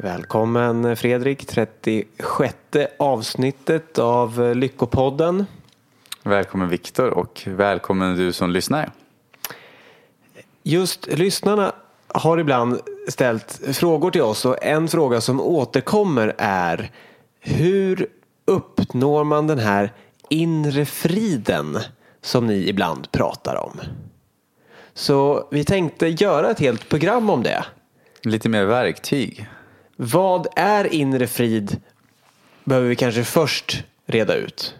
Välkommen 0.00 0.96
Fredrik, 0.96 1.46
36 1.46 2.56
avsnittet 2.98 3.98
av 3.98 4.54
Lyckopodden. 4.56 5.46
Välkommen 6.22 6.68
Viktor 6.68 7.10
och 7.10 7.42
välkommen 7.46 8.16
du 8.16 8.32
som 8.32 8.50
lyssnar. 8.50 8.90
Just 10.62 11.06
lyssnarna 11.06 11.72
har 12.06 12.38
ibland 12.38 12.80
ställt 13.08 13.60
frågor 13.72 14.10
till 14.10 14.22
oss 14.22 14.44
och 14.44 14.64
en 14.64 14.88
fråga 14.88 15.20
som 15.20 15.40
återkommer 15.40 16.34
är 16.38 16.90
hur 17.40 18.06
uppnår 18.44 19.24
man 19.24 19.46
den 19.46 19.58
här 19.58 19.92
inre 20.28 20.84
friden 20.84 21.78
som 22.22 22.46
ni 22.46 22.68
ibland 22.68 23.12
pratar 23.12 23.56
om? 23.56 23.80
Så 24.94 25.48
vi 25.50 25.64
tänkte 25.64 26.08
göra 26.08 26.50
ett 26.50 26.60
helt 26.60 26.88
program 26.88 27.30
om 27.30 27.42
det. 27.42 27.64
Lite 28.22 28.48
mer 28.48 28.64
verktyg. 28.64 29.48
Vad 30.00 30.46
är 30.56 30.94
inre 30.94 31.26
frid? 31.26 31.80
Behöver 32.64 32.88
vi 32.88 32.96
kanske 32.96 33.24
först 33.24 33.84
reda 34.06 34.34
ut. 34.34 34.74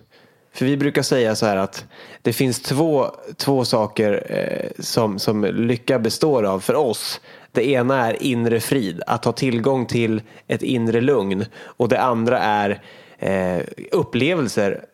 För 0.53 0.65
vi 0.65 0.77
brukar 0.77 1.03
säga 1.03 1.35
så 1.35 1.47
här 1.47 1.57
att 1.57 1.85
det 2.23 2.33
finns 2.33 2.61
två, 2.61 3.07
två 3.37 3.65
saker 3.65 4.27
eh, 4.29 4.83
som, 4.83 5.19
som 5.19 5.45
lycka 5.45 5.99
består 5.99 6.43
av 6.43 6.61
för 6.61 6.75
oss. 6.75 7.21
Det 7.53 7.69
ena 7.69 8.07
är 8.07 8.23
inre 8.23 8.61
frid, 8.61 9.03
att 9.07 9.25
ha 9.25 9.33
tillgång 9.33 9.87
till 9.87 10.23
ett 10.47 10.63
inre 10.63 11.01
lugn. 11.01 11.45
Och 11.61 11.89
det 11.89 12.01
andra 12.01 12.39
är 12.39 12.83
eh, 13.19 13.63
upplevelser 13.93 14.85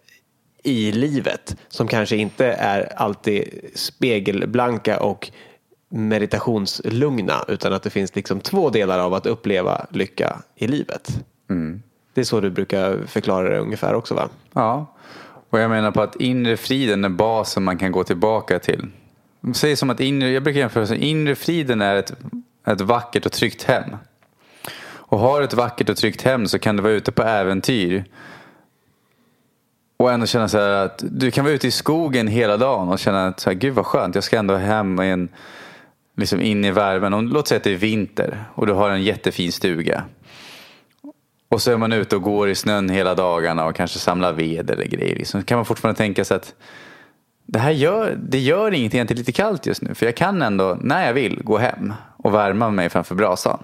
i 0.63 0.93
livet 0.93 1.57
som 1.69 1.89
kanske 1.89 2.17
inte 2.17 2.47
är 2.47 2.93
alltid 2.97 3.71
spegelblanka 3.75 5.01
och 5.01 5.31
meditationslugna 5.95 7.45
utan 7.49 7.73
att 7.73 7.83
det 7.83 7.91
finns 7.91 8.17
liksom 8.17 8.41
två 8.41 8.71
delar 8.71 8.99
av 8.99 9.15
att 9.15 9.27
uppleva 9.27 9.87
lycka 9.91 10.43
i 10.55 10.67
livet. 10.67 11.25
Mm. 11.51 11.83
Det 12.15 12.21
är 12.21 12.25
så 12.25 12.41
du 12.41 12.51
brukar 12.51 13.07
förklara 13.07 13.49
det 13.49 13.59
ungefär 13.59 13.95
också 13.95 14.15
va? 14.15 14.29
Ja, 14.53 14.95
och 15.51 15.61
jag 15.61 15.71
menar 15.71 15.91
på 15.91 16.03
att 16.03 16.17
inre 16.17 16.57
friden 16.57 17.05
är 17.05 17.09
basen 17.09 17.63
man 17.63 17.79
kan 17.79 17.93
gå 17.93 18.05
tillbaka 18.05 18.59
till. 18.59 18.87
Säg 19.55 19.77
som 19.77 19.91
att 19.91 20.01
inre, 20.01 20.31
jag 20.31 20.43
brukar 20.43 20.61
jämföra 20.61 20.87
så 20.87 20.95
inre 20.95 21.35
friden 21.35 21.83
är 21.83 21.97
ett, 21.97 22.15
ett 22.67 22.81
vackert 22.81 23.27
och 23.27 23.33
tryggt 23.33 23.63
hem. 23.63 23.97
Och 24.87 25.19
har 25.19 25.43
ett 25.43 25.55
vackert 25.55 25.89
och 25.89 25.97
tryggt 25.97 26.23
hem 26.23 26.49
så 26.49 26.59
kan 26.59 26.77
du 26.77 26.83
vara 26.83 26.93
ute 26.93 27.13
på 27.13 27.23
äventyr. 27.23 28.05
Och 29.97 30.13
ändå 30.13 30.27
känna 30.27 30.49
så 30.49 30.59
här 30.59 30.71
att 30.71 31.05
du 31.11 31.31
kan 31.31 31.45
vara 31.45 31.55
ute 31.55 31.67
i 31.67 31.71
skogen 31.71 32.29
hela 32.29 32.57
dagen 32.57 32.89
och 32.89 32.99
känna 32.99 33.27
att 33.27 33.41
så 33.41 33.51
här, 33.51 33.55
gud 33.55 33.75
vad 33.75 33.87
skönt, 33.87 34.15
jag 34.15 34.25
ska 34.25 34.39
ändå 34.39 34.57
hem 34.57 35.01
i 35.01 35.09
en 35.09 35.29
liksom 36.17 36.41
in 36.41 36.65
i 36.65 36.71
värmen. 36.71 37.15
Om, 37.15 37.29
låt 37.29 37.49
säga 37.49 37.57
att 37.57 37.65
det 37.65 37.73
är 37.73 37.77
vinter 37.77 38.45
och 38.55 38.67
du 38.67 38.73
har 38.73 38.91
en 38.91 39.03
jättefin 39.03 39.53
stuga. 39.53 40.05
Och 41.49 41.63
så 41.63 41.73
är 41.73 41.77
man 41.77 41.93
ute 41.93 42.17
och 42.17 42.23
går 42.23 42.51
i 42.51 42.55
snön 42.55 42.89
hela 42.89 43.15
dagarna 43.15 43.67
och 43.67 43.77
kanske 43.77 43.99
samlar 43.99 44.33
ved 44.33 44.71
eller 44.71 44.85
grejer. 44.85 45.17
Liksom. 45.17 45.41
Så 45.41 45.47
kan 45.47 45.59
man 45.59 45.65
fortfarande 45.65 45.99
tänka 45.99 46.25
sig 46.25 46.37
att 46.37 46.55
det 47.47 47.59
här 47.59 47.71
gör, 47.71 48.19
det 48.29 48.39
gör 48.39 48.75
ingenting 48.75 49.01
att 49.01 49.09
det 49.09 49.15
är 49.15 49.17
lite 49.17 49.33
kallt 49.33 49.67
just 49.67 49.83
nu. 49.83 49.95
För 49.95 50.07
jag 50.07 50.17
kan 50.17 50.43
ändå, 50.43 50.79
när 50.81 51.07
jag 51.07 51.15
vill, 51.15 51.43
gå 51.43 51.59
hem 51.59 51.93
och 52.17 52.35
värma 52.35 52.71
mig 52.71 52.89
framför 52.89 53.15
brasan. 53.15 53.59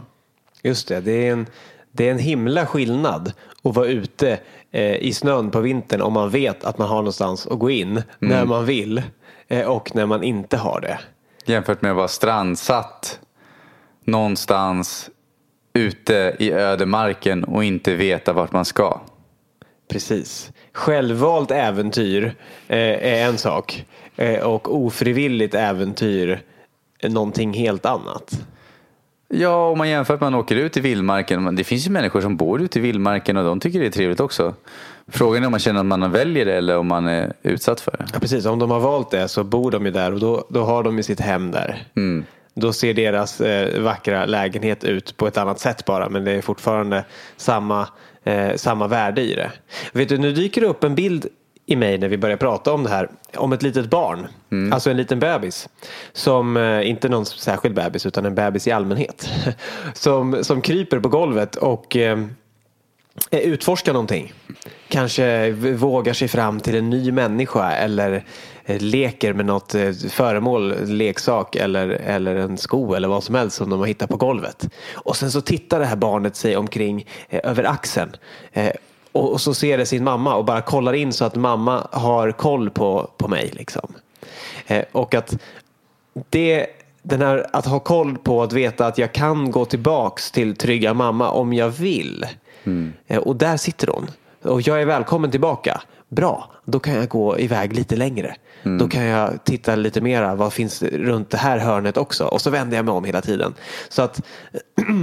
Just 0.62 0.88
det, 0.88 1.00
det 1.00 1.28
är 1.28 1.32
en, 1.32 1.46
det 1.92 2.06
är 2.08 2.10
en 2.10 2.18
himla 2.18 2.66
skillnad 2.66 3.32
att 3.62 3.76
vara 3.76 3.86
ute 3.86 4.38
eh, 4.70 4.96
i 4.96 5.12
snön 5.12 5.50
på 5.50 5.60
vintern 5.60 6.00
om 6.00 6.12
man 6.12 6.30
vet 6.30 6.64
att 6.64 6.78
man 6.78 6.88
har 6.88 6.96
någonstans 6.96 7.46
att 7.46 7.58
gå 7.58 7.70
in 7.70 8.02
när 8.18 8.44
man 8.44 8.64
vill 8.64 9.02
eh, 9.48 9.66
och 9.66 9.94
när 9.94 10.06
man 10.06 10.22
inte 10.22 10.56
har 10.56 10.80
det. 10.80 10.98
Jämfört 11.44 11.82
med 11.82 11.90
att 11.90 11.96
vara 11.96 12.08
strandsatt 12.08 13.20
någonstans 14.04 15.10
ute 15.72 16.36
i 16.38 16.52
ödemarken 16.52 17.44
och 17.44 17.64
inte 17.64 17.94
veta 17.94 18.32
vart 18.32 18.52
man 18.52 18.64
ska. 18.64 19.00
Precis. 19.88 20.52
Självvalt 20.72 21.50
äventyr 21.50 22.34
eh, 22.68 22.78
är 22.78 23.28
en 23.28 23.38
sak 23.38 23.84
eh, 24.16 24.40
och 24.40 24.76
ofrivilligt 24.76 25.54
äventyr 25.54 26.42
är 26.98 27.08
någonting 27.08 27.54
helt 27.54 27.86
annat. 27.86 28.46
Ja, 29.28 29.68
om 29.68 29.78
man 29.78 29.88
jämför 29.88 30.14
att 30.14 30.20
man 30.20 30.34
åker 30.34 30.56
ut 30.56 30.76
i 30.76 30.80
vildmarken. 30.80 31.56
Det 31.56 31.64
finns 31.64 31.86
ju 31.86 31.90
människor 31.90 32.20
som 32.20 32.36
bor 32.36 32.62
ute 32.62 32.78
i 32.78 32.82
vildmarken 32.82 33.36
och 33.36 33.44
de 33.44 33.60
tycker 33.60 33.80
det 33.80 33.86
är 33.86 33.90
trevligt 33.90 34.20
också. 34.20 34.54
Frågan 35.10 35.42
är 35.42 35.46
om 35.46 35.50
man 35.50 35.60
känner 35.60 35.80
att 35.80 35.86
man 35.86 36.12
väljer 36.12 36.44
det 36.44 36.54
eller 36.54 36.78
om 36.78 36.86
man 36.86 37.08
är 37.08 37.32
utsatt 37.42 37.80
för 37.80 37.90
det. 37.98 38.06
Ja, 38.12 38.18
precis, 38.18 38.46
om 38.46 38.58
de 38.58 38.70
har 38.70 38.80
valt 38.80 39.10
det 39.10 39.28
så 39.28 39.44
bor 39.44 39.70
de 39.70 39.86
ju 39.86 39.92
där 39.92 40.12
och 40.12 40.20
då, 40.20 40.44
då 40.48 40.64
har 40.64 40.82
de 40.82 40.96
ju 40.96 41.02
sitt 41.02 41.20
hem 41.20 41.50
där. 41.50 41.82
Mm. 41.96 42.24
Då 42.54 42.72
ser 42.72 42.94
deras 42.94 43.40
eh, 43.40 43.82
vackra 43.82 44.26
lägenhet 44.26 44.84
ut 44.84 45.16
på 45.16 45.26
ett 45.26 45.36
annat 45.36 45.60
sätt 45.60 45.84
bara 45.84 46.08
men 46.08 46.24
det 46.24 46.32
är 46.32 46.42
fortfarande 46.42 47.04
samma, 47.36 47.88
eh, 48.24 48.56
samma 48.56 48.86
värde 48.86 49.20
i 49.20 49.34
det. 49.34 49.50
Vet 49.92 50.08
du, 50.08 50.18
nu 50.18 50.32
dyker 50.32 50.60
det 50.60 50.66
upp 50.66 50.84
en 50.84 50.94
bild 50.94 51.26
i 51.70 51.76
mig 51.76 51.98
när 51.98 52.08
vi 52.08 52.18
börjar 52.18 52.36
prata 52.36 52.72
om 52.72 52.82
det 52.82 52.90
här. 52.90 53.10
Om 53.36 53.52
ett 53.52 53.62
litet 53.62 53.90
barn. 53.90 54.26
Alltså 54.72 54.90
en 54.90 54.96
liten 54.96 55.18
bebis. 55.18 55.68
Som, 56.12 56.56
eh, 56.56 56.88
inte 56.88 57.08
någon 57.08 57.26
särskild 57.26 57.74
bebis 57.74 58.06
utan 58.06 58.26
en 58.26 58.34
bebis 58.34 58.68
i 58.68 58.70
allmänhet. 58.70 59.30
Som, 59.94 60.44
som 60.44 60.60
kryper 60.60 61.00
på 61.00 61.08
golvet 61.08 61.56
och 61.56 61.96
eh, 61.96 62.18
Eh, 63.30 63.40
utforskar 63.40 63.92
någonting. 63.92 64.32
Kanske 64.88 65.50
vågar 65.52 66.12
sig 66.12 66.28
fram 66.28 66.60
till 66.60 66.74
en 66.74 66.90
ny 66.90 67.12
människa 67.12 67.72
eller 67.72 68.24
eh, 68.64 68.80
leker 68.80 69.32
med 69.32 69.46
något 69.46 69.74
eh, 69.74 69.92
föremål, 70.10 70.74
leksak 70.86 71.56
eller, 71.56 71.88
eller 71.88 72.36
en 72.36 72.58
sko 72.58 72.94
eller 72.94 73.08
vad 73.08 73.24
som 73.24 73.34
helst 73.34 73.56
som 73.56 73.70
de 73.70 73.78
har 73.78 73.86
hittat 73.86 74.10
på 74.10 74.16
golvet. 74.16 74.68
Och 74.92 75.16
sen 75.16 75.30
så 75.30 75.40
tittar 75.40 75.80
det 75.80 75.86
här 75.86 75.96
barnet 75.96 76.36
sig 76.36 76.56
omkring 76.56 77.06
eh, 77.28 77.40
över 77.50 77.64
axeln. 77.64 78.16
Eh, 78.52 78.72
och, 79.12 79.32
och 79.32 79.40
så 79.40 79.54
ser 79.54 79.78
det 79.78 79.86
sin 79.86 80.04
mamma 80.04 80.34
och 80.34 80.44
bara 80.44 80.62
kollar 80.62 80.92
in 80.92 81.12
så 81.12 81.24
att 81.24 81.34
mamma 81.34 81.88
har 81.92 82.32
koll 82.32 82.70
på, 82.70 83.10
på 83.16 83.28
mig. 83.28 83.50
Liksom. 83.52 83.94
Eh, 84.66 84.84
och 84.92 85.14
att 85.14 85.38
det, 86.28 86.66
den 87.02 87.20
här, 87.20 87.46
att 87.52 87.66
ha 87.66 87.80
koll 87.80 88.18
på 88.18 88.42
att 88.42 88.52
veta 88.52 88.86
att 88.86 88.98
jag 88.98 89.12
kan 89.12 89.50
gå 89.50 89.64
tillbaks 89.64 90.30
till 90.30 90.56
trygga 90.56 90.94
mamma 90.94 91.30
om 91.30 91.52
jag 91.52 91.68
vill. 91.68 92.26
Eh, 93.06 93.18
Och 93.18 93.36
där 93.36 93.56
sitter 93.56 93.86
hon. 93.86 94.10
Och 94.42 94.62
jag 94.62 94.82
är 94.82 94.86
välkommen 94.86 95.30
tillbaka. 95.30 95.80
Bra, 96.08 96.50
då 96.64 96.78
kan 96.80 96.94
jag 96.94 97.08
gå 97.08 97.38
iväg 97.38 97.72
lite 97.72 97.96
längre. 97.96 98.34
Då 98.78 98.88
kan 98.88 99.04
jag 99.04 99.44
titta 99.44 99.76
lite 99.76 100.00
mera. 100.00 100.34
Vad 100.34 100.52
finns 100.52 100.82
runt 100.82 101.30
det 101.30 101.36
här 101.38 101.58
hörnet 101.58 101.96
också? 101.96 102.24
Och 102.24 102.40
så 102.40 102.50
vänder 102.50 102.76
jag 102.76 102.84
mig 102.84 102.92
om 102.94 103.04
hela 103.04 103.20
tiden. 103.20 103.54
Så 103.88 104.02
att 104.02 104.22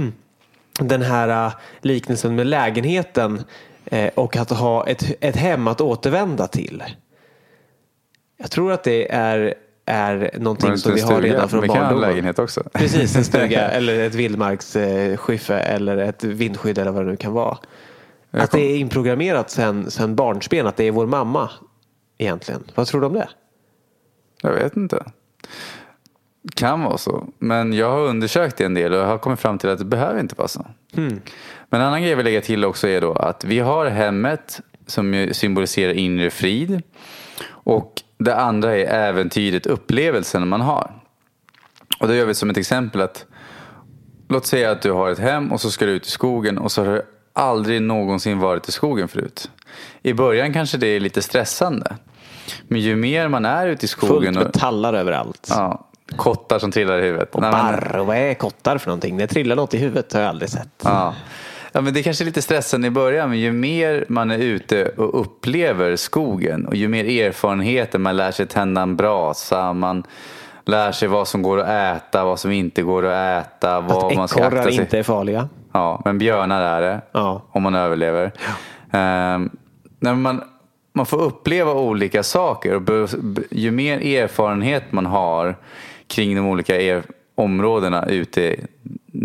den 0.80 1.02
här 1.02 1.46
uh, 1.46 1.52
liknelsen 1.80 2.34
med 2.34 2.46
lägenheten 2.46 3.44
eh, 3.84 4.10
och 4.14 4.36
att 4.36 4.50
ha 4.50 4.86
ett, 4.86 5.12
ett 5.20 5.36
hem 5.36 5.68
att 5.68 5.80
återvända 5.80 6.46
till. 6.46 6.82
Jag 8.36 8.50
tror 8.50 8.72
att 8.72 8.84
det 8.84 9.12
är, 9.12 9.54
är 9.88 10.30
någonting 10.38 10.78
som 10.78 10.94
vi 10.94 11.00
har 11.00 11.22
redan 11.22 11.48
från 11.48 11.60
Vi 11.60 11.68
kan 11.68 11.76
ha 11.76 11.82
en 11.82 11.88
barndomen. 11.88 12.10
lägenhet 12.10 12.38
också. 12.38 12.62
Precis, 12.72 13.16
en 13.16 13.24
stuga 13.24 13.60
eller 13.70 13.98
ett 13.98 14.14
vildmarksskiffe 14.14 15.58
eller 15.58 15.96
ett 15.96 16.24
vindskydd 16.24 16.78
eller 16.78 16.90
vad 16.90 17.04
det 17.04 17.10
nu 17.10 17.16
kan 17.16 17.32
vara. 17.32 17.58
Att 18.30 18.50
det 18.50 18.60
är 18.60 18.76
inprogrammerat 18.76 19.50
sen, 19.50 19.90
sen 19.90 20.16
barnsben 20.16 20.66
att 20.66 20.76
det 20.76 20.84
är 20.84 20.90
vår 20.90 21.06
mamma 21.06 21.50
egentligen. 22.18 22.64
Vad 22.74 22.86
tror 22.86 23.00
du 23.00 23.06
om 23.06 23.12
det? 23.14 23.28
Jag 24.42 24.52
vet 24.52 24.76
inte. 24.76 25.04
Kan 26.54 26.82
vara 26.82 26.98
så. 26.98 27.28
Men 27.38 27.72
jag 27.72 27.90
har 27.90 28.00
undersökt 28.00 28.56
det 28.56 28.64
en 28.64 28.74
del 28.74 28.92
och 28.92 28.98
jag 28.98 29.06
har 29.06 29.18
kommit 29.18 29.40
fram 29.40 29.58
till 29.58 29.70
att 29.70 29.78
det 29.78 29.84
behöver 29.84 30.20
inte 30.20 30.34
vara 30.38 30.48
så. 30.48 30.66
Men 30.92 31.20
en 31.70 31.80
annan 31.80 32.00
grej 32.00 32.10
jag 32.10 32.16
vill 32.16 32.24
lägga 32.24 32.40
till 32.40 32.64
också 32.64 32.88
är 32.88 33.00
då 33.00 33.12
att 33.12 33.44
vi 33.44 33.58
har 33.58 33.86
hemmet 33.86 34.60
som 34.86 35.28
symboliserar 35.32 35.92
inre 35.92 36.30
frid. 36.30 36.82
Och 37.48 38.02
det 38.18 38.36
andra 38.36 38.76
är 38.76 38.84
äventyret, 38.84 39.66
upplevelsen 39.66 40.48
man 40.48 40.60
har. 40.60 40.90
Och 42.00 42.08
då 42.08 42.14
gör 42.14 42.26
vi 42.26 42.34
som 42.34 42.50
ett 42.50 42.56
exempel 42.56 43.00
att 43.00 43.26
Låt 44.30 44.46
säga 44.46 44.70
att 44.70 44.82
du 44.82 44.92
har 44.92 45.10
ett 45.10 45.18
hem 45.18 45.52
och 45.52 45.60
så 45.60 45.70
ska 45.70 45.86
du 45.86 45.92
ut 45.92 46.06
i 46.06 46.10
skogen 46.10 46.58
och 46.58 46.72
så 46.72 46.84
har 46.84 46.92
du 46.92 47.02
aldrig 47.32 47.82
någonsin 47.82 48.38
varit 48.38 48.68
i 48.68 48.72
skogen 48.72 49.08
förut. 49.08 49.50
I 50.02 50.12
början 50.12 50.52
kanske 50.52 50.78
det 50.78 50.86
är 50.86 51.00
lite 51.00 51.22
stressande. 51.22 51.96
Men 52.68 52.80
ju 52.80 52.96
mer 52.96 53.28
man 53.28 53.44
är 53.44 53.66
ute 53.66 53.86
i 53.86 53.88
Fullt 53.88 54.10
skogen 54.10 54.34
med 54.34 54.46
och 54.46 54.52
tallar 54.52 54.94
överallt. 54.94 55.46
ja, 55.50 55.88
kottar 56.16 56.58
som 56.58 56.72
trillar 56.72 56.98
i 56.98 57.02
huvudet. 57.02 57.34
Och 57.34 57.40
barr, 57.40 57.98
vad 58.06 58.16
är 58.16 58.34
kottar 58.34 58.78
för 58.78 58.88
någonting? 58.88 59.16
Det 59.16 59.26
trillar 59.26 59.56
något 59.56 59.74
i 59.74 59.78
huvudet 59.78 60.12
har 60.12 60.20
jag 60.20 60.28
aldrig 60.28 60.50
sett. 60.50 60.82
Ja. 60.84 61.14
Ja, 61.72 61.80
men 61.80 61.94
det 61.94 62.00
är 62.00 62.02
kanske 62.02 62.24
är 62.24 62.26
lite 62.26 62.42
stressande 62.42 62.88
i 62.88 62.90
början, 62.90 63.28
men 63.28 63.38
ju 63.38 63.52
mer 63.52 64.04
man 64.08 64.30
är 64.30 64.38
ute 64.38 64.88
och 64.88 65.20
upplever 65.20 65.96
skogen 65.96 66.66
och 66.66 66.74
ju 66.76 66.88
mer 66.88 67.04
erfarenheter 67.04 67.98
man 67.98 68.16
lär 68.16 68.30
sig 68.30 68.46
tända 68.46 68.82
en 68.82 68.96
brasa, 68.96 69.72
man 69.72 70.04
lär 70.64 70.92
sig 70.92 71.08
vad 71.08 71.28
som 71.28 71.42
går 71.42 71.60
att 71.60 71.68
äta, 71.68 72.24
vad 72.24 72.38
som 72.38 72.50
inte 72.50 72.82
går 72.82 73.06
att 73.06 73.46
äta, 73.46 73.80
vad 73.80 74.14
man 74.14 74.24
Att 74.24 74.30
ska 74.30 74.44
akta 74.44 74.62
sig. 74.62 74.74
inte 74.74 74.98
är 74.98 75.02
farliga. 75.02 75.48
Ja, 75.72 76.02
men 76.04 76.18
björnar 76.18 76.62
är 76.62 76.80
det. 76.80 77.00
Ja. 77.12 77.42
Om 77.50 77.62
man 77.62 77.74
överlever. 77.74 78.32
Ehm, 78.92 79.50
när 80.00 80.14
man, 80.14 80.42
man 80.92 81.06
får 81.06 81.22
uppleva 81.22 81.72
olika 81.72 82.22
saker. 82.22 82.74
Och 82.74 83.08
ju 83.50 83.70
mer 83.70 83.98
erfarenhet 83.98 84.92
man 84.92 85.06
har 85.06 85.56
kring 86.06 86.36
de 86.36 86.46
olika 86.46 86.80
er, 86.80 87.02
områdena 87.34 88.06
ute 88.06 88.56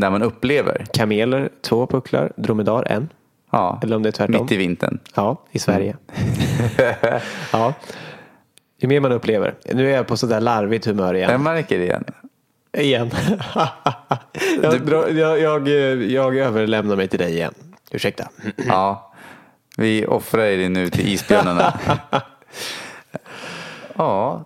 där 0.01 0.09
man 0.11 0.23
upplever. 0.23 0.85
Kameler, 0.93 1.49
två 1.61 1.87
pucklar. 1.87 2.31
Dromedar, 2.35 2.83
en. 2.91 3.09
Ja, 3.51 3.79
Eller 3.83 3.95
om 3.95 4.03
det 4.03 4.09
är 4.09 4.11
tvärtom. 4.11 4.41
mitt 4.41 4.51
i 4.51 4.57
vintern. 4.57 4.99
Ja, 5.15 5.41
i 5.51 5.59
Sverige. 5.59 5.97
ja. 7.51 7.73
Ju 8.77 8.87
mer 8.87 8.99
man 8.99 9.11
upplever. 9.11 9.55
Nu 9.73 9.89
är 9.91 9.95
jag 9.95 10.07
på 10.07 10.17
sådär 10.17 10.41
larvigt 10.41 10.85
humör 10.85 11.13
igen. 11.13 11.31
Jag 11.31 11.41
märker 11.41 11.77
det 11.77 11.83
igen. 11.83 12.03
Igen. 12.77 13.11
jag, 14.61 14.81
drar- 14.85 15.07
jag, 15.09 15.39
jag, 15.39 15.67
jag 16.11 16.37
överlämnar 16.37 16.95
mig 16.95 17.07
till 17.07 17.19
dig 17.19 17.33
igen. 17.33 17.53
Ursäkta. 17.91 18.29
Ja, 18.67 19.13
vi 19.77 20.05
offrar 20.05 20.43
er 20.43 20.69
nu 20.69 20.89
till 20.89 21.07
isbjörnarna. 21.07 21.79
ja, 23.95 24.45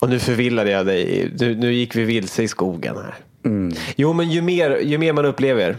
Och 0.00 0.08
nu 0.08 0.18
förvillade 0.18 0.70
jag 0.70 0.86
dig. 0.86 1.30
Nu, 1.38 1.54
nu 1.54 1.72
gick 1.72 1.96
vi 1.96 2.04
vilse 2.04 2.42
i 2.42 2.48
skogen 2.48 2.96
här. 2.96 3.14
Mm. 3.44 3.72
Jo, 3.96 4.12
men 4.12 4.30
ju 4.30 4.42
mer, 4.42 4.78
ju 4.82 4.98
mer 4.98 5.12
man 5.12 5.24
upplever, 5.24 5.76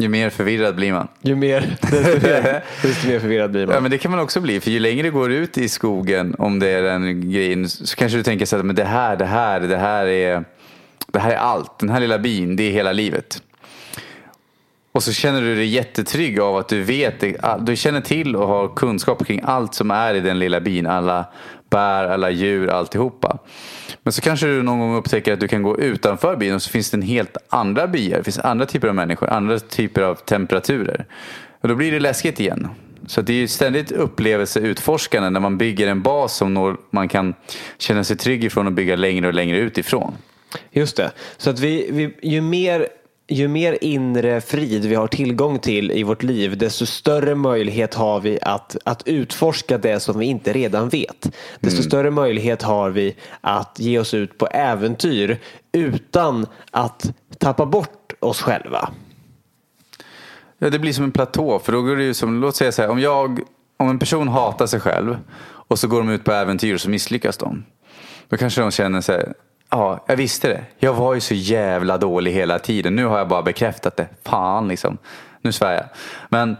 ju 0.00 0.08
mer 0.08 0.30
förvirrad 0.30 0.76
blir 0.76 0.92
man. 0.92 1.08
ju 1.22 1.36
mer, 1.36 1.76
desto 1.80 2.26
mer, 2.26 2.64
desto 2.82 3.08
mer 3.08 3.20
förvirrad 3.20 3.50
blir 3.50 3.66
man. 3.66 3.74
Ja, 3.74 3.80
men 3.80 3.90
det 3.90 3.98
kan 3.98 4.10
man 4.10 4.20
också 4.20 4.40
bli. 4.40 4.60
För 4.60 4.70
ju 4.70 4.78
längre 4.78 5.02
du 5.02 5.10
går 5.10 5.32
ut 5.32 5.58
i 5.58 5.68
skogen, 5.68 6.34
om 6.38 6.58
det 6.58 6.68
är 6.68 6.82
den 6.82 7.30
grejen, 7.32 7.68
så 7.68 7.96
kanske 7.96 8.18
du 8.18 8.22
tänker 8.22 8.46
så 8.46 8.56
här, 8.56 8.62
men 8.62 8.76
det 8.76 8.84
här, 8.84 9.16
det 9.16 9.24
här, 9.24 9.60
det 9.60 9.76
här 9.76 10.06
är, 10.06 10.44
det 11.06 11.18
här 11.18 11.30
är 11.30 11.36
allt. 11.36 11.78
Den 11.78 11.88
här 11.88 12.00
lilla 12.00 12.18
bin, 12.18 12.56
det 12.56 12.62
är 12.62 12.70
hela 12.70 12.92
livet. 12.92 13.42
Och 14.92 15.02
så 15.02 15.12
känner 15.12 15.40
du 15.40 15.54
dig 15.54 15.66
jättetrygg 15.66 16.40
av 16.40 16.56
att 16.56 16.68
du 16.68 16.82
vet, 16.82 17.24
du 17.60 17.76
känner 17.76 18.00
till 18.00 18.36
och 18.36 18.48
har 18.48 18.68
kunskap 18.68 19.26
kring 19.26 19.40
allt 19.44 19.74
som 19.74 19.90
är 19.90 20.14
i 20.14 20.20
den 20.20 20.38
lilla 20.38 20.60
bin. 20.60 20.86
Alla 20.86 21.24
bär, 21.70 22.04
alla 22.04 22.30
djur, 22.30 22.68
alltihopa. 22.70 23.38
Men 24.02 24.12
så 24.12 24.20
kanske 24.20 24.46
du 24.46 24.62
någon 24.62 24.78
gång 24.78 24.96
upptäcker 24.96 25.32
att 25.32 25.40
du 25.40 25.48
kan 25.48 25.62
gå 25.62 25.78
utanför 25.78 26.36
byn 26.36 26.54
och 26.54 26.62
så 26.62 26.70
finns 26.70 26.90
det 26.90 26.96
en 26.96 27.02
helt 27.02 27.36
andra 27.48 27.86
byar. 27.86 28.18
Det 28.18 28.24
finns 28.24 28.38
andra 28.38 28.66
typer 28.66 28.88
av 28.88 28.94
människor, 28.94 29.28
andra 29.28 29.58
typer 29.58 30.02
av 30.02 30.14
temperaturer. 30.14 31.06
Och 31.60 31.68
då 31.68 31.74
blir 31.74 31.92
det 31.92 32.00
läskigt 32.00 32.40
igen. 32.40 32.68
Så 33.06 33.22
det 33.22 33.32
är 33.32 33.36
ju 33.36 33.48
ständigt 33.48 33.92
upplevelseutforskande 33.92 35.30
när 35.30 35.40
man 35.40 35.58
bygger 35.58 35.86
en 35.86 36.02
bas 36.02 36.36
som 36.36 36.76
man 36.90 37.08
kan 37.08 37.34
känna 37.78 38.04
sig 38.04 38.16
trygg 38.16 38.44
ifrån 38.44 38.66
och 38.66 38.72
bygga 38.72 38.96
längre 38.96 39.26
och 39.26 39.34
längre 39.34 39.58
utifrån. 39.58 40.14
Just 40.70 40.96
det. 40.96 41.10
Så 41.36 41.50
att 41.50 41.60
vi, 41.60 41.88
vi, 41.92 42.30
ju, 42.30 42.40
mer, 42.40 42.88
ju 43.30 43.48
mer 43.48 43.78
inre 43.80 44.40
frid 44.40 44.84
vi 44.84 44.94
har 44.94 45.06
tillgång 45.06 45.58
till 45.58 45.90
i 45.90 46.02
vårt 46.02 46.22
liv 46.22 46.58
desto 46.58 46.86
större 46.86 47.34
möjlighet 47.34 47.94
har 47.94 48.20
vi 48.20 48.38
att, 48.42 48.76
att 48.84 49.02
utforska 49.06 49.78
det 49.78 50.00
som 50.00 50.18
vi 50.18 50.26
inte 50.26 50.52
redan 50.52 50.88
vet. 50.88 51.36
Desto 51.60 51.82
större 51.82 52.10
möjlighet 52.10 52.62
har 52.62 52.90
vi 52.90 53.16
att 53.40 53.76
ge 53.78 53.98
oss 53.98 54.14
ut 54.14 54.38
på 54.38 54.46
äventyr 54.46 55.38
utan 55.72 56.46
att 56.70 57.12
tappa 57.38 57.66
bort 57.66 58.12
oss 58.20 58.42
själva. 58.42 58.90
Ja, 60.58 60.70
det 60.70 60.78
blir 60.78 60.92
som 60.92 61.04
en 61.04 61.12
platå. 61.12 61.58
För 61.58 61.72
då 61.72 61.82
går 61.82 61.96
det 61.96 62.04
ju 62.04 62.14
som, 62.14 62.40
låt 62.40 62.56
säga 62.56 62.72
så 62.72 62.82
här, 62.82 62.88
om, 62.88 63.00
jag, 63.00 63.40
om 63.76 63.88
en 63.88 63.98
person 63.98 64.28
hatar 64.28 64.66
sig 64.66 64.80
själv 64.80 65.16
och 65.42 65.78
så 65.78 65.88
går 65.88 65.98
de 65.98 66.08
ut 66.08 66.24
på 66.24 66.32
äventyr 66.32 66.74
och 66.74 66.80
så 66.80 66.90
misslyckas 66.90 67.36
de. 67.36 67.64
Då 68.28 68.36
kanske 68.36 68.60
de 68.60 68.70
känner 68.70 69.00
sig, 69.00 69.32
ja, 69.70 70.04
jag 70.06 70.16
visste 70.16 70.48
det. 70.48 70.64
Jag 70.78 70.94
var 70.94 71.14
ju 71.14 71.20
så 71.20 71.34
jävla 71.34 71.98
dålig 71.98 72.32
hela 72.32 72.58
tiden. 72.58 72.96
Nu 72.96 73.04
har 73.04 73.18
jag 73.18 73.28
bara 73.28 73.42
bekräftat 73.42 73.96
det. 73.96 74.08
Fan 74.24 74.68
liksom. 74.68 74.98
Nu 75.42 75.52
svär 75.52 75.74
jag. 75.74 75.84
Men 76.28 76.56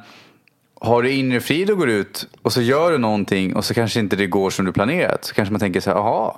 har 0.81 1.03
du 1.03 1.11
inre 1.11 1.41
frid 1.41 1.71
och 1.71 1.79
går 1.79 1.89
ut 1.89 2.29
och 2.43 2.53
så 2.53 2.61
gör 2.61 2.93
du 2.93 2.99
någonting 2.99 3.57
och 3.57 3.65
så 3.65 3.75
kanske 3.75 4.01
inte 4.01 4.17
det 4.17 4.27
går 4.27 4.51
som 4.51 4.65
du 4.65 4.73
planerat. 4.73 5.25
Så 5.25 5.35
kanske 5.35 5.53
man 5.53 5.61
tänker 5.61 5.81
så 5.81 5.91
här, 5.91 5.97
jaha, 5.97 6.35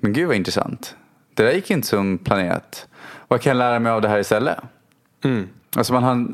men 0.00 0.12
gud 0.12 0.26
vad 0.26 0.36
intressant. 0.36 0.96
Det 1.34 1.42
där 1.42 1.52
gick 1.52 1.70
inte 1.70 1.86
som 1.86 2.18
planerat. 2.18 2.86
Vad 3.28 3.40
kan 3.40 3.50
jag 3.50 3.56
lära 3.56 3.78
mig 3.78 3.92
av 3.92 4.02
det 4.02 4.08
här 4.08 4.18
istället? 4.18 4.58
Alltså 5.76 5.92
man 5.92 6.02
har 6.02 6.28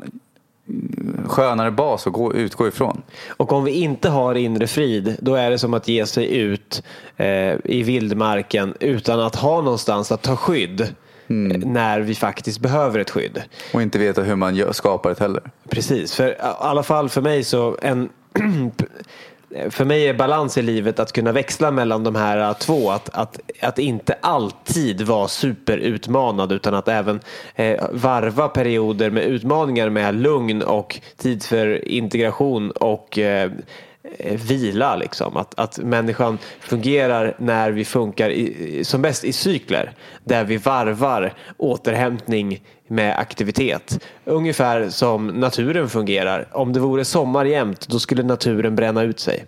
skönare 1.27 1.71
bas 1.71 2.07
att 2.07 2.13
gå, 2.13 2.35
utgå 2.35 2.69
ifrån. 2.69 3.03
Och 3.29 3.53
om 3.53 3.65
vi 3.65 3.71
inte 3.71 4.09
har 4.09 4.35
inre 4.35 4.67
frid 4.67 5.17
då 5.21 5.35
är 5.35 5.51
det 5.51 5.59
som 5.59 5.75
att 5.75 5.89
ge 5.89 6.07
sig 6.07 6.37
ut 6.37 6.83
eh, 7.17 7.55
i 7.65 7.83
vildmarken 7.83 8.75
utan 8.81 9.21
att 9.21 9.37
ha 9.37 9.61
någonstans 9.63 10.13
att 10.13 10.23
ta 10.23 10.37
skydd 10.37 10.81
eh, 10.81 10.89
när 11.29 12.01
vi 12.01 12.15
faktiskt 12.15 12.61
behöver 12.61 12.99
ett 12.99 13.11
skydd. 13.11 13.43
Och 13.75 13.83
inte 13.83 13.99
veta 13.99 14.23
hur 14.23 14.37
man 14.37 14.57
gör, 14.57 14.73
skapar 14.73 15.11
det 15.11 15.21
heller. 15.21 15.43
Precis, 15.69 16.15
för 16.15 16.29
i 16.29 16.35
alla 16.41 16.83
fall 16.83 17.09
för 17.09 17.21
mig 17.21 17.45
så 17.45 17.77
en 17.83 18.09
för 19.71 19.85
mig 19.85 20.09
är 20.09 20.15
balans 20.15 20.59
i 20.59 20.63
livet 20.63 20.99
att 20.99 21.13
kunna 21.13 21.33
växla 21.33 21.71
mellan 21.71 22.05
de 22.05 22.15
här 22.15 22.39
äh, 22.39 22.53
två. 22.53 22.91
Att, 22.91 23.09
att, 23.09 23.41
att 23.61 23.79
inte 23.79 24.15
alltid 24.21 25.03
vara 25.03 25.29
superutmanad 25.29 26.53
utan 26.53 26.75
att 26.75 26.89
även 26.89 27.21
eh, 27.55 27.85
varva 27.93 28.49
perioder 28.49 29.11
med 29.11 29.25
utmaningar 29.25 29.91
med 29.91 30.15
lugn 30.15 30.63
och 30.63 31.01
tid 31.17 31.43
för 31.43 31.89
integration 31.89 32.71
och 32.71 33.19
eh, 33.19 33.51
vila. 34.49 34.97
Liksom. 34.97 35.37
Att, 35.37 35.59
att 35.59 35.79
människan 35.79 36.39
fungerar 36.61 37.35
när 37.39 37.71
vi 37.71 37.85
funkar 37.85 38.31
i, 38.31 38.81
som 38.85 39.03
bäst 39.03 39.25
i 39.25 39.33
cykler. 39.33 39.93
Där 40.25 40.45
vi 40.45 40.57
varvar 40.57 41.35
återhämtning 41.57 42.63
med 42.87 43.19
aktivitet. 43.19 44.05
Ungefär 44.31 44.89
som 44.89 45.27
naturen 45.27 45.89
fungerar. 45.89 46.47
Om 46.53 46.73
det 46.73 46.81
vore 46.81 47.05
sommar 47.05 47.45
jämt 47.45 47.89
då 47.89 47.99
skulle 47.99 48.23
naturen 48.23 48.77
bränna 48.77 49.03
ut 49.03 49.21
sig. 49.21 49.45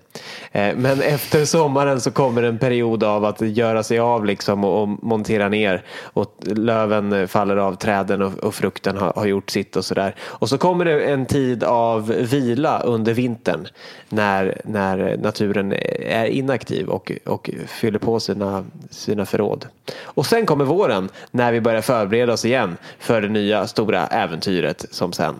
Eh, 0.53 0.77
men 0.77 1.03
efter 1.03 1.45
sommaren 1.45 2.01
så 2.01 2.11
kommer 2.11 2.43
en 2.43 2.59
period 2.59 3.05
av 3.05 3.25
att 3.25 3.41
göra 3.41 3.83
sig 3.83 3.99
av 3.99 4.25
liksom 4.25 4.65
och, 4.65 4.89
montera 4.89 5.49
ner. 5.49 5.83
Och 6.03 6.35
löven 6.45 7.29
faller 7.29 7.57
av 7.57 7.75
träden 7.75 8.23
och, 8.23 8.55
frukten 8.55 8.97
har, 8.97 9.13
har 9.17 9.27
gjort 9.27 9.51
sitt 9.51 9.77
och 9.77 9.85
sådär. 9.85 10.15
Och 10.21 10.49
så 10.49 10.59
kommer 10.59 10.85
det 10.85 11.01
en 11.05 11.27
tid 11.27 11.65
av 11.65 12.09
vila 12.09 12.81
under 12.81 13.15
vintern. 13.15 13.67
När, 14.09 14.61
när 14.65 15.17
naturen 15.17 15.75
är 16.01 16.25
inaktiv 16.25 16.89
och, 16.89 17.13
och 17.25 17.51
fyller 17.67 17.99
på 17.99 18.21
sina, 18.21 18.65
sina 18.91 19.27
förråd. 19.27 19.67
Och 20.03 20.27
sen 20.27 20.47
kommer 20.47 20.65
våren 20.65 21.09
när 21.31 21.53
vi 21.53 21.61
börjar 21.61 21.81
förbereda 21.81 22.33
oss 22.33 22.45
igen 22.45 22.77
för 22.99 23.21
det 23.21 23.29
nya 23.29 23.67
stora 23.67 24.07
äventyret 24.07 24.72
som 24.91 25.13
sen 25.13 25.35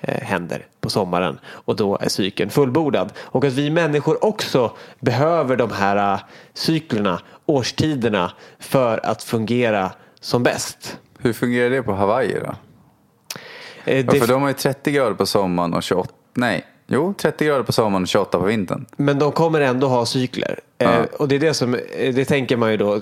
eh, 0.00 0.20
händer 0.22 0.66
på 0.80 0.90
sommaren 0.90 1.38
och 1.46 1.76
då 1.76 1.98
är 2.00 2.08
cykeln 2.08 2.50
fullbordad. 2.50 3.12
Och 3.18 3.44
att 3.44 3.52
vi 3.52 3.70
människor 3.70 4.24
också 4.24 4.72
behöver 5.00 5.56
de 5.56 5.70
här 5.72 6.14
eh, 6.14 6.20
cyklerna, 6.54 7.20
årstiderna 7.46 8.32
för 8.58 9.06
att 9.06 9.22
fungera 9.22 9.90
som 10.20 10.42
bäst. 10.42 10.98
Hur 11.18 11.32
fungerar 11.32 11.70
det 11.70 11.82
på 11.82 11.92
Hawaii 11.92 12.34
då? 12.44 12.54
Eh, 13.84 13.96
Ja, 13.96 14.02
det, 14.12 14.20
för 14.20 14.26
de 14.26 14.42
har 14.42 14.48
ju 14.48 14.54
30 14.54 14.90
grader 14.92 15.14
på 15.14 15.26
sommaren 15.26 15.74
och 15.74 15.82
28, 15.82 16.10
nej, 16.34 16.64
jo 16.86 17.14
30 17.18 17.44
grader 17.44 17.62
på 17.62 17.72
sommaren 17.72 18.02
och 18.02 18.08
28 18.08 18.38
på 18.38 18.44
vintern. 18.44 18.86
Men 18.96 19.18
de 19.18 19.32
kommer 19.32 19.60
ändå 19.60 19.88
ha 19.88 20.06
cykler. 20.06 20.58
Eh, 20.78 20.90
Ja. 20.90 21.04
och 21.18 21.28
det 21.28 21.34
är 21.34 21.40
det 21.40 21.54
som, 21.54 21.74
eh, 21.74 22.14
det 22.14 22.24
tänker 22.24 22.56
man 22.56 22.70
ju 22.70 22.76
då 22.76 22.94
eh, 22.94 23.00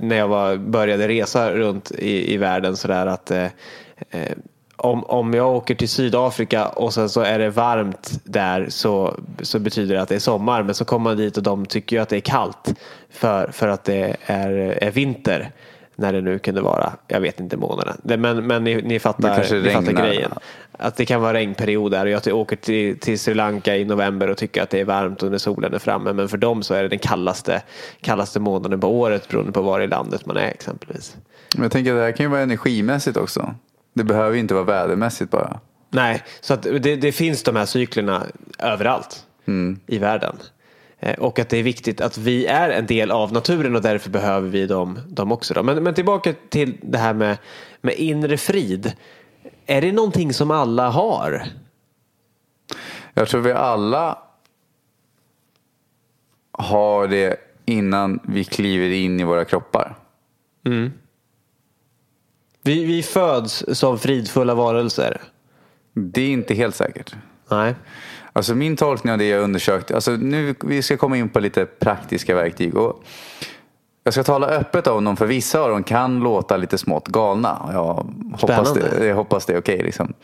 när 0.00 0.16
jag 0.16 0.28
var, 0.28 0.56
började 0.56 1.08
resa 1.08 1.52
runt 1.52 1.90
i, 1.90 2.34
i 2.34 2.36
världen 2.36 2.76
sådär 2.76 3.06
att 3.06 3.30
eh, 3.30 3.44
eh, 4.10 4.32
om, 4.76 5.04
om 5.04 5.34
jag 5.34 5.56
åker 5.56 5.74
till 5.74 5.88
Sydafrika 5.88 6.66
och 6.68 6.94
sen 6.94 7.08
så 7.08 7.20
är 7.20 7.38
det 7.38 7.50
varmt 7.50 8.20
där 8.24 8.66
så, 8.68 9.20
så 9.42 9.58
betyder 9.58 9.94
det 9.94 10.02
att 10.02 10.08
det 10.08 10.14
är 10.14 10.18
sommar. 10.18 10.62
Men 10.62 10.74
så 10.74 10.84
kommer 10.84 11.10
man 11.10 11.16
dit 11.16 11.36
och 11.36 11.42
de 11.42 11.66
tycker 11.66 11.96
ju 11.96 12.02
att 12.02 12.08
det 12.08 12.16
är 12.16 12.20
kallt 12.20 12.74
för, 13.10 13.50
för 13.52 13.68
att 13.68 13.84
det 13.84 14.16
är, 14.26 14.50
är 14.82 14.90
vinter. 14.90 15.50
När 15.98 16.12
det 16.12 16.20
nu 16.20 16.38
kunde 16.38 16.60
vara. 16.60 16.92
Jag 17.08 17.20
vet 17.20 17.40
inte 17.40 17.56
månaden. 17.56 17.96
Det- 18.02 18.16
Men, 18.16 18.46
men 18.46 18.64
ni, 18.64 18.82
ni 18.82 18.98
fattar, 18.98 19.28
ni 19.62 19.70
fattar 19.70 19.92
grejen. 20.08 20.30
Att 20.72 20.96
det 20.96 21.04
kan 21.06 21.20
vara 21.20 21.32
regnperioder. 21.32 22.04
och 22.16 22.26
Jag 22.26 22.36
åker 22.36 22.56
till, 22.56 22.98
till 22.98 23.18
Sri 23.18 23.34
Lanka 23.34 23.76
i 23.76 23.84
november 23.84 24.30
och 24.30 24.36
tycker 24.36 24.62
att 24.62 24.70
det 24.70 24.80
är 24.80 24.84
varmt 24.84 25.22
och 25.22 25.30
när 25.30 25.38
solen 25.38 25.74
är 25.74 25.78
framme. 25.78 26.12
Men 26.12 26.28
för 26.28 26.36
dem 26.38 26.62
så 26.62 26.74
är 26.74 26.82
det 26.82 26.88
den 26.88 26.98
kallaste, 26.98 27.62
kallaste 28.00 28.40
månaden 28.40 28.80
på 28.80 28.88
året 29.00 29.28
beroende 29.28 29.52
på 29.52 29.62
var 29.62 29.80
i 29.80 29.86
landet 29.86 30.26
man 30.26 30.36
är 30.36 30.48
exempelvis. 30.48 31.16
Men 31.54 31.62
jag 31.62 31.72
tänker 31.72 31.92
att 31.92 31.98
det 31.98 32.02
här 32.04 32.12
kan 32.12 32.24
ju 32.26 32.30
vara 32.30 32.40
energimässigt 32.40 33.16
också. 33.16 33.54
Det 33.96 34.04
behöver 34.04 34.36
inte 34.36 34.54
vara 34.54 34.64
vädermässigt 34.64 35.30
bara. 35.30 35.60
Nej, 35.90 36.22
så 36.40 36.54
att 36.54 36.62
det, 36.62 36.96
det 36.96 37.12
finns 37.12 37.42
de 37.42 37.56
här 37.56 37.66
cyklerna 37.66 38.26
överallt 38.58 39.26
i 39.86 39.98
världen. 39.98 40.36
Eh, 40.98 41.18
Och 41.18 41.38
att 41.38 41.48
det 41.48 41.58
är 41.58 41.62
viktigt 41.62 42.00
att 42.00 42.18
vi 42.18 42.46
är 42.46 42.70
en 42.70 42.86
del 42.86 43.10
av 43.10 43.32
naturen 43.32 43.76
och 43.76 43.82
därför 43.82 44.10
behöver 44.10 44.48
vi 44.48 44.66
dem, 44.66 44.98
dem 45.08 45.32
också. 45.32 45.54
Då. 45.54 45.62
Men, 45.62 45.82
men 45.82 45.94
tillbaka 45.94 46.34
till 46.48 46.76
det 46.82 46.98
här 46.98 47.14
med, 47.14 47.38
med 47.80 47.94
inre 47.94 48.36
frid. 48.36 48.92
Är 49.66 49.80
det 49.80 49.92
någonting 49.92 50.32
som 50.32 50.50
alla 50.50 50.88
har? 50.90 51.42
Jag 53.14 53.28
tror 53.28 53.40
vi 53.40 53.52
alla 53.52 54.18
har 56.52 57.08
det 57.08 57.36
innan 57.66 58.20
vi 58.24 58.44
kliver 58.44 58.90
in 58.90 59.20
i 59.20 59.24
våra 59.24 59.44
kroppar. 59.44 59.96
Vi, 62.66 62.84
vi 62.84 63.02
föds 63.02 63.64
som 63.72 63.98
fridfulla 63.98 64.54
varelser. 64.54 65.20
Det 65.94 66.20
är 66.22 66.30
inte 66.30 66.54
helt 66.54 66.74
säkert. 66.74 67.14
Nej. 67.50 67.74
Alltså 68.32 68.54
min 68.54 68.76
tolkning 68.76 69.12
av 69.12 69.18
det 69.18 69.28
jag 69.28 69.42
undersökt, 69.42 69.90
alltså 69.90 70.10
nu 70.10 70.54
vi 70.60 70.82
ska 70.82 70.96
komma 70.96 71.16
in 71.16 71.28
på 71.28 71.40
lite 71.40 71.66
praktiska 71.66 72.34
verktyg. 72.34 72.76
Och 72.76 73.04
jag 74.04 74.14
ska 74.14 74.24
tala 74.24 74.46
öppet 74.46 74.86
om 74.86 75.04
dem 75.04 75.16
för 75.16 75.26
vissa 75.26 75.60
av 75.60 75.70
dem 75.70 75.82
kan 75.82 76.20
låta 76.20 76.56
lite 76.56 76.78
smått 76.78 77.08
galna. 77.08 77.70
Jag 77.72 78.14
hoppas 78.40 78.68
Spännande. 78.68 78.98
det, 78.98 79.06
jag 79.06 79.16
hoppas 79.16 79.46
det 79.46 79.52
är 79.52 79.58
okej. 79.58 79.82
liksom. 79.82 80.14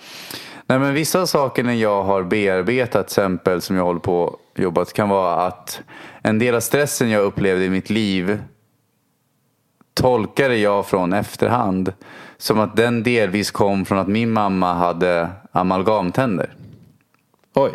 Nej, 0.66 0.78
men 0.78 0.94
vissa 0.94 1.20
av 1.20 1.26
sakerna 1.26 1.74
jag 1.74 2.04
har 2.04 2.22
bearbetat, 2.22 3.08
till 3.08 3.12
exempel 3.12 3.60
som 3.60 3.76
jag 3.76 3.84
håller 3.84 4.00
på 4.00 4.22
och 4.22 4.38
jobbat, 4.54 4.92
kan 4.92 5.08
vara 5.08 5.46
att 5.46 5.80
en 6.22 6.38
del 6.38 6.54
av 6.54 6.60
stressen 6.60 7.10
jag 7.10 7.22
upplevde 7.22 7.64
i 7.64 7.70
mitt 7.70 7.90
liv 7.90 8.42
tolkade 9.94 10.56
jag 10.56 10.86
från 10.86 11.12
efterhand 11.12 11.92
som 12.42 12.60
att 12.60 12.76
den 12.76 13.02
delvis 13.02 13.50
kom 13.50 13.84
från 13.84 13.98
att 13.98 14.08
min 14.08 14.30
mamma 14.30 14.74
hade 14.74 15.30
amalgamtänder. 15.52 16.54
Oj. 17.54 17.72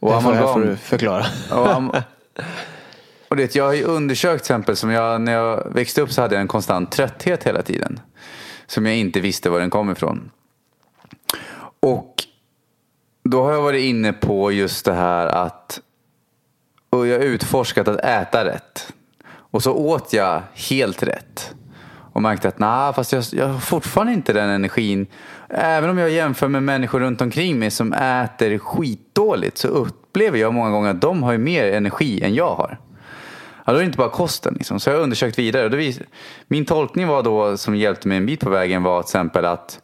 Och 0.00 0.10
det 0.10 0.16
amalgam- 0.16 0.52
får 0.52 0.60
du 0.60 0.76
förklara. 0.76 1.24
Och, 1.50 1.74
am- 1.74 1.92
och 3.28 3.36
det, 3.36 3.54
jag 3.54 3.64
har 3.64 3.72
ju 3.72 3.84
undersökt 3.84 4.44
till 4.44 4.52
exempel, 4.54 4.76
som 4.76 4.90
jag, 4.90 5.20
när 5.20 5.32
jag 5.32 5.72
växte 5.74 6.00
upp 6.00 6.12
så 6.12 6.22
hade 6.22 6.34
jag 6.34 6.40
en 6.42 6.48
konstant 6.48 6.92
trötthet 6.92 7.44
hela 7.44 7.62
tiden. 7.62 8.00
Som 8.66 8.86
jag 8.86 8.96
inte 8.96 9.20
visste 9.20 9.50
var 9.50 9.60
den 9.60 9.70
kom 9.70 9.90
ifrån. 9.90 10.30
Och 11.80 12.14
då 13.24 13.42
har 13.44 13.52
jag 13.52 13.62
varit 13.62 13.82
inne 13.84 14.12
på 14.12 14.52
just 14.52 14.84
det 14.84 14.94
här 14.94 15.26
att 15.26 15.80
och 16.90 17.06
jag 17.06 17.18
har 17.18 17.24
utforskat 17.24 17.88
att 17.88 18.00
äta 18.00 18.44
rätt. 18.44 18.92
Och 19.28 19.62
så 19.62 19.72
åt 19.72 20.12
jag 20.12 20.42
helt 20.54 21.02
rätt. 21.02 21.54
Och 22.12 22.22
märkte 22.22 22.48
att 22.48 22.58
nah, 22.58 22.92
fast 22.94 23.12
jag, 23.12 23.24
jag 23.32 23.48
har 23.48 23.58
fortfarande 23.60 24.12
inte 24.12 24.32
den 24.32 24.48
energin. 24.50 25.06
Även 25.48 25.90
om 25.90 25.98
jag 25.98 26.10
jämför 26.10 26.48
med 26.48 26.62
människor 26.62 27.00
runt 27.00 27.20
omkring 27.20 27.58
mig 27.58 27.70
som 27.70 27.92
äter 27.92 28.58
skitdåligt 28.58 29.58
så 29.58 29.68
upplever 29.68 30.38
jag 30.38 30.54
många 30.54 30.70
gånger 30.70 30.90
att 30.90 31.00
de 31.00 31.22
har 31.22 31.32
ju 31.32 31.38
mer 31.38 31.72
energi 31.72 32.22
än 32.22 32.34
jag 32.34 32.54
har. 32.54 32.78
Ja, 33.64 33.72
då 33.72 33.78
är 33.78 33.82
det 33.82 33.86
inte 33.86 33.98
bara 33.98 34.08
kosten. 34.08 34.54
Liksom. 34.54 34.80
Så 34.80 34.90
jag 34.90 34.96
har 34.96 35.02
undersökt 35.02 35.38
vidare. 35.38 35.66
Och 35.66 35.72
vis- 35.80 36.00
Min 36.46 36.64
tolkning 36.64 37.06
var 37.06 37.22
då, 37.22 37.56
som 37.56 37.76
hjälpte 37.76 38.08
mig 38.08 38.16
en 38.16 38.26
bit 38.26 38.40
på 38.40 38.50
vägen, 38.50 38.82
var 38.82 39.02
till 39.02 39.06
exempel 39.06 39.44
att 39.44 39.80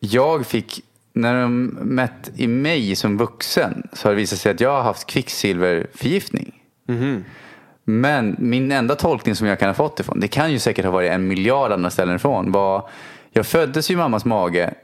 jag 0.00 0.46
fick, 0.46 0.80
när 1.12 1.40
de 1.42 1.64
mätt 1.82 2.30
i 2.36 2.46
mig 2.46 2.96
som 2.96 3.18
vuxen, 3.18 3.88
så 3.92 4.08
har 4.08 4.12
det 4.12 4.16
visat 4.16 4.38
sig 4.38 4.52
att 4.52 4.60
jag 4.60 4.70
har 4.70 4.82
haft 4.82 5.06
kvicksilverförgiftning. 5.06 6.54
Mhm. 6.88 7.24
Men 7.84 8.36
min 8.38 8.72
enda 8.72 8.94
tolkning 8.94 9.34
som 9.34 9.46
jag 9.46 9.58
kan 9.58 9.68
ha 9.68 9.74
fått 9.74 10.00
ifrån, 10.00 10.20
det 10.20 10.28
kan 10.28 10.52
ju 10.52 10.58
säkert 10.58 10.84
ha 10.84 10.92
varit 10.92 11.10
en 11.10 11.28
miljard 11.28 11.72
andra 11.72 11.90
ställen 11.90 12.16
ifrån, 12.16 12.52
var 12.52 12.88
jag 13.30 13.46
föddes 13.46 13.90
i 13.90 13.96
mammas 13.96 14.24
mage 14.24 14.74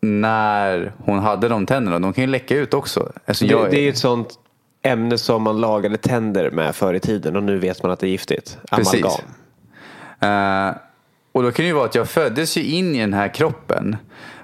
när 0.00 0.92
hon 0.98 1.18
hade 1.18 1.48
de 1.48 1.66
tänderna. 1.66 1.98
De 1.98 2.12
kan 2.12 2.24
ju 2.24 2.30
läcka 2.30 2.56
ut 2.56 2.74
också. 2.74 3.12
Alltså 3.24 3.44
Det, 3.44 3.50
jag, 3.50 3.70
det 3.70 3.76
är 3.78 3.82
ju 3.82 3.88
ett 3.88 3.98
sånt 3.98 4.28
ämne 4.82 5.18
som 5.18 5.42
man 5.42 5.60
lagade 5.60 5.96
tänder 5.96 6.50
med 6.50 6.76
förr 6.76 6.94
i 6.94 7.00
tiden 7.00 7.36
och 7.36 7.42
nu 7.42 7.58
vet 7.58 7.82
man 7.82 7.92
att 7.92 8.00
det 8.00 8.06
är 8.06 8.10
giftigt. 8.10 8.58
Precis. 8.70 9.04
Amalgam. 9.04 10.68
Eh, 10.68 10.76
och 11.32 11.42
då 11.42 11.52
kan 11.52 11.62
det 11.62 11.66
ju 11.66 11.72
vara 11.72 11.84
att 11.84 11.94
jag 11.94 12.08
föddes 12.08 12.56
ju 12.56 12.64
in 12.64 12.94
i 12.94 13.00
den 13.00 13.14
här 13.14 13.34
kroppen. 13.34 13.96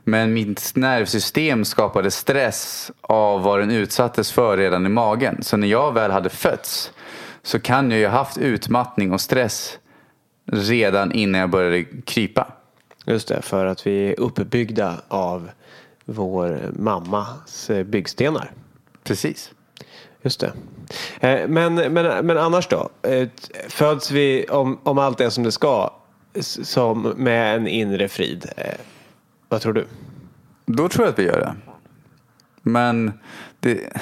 Men 0.04 0.32
mitt 0.32 0.73
nervsystem 0.75 1.64
skapade 1.64 2.11
stress 2.11 2.90
av 3.00 3.42
vad 3.42 3.61
den 3.61 3.71
utsattes 3.71 4.32
för 4.32 4.56
redan 4.56 4.87
i 4.87 4.88
magen. 4.88 5.42
Så 5.42 5.56
när 5.56 5.68
jag 5.68 5.94
väl 5.94 6.11
hade 6.11 6.28
fötts 6.28 6.92
så 7.42 7.61
kan 7.61 7.90
jag 7.90 8.00
ju 8.00 8.06
ha 8.06 8.18
haft 8.18 8.38
utmattning 8.38 9.12
och 9.12 9.21
stress 9.21 9.78
redan 10.52 11.12
innan 11.12 11.40
jag 11.40 11.50
började 11.50 11.85
krypa. 12.04 12.47
Just 13.06 13.28
det, 13.28 13.42
för 13.42 13.66
att 13.66 13.87
vi 13.87 14.09
är 14.09 14.21
uppbyggda 14.21 14.94
av 15.09 15.50
vår 16.04 16.71
mammas 16.78 17.71
eh, 17.71 17.85
byggstenar. 17.85 18.50
Precis. 19.04 19.50
Just 20.23 20.40
det. 20.40 20.52
Eh, 21.21 21.49
Men, 21.49 21.75
men, 21.75 22.26
men 22.26 22.38
annars 22.38 22.66
då? 22.68 22.88
Eh, 23.02 23.28
Föds 23.68 24.11
vi, 24.11 24.47
om, 24.50 24.78
om 24.82 24.99
allt 24.99 25.21
är 25.21 25.30
som 25.30 25.44
det 25.44 25.52
ska, 25.52 25.90
som 26.40 27.02
med 27.16 27.56
en 27.56 27.66
inre 27.68 28.09
frid? 28.09 28.52
Vad 29.52 29.61
tror 29.61 29.73
du? 29.73 29.87
Då 30.66 30.88
tror 30.88 31.06
jag 31.06 31.12
att 31.12 31.18
vi 31.18 31.23
gör 31.23 31.40
det. 31.40 31.54
Men 32.62 33.12
det, 33.61 33.92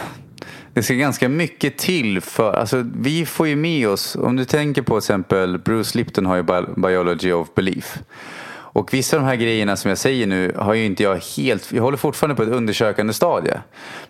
det 0.75 0.83
ska 0.83 0.95
ganska 0.95 1.29
mycket 1.29 1.79
till 1.79 2.21
för, 2.21 2.53
alltså 2.53 2.85
vi 2.97 3.27
får 3.27 3.49
ju 3.49 3.57
med 3.57 3.89
oss, 3.89 4.17
om 4.17 4.37
du 4.37 4.45
tänker 4.45 4.83
på 4.83 4.95
till 4.95 4.99
exempel 4.99 5.59
Bruce 5.59 5.99
Lipton 5.99 6.27
har 6.27 6.37
ju 6.37 6.43
Biology 6.77 7.33
of 7.33 7.55
Belief. 7.55 7.99
Och 8.53 8.95
vissa 8.95 9.17
av 9.17 9.23
de 9.23 9.29
här 9.29 9.37
grejerna 9.37 9.77
som 9.77 9.89
jag 9.89 9.99
säger 9.99 10.27
nu 10.27 10.53
har 10.57 10.75
ju 10.75 10.85
inte 10.85 11.03
jag 11.03 11.17
helt, 11.37 11.73
jag 11.73 11.83
håller 11.83 11.99
fortfarande 11.99 12.35
på 12.35 12.43
ett 12.43 12.49
undersökande 12.49 13.13
stadie. 13.13 13.61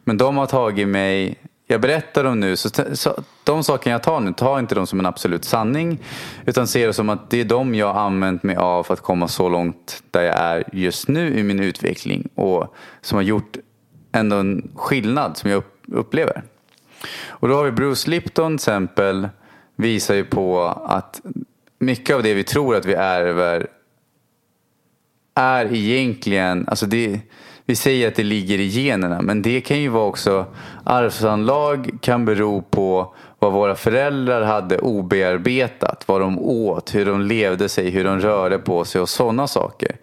Men 0.04 0.16
de 0.16 0.37
har 0.37 0.47
tagit 0.47 0.88
mig, 0.88 1.38
jag 1.71 1.81
berättar 1.81 2.25
dem 2.25 2.41
nu, 2.41 2.57
så, 2.57 2.69
så 2.93 3.23
de 3.45 3.65
sakerna 3.65 3.95
jag 3.95 4.03
tar 4.03 4.21
nu, 4.21 4.33
tar 4.33 4.59
inte 4.59 4.75
dem 4.75 4.87
som 4.87 5.00
en 5.00 5.07
absolut 5.07 5.45
sanning. 5.45 5.99
Utan 6.47 6.67
ser 6.67 6.87
det 6.87 6.93
som 6.93 7.09
att 7.09 7.31
det 7.31 7.41
är 7.41 7.45
de 7.45 7.75
jag 7.75 7.93
har 7.93 8.00
använt 8.00 8.43
mig 8.43 8.57
av 8.57 8.83
för 8.83 8.95
att 8.95 9.00
komma 9.00 9.29
så 9.29 9.49
långt 9.49 10.03
där 10.11 10.23
jag 10.23 10.35
är 10.35 10.65
just 10.73 11.09
nu 11.09 11.39
i 11.39 11.43
min 11.43 11.61
utveckling. 11.61 12.29
Och 12.35 12.75
som 13.00 13.17
har 13.17 13.23
gjort 13.23 13.57
ändå 14.12 14.37
en 14.37 14.71
skillnad 14.75 15.37
som 15.37 15.50
jag 15.50 15.62
upplever. 15.93 16.43
Och 17.29 17.49
då 17.49 17.55
har 17.55 17.65
vi 17.65 17.73
Bruce 17.73 18.11
Lipton 18.11 18.59
till 18.59 18.62
exempel 18.62 19.29
visar 19.77 20.15
ju 20.15 20.25
på 20.25 20.65
att 20.85 21.21
mycket 21.79 22.17
av 22.17 22.23
det 22.23 22.35
vi 22.35 22.45
tror 22.45 22.77
att 22.77 22.85
vi 22.85 22.95
ärver 22.95 23.67
är 25.35 25.75
egentligen, 25.75 26.65
alltså 26.69 26.87
det, 26.87 27.21
vi 27.67 27.76
säger 27.76 28.09
att 28.09 28.14
det 28.14 28.23
ligger 28.23 28.61
i 28.61 28.67
generna 28.67 29.23
men 29.23 29.43
det 29.43 29.61
kan 29.61 29.81
ju 29.81 29.88
vara 29.88 30.05
också 30.05 30.47
arvsanlag 30.85 31.90
kan 32.00 32.25
bero 32.25 32.62
på 32.62 33.14
vad 33.38 33.52
våra 33.52 33.75
föräldrar 33.75 34.43
hade 34.43 34.79
obearbetat, 34.79 36.05
vad 36.07 36.21
de 36.21 36.38
åt, 36.38 36.95
hur 36.95 37.07
de 37.07 37.21
levde 37.21 37.69
sig, 37.69 37.90
hur 37.90 38.05
de 38.05 38.21
rörde 38.21 38.59
på 38.59 38.85
sig 38.85 39.00
och 39.00 39.09
sådana 39.09 39.47
saker. 39.47 39.97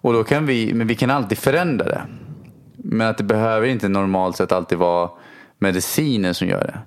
Och 0.00 0.12
då 0.12 0.24
kan 0.24 0.46
vi, 0.46 0.74
men 0.74 0.86
vi 0.86 0.94
kan 0.94 1.10
alltid 1.10 1.38
förändra 1.38 1.84
det. 1.84 2.02
Men 2.76 3.06
att 3.06 3.18
det 3.18 3.24
behöver 3.24 3.66
inte 3.66 3.88
normalt 3.88 4.36
sett 4.36 4.52
alltid 4.52 4.78
vara 4.78 5.10
mediciner 5.58 6.32
som 6.32 6.48
gör 6.48 6.60
det. 6.60 6.78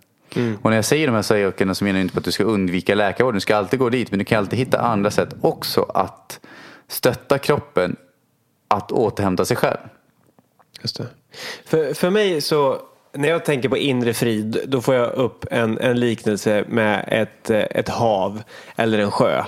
Och 0.61 0.69
när 0.69 0.77
jag 0.77 0.85
säger 0.85 1.07
de 1.07 1.15
här 1.15 1.21
sakerna 1.21 1.75
så 1.75 1.83
menar 1.83 1.99
jag 1.99 2.03
inte 2.03 2.13
på 2.13 2.19
att 2.19 2.25
du 2.25 2.31
ska 2.31 2.43
undvika 2.43 2.95
läkarvård. 2.95 3.33
Du 3.33 3.39
ska 3.39 3.55
alltid 3.55 3.79
gå 3.79 3.89
dit 3.89 4.11
men 4.11 4.19
du 4.19 4.25
kan 4.25 4.37
alltid 4.37 4.59
hitta 4.59 4.79
andra 4.79 5.11
sätt 5.11 5.35
också 5.41 5.81
att 5.81 6.39
stötta 6.87 7.37
kroppen 7.37 7.95
att 8.67 8.91
återhämta 8.91 9.45
sig 9.45 9.57
själv. 9.57 9.77
Just 10.81 10.97
det. 10.97 11.07
För, 11.65 11.93
för 11.93 12.09
mig 12.09 12.41
så, 12.41 12.81
när 13.13 13.29
jag 13.29 13.45
tänker 13.45 13.69
på 13.69 13.77
inre 13.77 14.13
frid, 14.13 14.59
då 14.67 14.81
får 14.81 14.95
jag 14.95 15.13
upp 15.13 15.45
en, 15.51 15.77
en 15.77 15.99
liknelse 15.99 16.65
med 16.67 17.05
ett, 17.07 17.49
eh, 17.49 17.59
ett 17.59 17.89
hav 17.89 18.43
eller 18.75 18.99
en 18.99 19.11
sjö. 19.11 19.43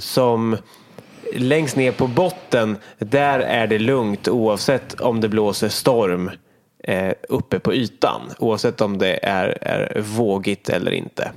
som 0.00 0.56
längst 1.34 1.76
ner 1.76 1.92
på 1.92 2.06
botten, 2.06 2.76
där 2.98 3.40
är 3.40 3.66
det 3.66 3.78
lugnt 3.78 4.28
oavsett 4.28 5.00
om 5.00 5.20
det 5.20 5.28
blåser 5.28 5.68
storm 5.68 6.30
eh, 6.84 7.12
uppe 7.28 7.58
på 7.58 7.74
ytan. 7.74 8.20
Oavsett 8.38 8.80
om 8.80 8.98
det 8.98 9.26
är, 9.26 9.58
är 9.60 10.00
vågigt 10.00 10.68
eller 10.68 10.90
inte. 10.90 11.30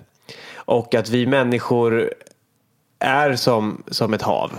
Och 0.56 0.96
att 0.96 1.10
vi 1.10 1.28
människor 1.28 2.14
är 3.00 3.36
som, 3.36 3.84
som 3.88 4.14
ett 4.14 4.22
hav. 4.22 4.52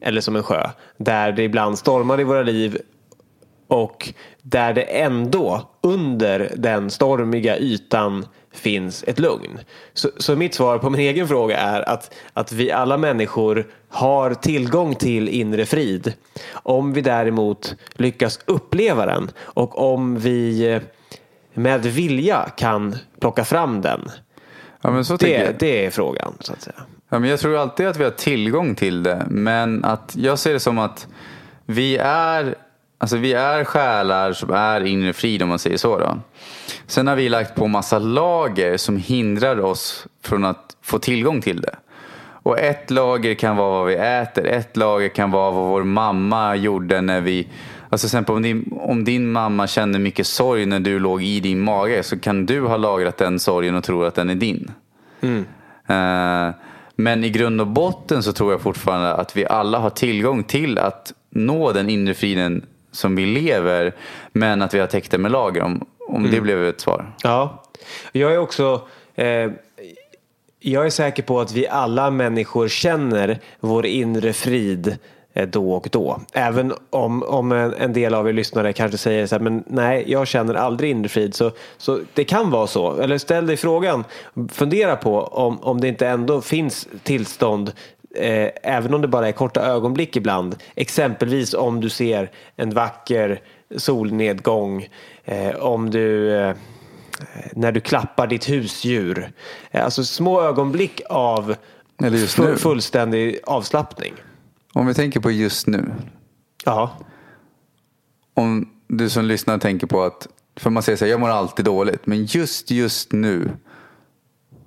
Eller 0.00 0.20
som 0.20 0.36
en 0.36 0.42
sjö. 0.42 0.70
Där 0.96 1.32
det 1.32 1.42
ibland 1.42 1.78
stormar 1.78 2.20
i 2.20 2.24
våra 2.24 2.42
liv 2.42 2.78
och 3.68 4.12
där 4.42 4.74
det 4.74 4.82
ändå 4.82 5.70
under 5.80 6.52
den 6.56 6.90
stormiga 6.90 7.58
ytan 7.58 8.26
finns 8.52 9.04
ett 9.06 9.18
lugn. 9.18 9.58
Så, 9.94 10.10
så 10.16 10.36
mitt 10.36 10.54
svar 10.54 10.78
på 10.78 10.90
min 10.90 11.00
egen 11.00 11.28
fråga 11.28 11.58
är 11.58 11.88
att, 11.88 12.14
att 12.32 12.52
vi 12.52 12.72
alla 12.72 12.96
människor 12.96 13.66
har 13.88 14.34
tillgång 14.34 14.94
till 14.94 15.28
inre 15.28 15.66
frid. 15.66 16.12
Om 16.52 16.92
vi 16.92 17.00
däremot 17.00 17.74
lyckas 17.92 18.40
uppleva 18.44 19.06
den 19.06 19.30
och 19.38 19.92
om 19.92 20.18
vi 20.18 20.72
eh, 20.72 20.82
med 21.54 21.82
vilja 21.82 22.50
kan 22.56 22.96
plocka 23.20 23.44
fram 23.44 23.80
den. 23.80 24.10
Ja, 24.80 24.90
men 24.90 25.04
så 25.04 25.18
tänker 25.18 25.46
Det, 25.46 25.58
det 25.58 25.86
är 25.86 25.90
frågan 25.90 26.34
så 26.40 26.52
att 26.52 26.62
säga. 26.62 26.82
Ja, 27.08 27.18
men 27.18 27.30
jag 27.30 27.40
tror 27.40 27.56
alltid 27.56 27.86
att 27.86 27.96
vi 27.96 28.04
har 28.04 28.10
tillgång 28.10 28.74
till 28.74 29.02
det. 29.02 29.26
Men 29.28 29.84
att 29.84 30.16
jag 30.16 30.38
ser 30.38 30.52
det 30.52 30.60
som 30.60 30.78
att 30.78 31.08
vi 31.66 31.96
är, 31.96 32.54
alltså 32.98 33.16
vi 33.16 33.32
är 33.32 33.64
själar 33.64 34.32
som 34.32 34.50
är 34.50 34.84
inre 34.84 35.12
frid 35.12 35.42
om 35.42 35.48
man 35.48 35.58
säger 35.58 35.76
så. 35.76 35.98
Då. 35.98 36.18
Sen 36.86 37.06
har 37.06 37.16
vi 37.16 37.28
lagt 37.28 37.54
på 37.54 37.66
massa 37.66 37.98
lager 37.98 38.76
som 38.76 38.96
hindrar 38.96 39.60
oss 39.60 40.06
från 40.22 40.44
att 40.44 40.76
få 40.82 40.98
tillgång 40.98 41.40
till 41.40 41.60
det. 41.60 41.76
Och 42.46 42.58
ett 42.58 42.90
lager 42.90 43.34
kan 43.34 43.56
vara 43.56 43.70
vad 43.70 43.86
vi 43.86 43.94
äter. 43.94 44.46
Ett 44.46 44.76
lager 44.76 45.08
kan 45.08 45.30
vara 45.30 45.50
vad 45.50 45.68
vår 45.68 45.84
mamma 45.84 46.56
gjorde 46.56 47.00
när 47.00 47.20
vi... 47.20 47.48
Alltså 47.88 48.06
exempel 48.06 48.34
om 48.34 48.42
din, 48.42 48.78
om 48.80 49.04
din 49.04 49.32
mamma 49.32 49.66
kände 49.66 49.98
mycket 49.98 50.26
sorg 50.26 50.66
när 50.66 50.80
du 50.80 50.98
låg 50.98 51.22
i 51.22 51.40
din 51.40 51.60
mage 51.60 52.02
så 52.02 52.18
kan 52.18 52.46
du 52.46 52.60
ha 52.60 52.76
lagrat 52.76 53.16
den 53.16 53.38
sorgen 53.38 53.74
och 53.74 53.84
tror 53.84 54.06
att 54.06 54.14
den 54.14 54.30
är 54.30 54.34
din. 54.34 54.70
Eh, 55.86 56.54
men 56.96 57.24
i 57.24 57.30
grund 57.30 57.60
och 57.60 57.66
botten 57.66 58.22
så 58.22 58.32
tror 58.32 58.52
jag 58.52 58.60
fortfarande 58.60 59.14
att 59.14 59.36
vi 59.36 59.46
alla 59.46 59.78
har 59.78 59.90
tillgång 59.90 60.44
till 60.44 60.78
att 60.78 61.12
nå 61.30 61.72
den 61.72 61.90
inre 61.90 62.14
friden 62.14 62.66
som 62.96 63.16
vi 63.16 63.26
lever. 63.26 63.92
Men 64.32 64.62
att 64.62 64.74
vi 64.74 64.78
har 64.78 64.86
täckt 64.86 65.10
det 65.10 65.18
med 65.18 65.30
lager. 65.30 65.62
Om, 65.62 65.86
om 66.08 66.30
det 66.30 66.40
blev 66.40 66.64
ett 66.64 66.80
svar. 66.80 67.14
Ja, 67.22 67.62
jag 68.12 68.32
är 68.32 68.38
också 68.38 68.88
eh, 69.14 69.50
jag 70.60 70.86
är 70.86 70.90
säker 70.90 71.22
på 71.22 71.40
att 71.40 71.52
vi 71.52 71.68
alla 71.68 72.10
människor 72.10 72.68
känner 72.68 73.38
vår 73.60 73.86
inre 73.86 74.32
frid 74.32 74.98
eh, 75.34 75.48
då 75.48 75.72
och 75.72 75.88
då. 75.92 76.20
Även 76.32 76.74
om, 76.90 77.22
om 77.22 77.52
en, 77.52 77.74
en 77.74 77.92
del 77.92 78.14
av 78.14 78.28
er 78.28 78.32
lyssnare 78.32 78.72
kanske 78.72 78.98
säger 78.98 79.26
så 79.26 79.34
här, 79.34 79.42
men 79.42 79.64
nej, 79.66 80.04
jag 80.06 80.26
känner 80.26 80.54
aldrig 80.54 80.90
inre 80.90 81.08
frid. 81.08 81.34
Så, 81.34 81.50
så 81.76 82.00
det 82.14 82.24
kan 82.24 82.50
vara 82.50 82.66
så. 82.66 83.00
Eller 83.00 83.18
ställ 83.18 83.46
dig 83.46 83.56
frågan, 83.56 84.04
fundera 84.52 84.96
på 84.96 85.20
om, 85.20 85.60
om 85.62 85.80
det 85.80 85.88
inte 85.88 86.08
ändå 86.08 86.40
finns 86.40 86.88
tillstånd 87.02 87.72
Eh, 88.16 88.50
även 88.62 88.94
om 88.94 89.00
det 89.02 89.08
bara 89.08 89.28
är 89.28 89.32
korta 89.32 89.60
ögonblick 89.66 90.16
ibland. 90.16 90.56
Exempelvis 90.74 91.54
om 91.54 91.80
du 91.80 91.88
ser 91.88 92.30
en 92.56 92.70
vacker 92.70 93.40
solnedgång. 93.76 94.88
Eh, 95.24 95.54
om 95.56 95.90
du 95.90 96.36
eh, 96.36 96.56
när 97.52 97.72
du 97.72 97.80
klappar 97.80 98.26
ditt 98.26 98.48
husdjur. 98.48 99.32
Eh, 99.70 99.84
Alltså 99.84 100.04
små 100.04 100.42
ögonblick 100.42 101.00
av 101.10 101.54
Eller 102.02 102.18
just 102.18 102.38
fu- 102.38 102.44
nu. 102.50 102.56
fullständig 102.56 103.38
avslappning. 103.44 104.14
Om 104.72 104.86
vi 104.86 104.94
tänker 104.94 105.20
på 105.20 105.30
just 105.30 105.66
nu. 105.66 105.84
Ja. 106.64 106.90
Om 108.34 108.68
du 108.88 109.10
som 109.10 109.24
lyssnar 109.24 109.58
tänker 109.58 109.86
på 109.86 110.02
att, 110.02 110.28
för 110.56 110.70
man 110.70 110.82
säger 110.82 110.96
så 110.96 111.04
här, 111.04 111.10
jag 111.10 111.20
mår 111.20 111.28
alltid 111.28 111.64
dåligt. 111.64 112.06
Men 112.06 112.24
just 112.24 112.70
just 112.70 113.12
nu 113.12 113.50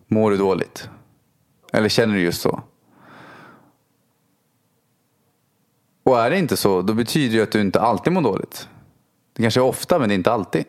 mår 0.07 0.31
du 0.31 0.37
dåligt. 0.37 0.89
Eller 1.73 1.89
känner 1.89 2.15
du 2.15 2.21
just 2.21 2.41
så? 2.41 2.58
Och 6.09 6.19
är 6.19 6.29
det 6.29 6.37
inte 6.37 6.57
så, 6.57 6.81
då 6.81 6.93
betyder 6.93 7.37
det 7.37 7.43
att 7.43 7.51
du 7.51 7.61
inte 7.61 7.79
alltid 7.79 8.13
mår 8.13 8.21
dåligt. 8.21 8.69
Det 9.33 9.41
kanske 9.41 9.59
är 9.59 9.63
ofta, 9.63 9.99
men 9.99 10.09
det 10.09 10.13
är 10.13 10.15
inte 10.15 10.31
alltid. 10.31 10.65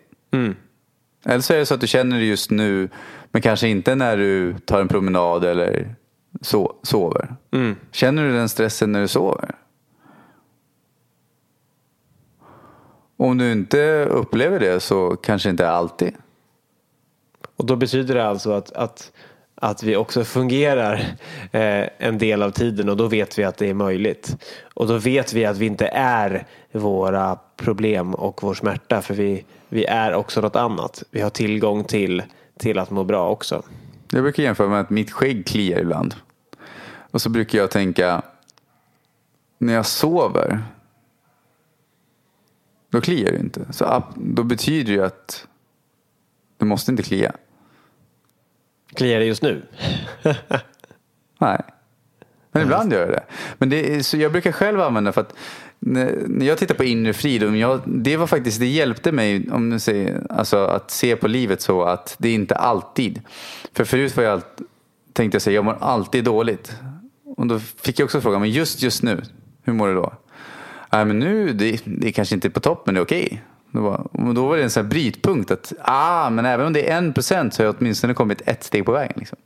Eller 1.25 1.41
så 1.41 1.53
är 1.53 1.59
det 1.59 1.67
så 1.67 1.75
att 1.75 1.81
du 1.81 1.87
känner 1.87 2.19
det 2.19 2.25
just 2.25 2.51
nu, 2.51 2.89
men 3.31 3.43
kanske 3.43 3.69
inte 3.69 3.95
när 3.95 4.17
du 4.17 4.59
tar 4.59 4.81
en 4.81 4.89
promenad 4.89 5.45
eller 5.45 5.95
so 6.41 6.73
sover. 6.83 7.37
Känner 7.93 8.25
du 8.25 8.33
den 8.33 8.49
stressen 8.49 8.93
när 8.93 9.01
du 9.01 9.09
sover? 9.09 9.55
Om 13.17 13.39
du 13.39 13.53
inte 13.53 14.05
upplever 14.11 14.61
det 14.61 14.81
så 14.81 15.17
kanske 15.17 15.51
inte 15.51 15.71
alltid. 15.71 16.15
Och 17.57 17.67
då 17.67 17.77
betyder 17.77 18.15
det 18.15 18.27
alltså 18.27 18.53
att, 18.53 18.73
att, 18.73 19.13
att 19.63 19.83
vi 19.83 19.97
också 19.97 20.25
fungerar 20.25 20.95
eh, 21.53 21.89
en 21.99 22.19
del 22.19 22.43
av 22.43 22.51
tiden 22.51 22.89
och 22.89 22.97
då 22.97 23.07
vet 23.07 23.39
vi 23.39 23.45
att 23.45 23.57
det 23.57 23.71
är 23.71 23.75
möjligt. 23.75 24.37
Och 24.75 24.87
då 24.87 24.99
vet 24.99 25.33
vi 25.33 25.45
att 25.45 25.59
vi 25.59 25.67
inte 25.67 25.87
är 25.95 26.47
våra 26.73 27.39
problem 27.57 28.15
och 28.15 28.43
vår 28.43 28.55
smärta 28.55 29.03
för 29.03 29.15
vi, 29.15 29.45
vi 29.69 29.85
är 29.85 30.15
också 30.15 30.41
något 30.41 30.57
annat. 30.57 31.03
Vi 31.11 31.21
har 31.21 31.31
tillgång 31.31 31.85
till, 31.85 32.23
till 32.59 32.79
att 32.79 32.91
må 32.91 33.05
bra 33.05 33.31
också. 33.31 33.63
Jag 34.13 34.23
brukar 34.23 34.43
jämföra 34.43 34.69
med 34.69 34.81
att 34.81 34.91
mitt 34.91 35.13
skägg 35.13 35.47
kliar 35.47 35.81
ibland. 35.81 36.15
Och 37.11 37.23
så 37.23 37.29
brukar 37.29 37.59
jag 37.59 37.71
tänka, 37.71 38.23
när 39.59 39.75
jag 39.75 39.87
sover, 39.87 40.63
då 42.91 43.01
kliar 43.01 43.33
det 43.33 43.39
inte. 43.39 43.73
Så 43.73 44.05
då 44.17 44.43
betyder 44.43 44.85
det 44.85 44.93
ju 44.93 45.05
att 45.05 45.47
det 46.57 46.65
måste 46.65 46.91
inte 46.91 47.03
klia. 47.03 47.33
Kliar 48.95 49.21
det 49.21 49.27
just 49.27 49.43
nu? 49.43 49.63
Nej. 51.39 51.63
Men 52.53 52.63
ibland 52.63 52.93
gör 52.93 53.07
det 53.07 53.13
det. 53.13 53.25
Men 53.59 53.71
det 53.71 53.95
är, 53.95 54.03
så 54.03 54.17
jag 54.17 54.33
brukar 54.33 54.53
själv 54.53 54.81
använda 54.81 55.13
för 55.13 55.21
att 55.21 55.35
när 55.79 56.47
jag 56.47 56.59
tittar 56.59 56.75
på 56.75 56.85
inre 56.85 57.13
frid, 57.13 57.43
jag, 57.43 57.81
det 57.87 58.17
var 58.17 58.27
faktiskt, 58.27 58.61
det 58.61 58.67
hjälpte 58.67 59.13
mig 59.13 59.51
om 59.51 59.71
du 59.71 59.79
säger, 59.79 60.27
alltså 60.31 60.65
att 60.65 60.91
se 60.91 61.17
på 61.17 61.29
livet 61.29 61.61
så 61.61 61.83
att 61.83 62.17
det 62.19 62.29
är 62.29 62.35
inte 62.35 62.55
alltid. 62.55 63.21
För 63.73 63.85
förut 63.85 64.17
var 64.17 64.25
jag, 64.25 64.43
tänkte 65.13 65.35
jag 65.35 65.43
säga, 65.43 65.55
jag 65.55 65.65
mår 65.65 65.77
alltid 65.81 66.25
dåligt. 66.25 66.77
Och 67.37 67.47
då 67.47 67.59
fick 67.59 67.99
jag 67.99 68.05
också 68.05 68.21
frågan, 68.21 68.41
men 68.41 68.51
just 68.51 68.83
just 68.83 69.03
nu, 69.03 69.23
hur 69.63 69.73
mår 69.73 69.89
du 69.89 69.95
då? 69.95 70.13
Nej 70.93 71.05
men 71.05 71.19
nu, 71.19 71.53
det, 71.53 71.81
det 71.85 72.09
är 72.09 72.13
kanske 72.13 72.35
inte 72.35 72.49
är 72.49 72.51
på 72.51 72.61
topp 72.61 72.83
men 72.87 72.95
det 72.95 73.01
är 73.01 73.05
okej. 73.05 73.43
Då 73.73 73.81
var, 73.81 74.09
då 74.35 74.47
var 74.47 74.57
det 74.57 74.63
en 74.63 74.71
sån 74.71 74.83
här 74.83 74.91
brytpunkt 74.91 75.51
att, 75.51 75.73
ah 75.83 76.31
men 76.31 76.47
även 76.47 76.67
om 76.67 76.73
det 76.73 76.91
är 76.91 76.99
en 76.99 77.13
procent 77.13 77.55
så 77.55 77.63
har 77.63 77.67
jag 77.67 77.75
åtminstone 77.79 78.15
kommit 78.15 78.43
ett 78.47 78.65
steg 78.65 78.85
på 78.87 78.93
vägen. 78.93 79.17
Liksom. 79.17 79.39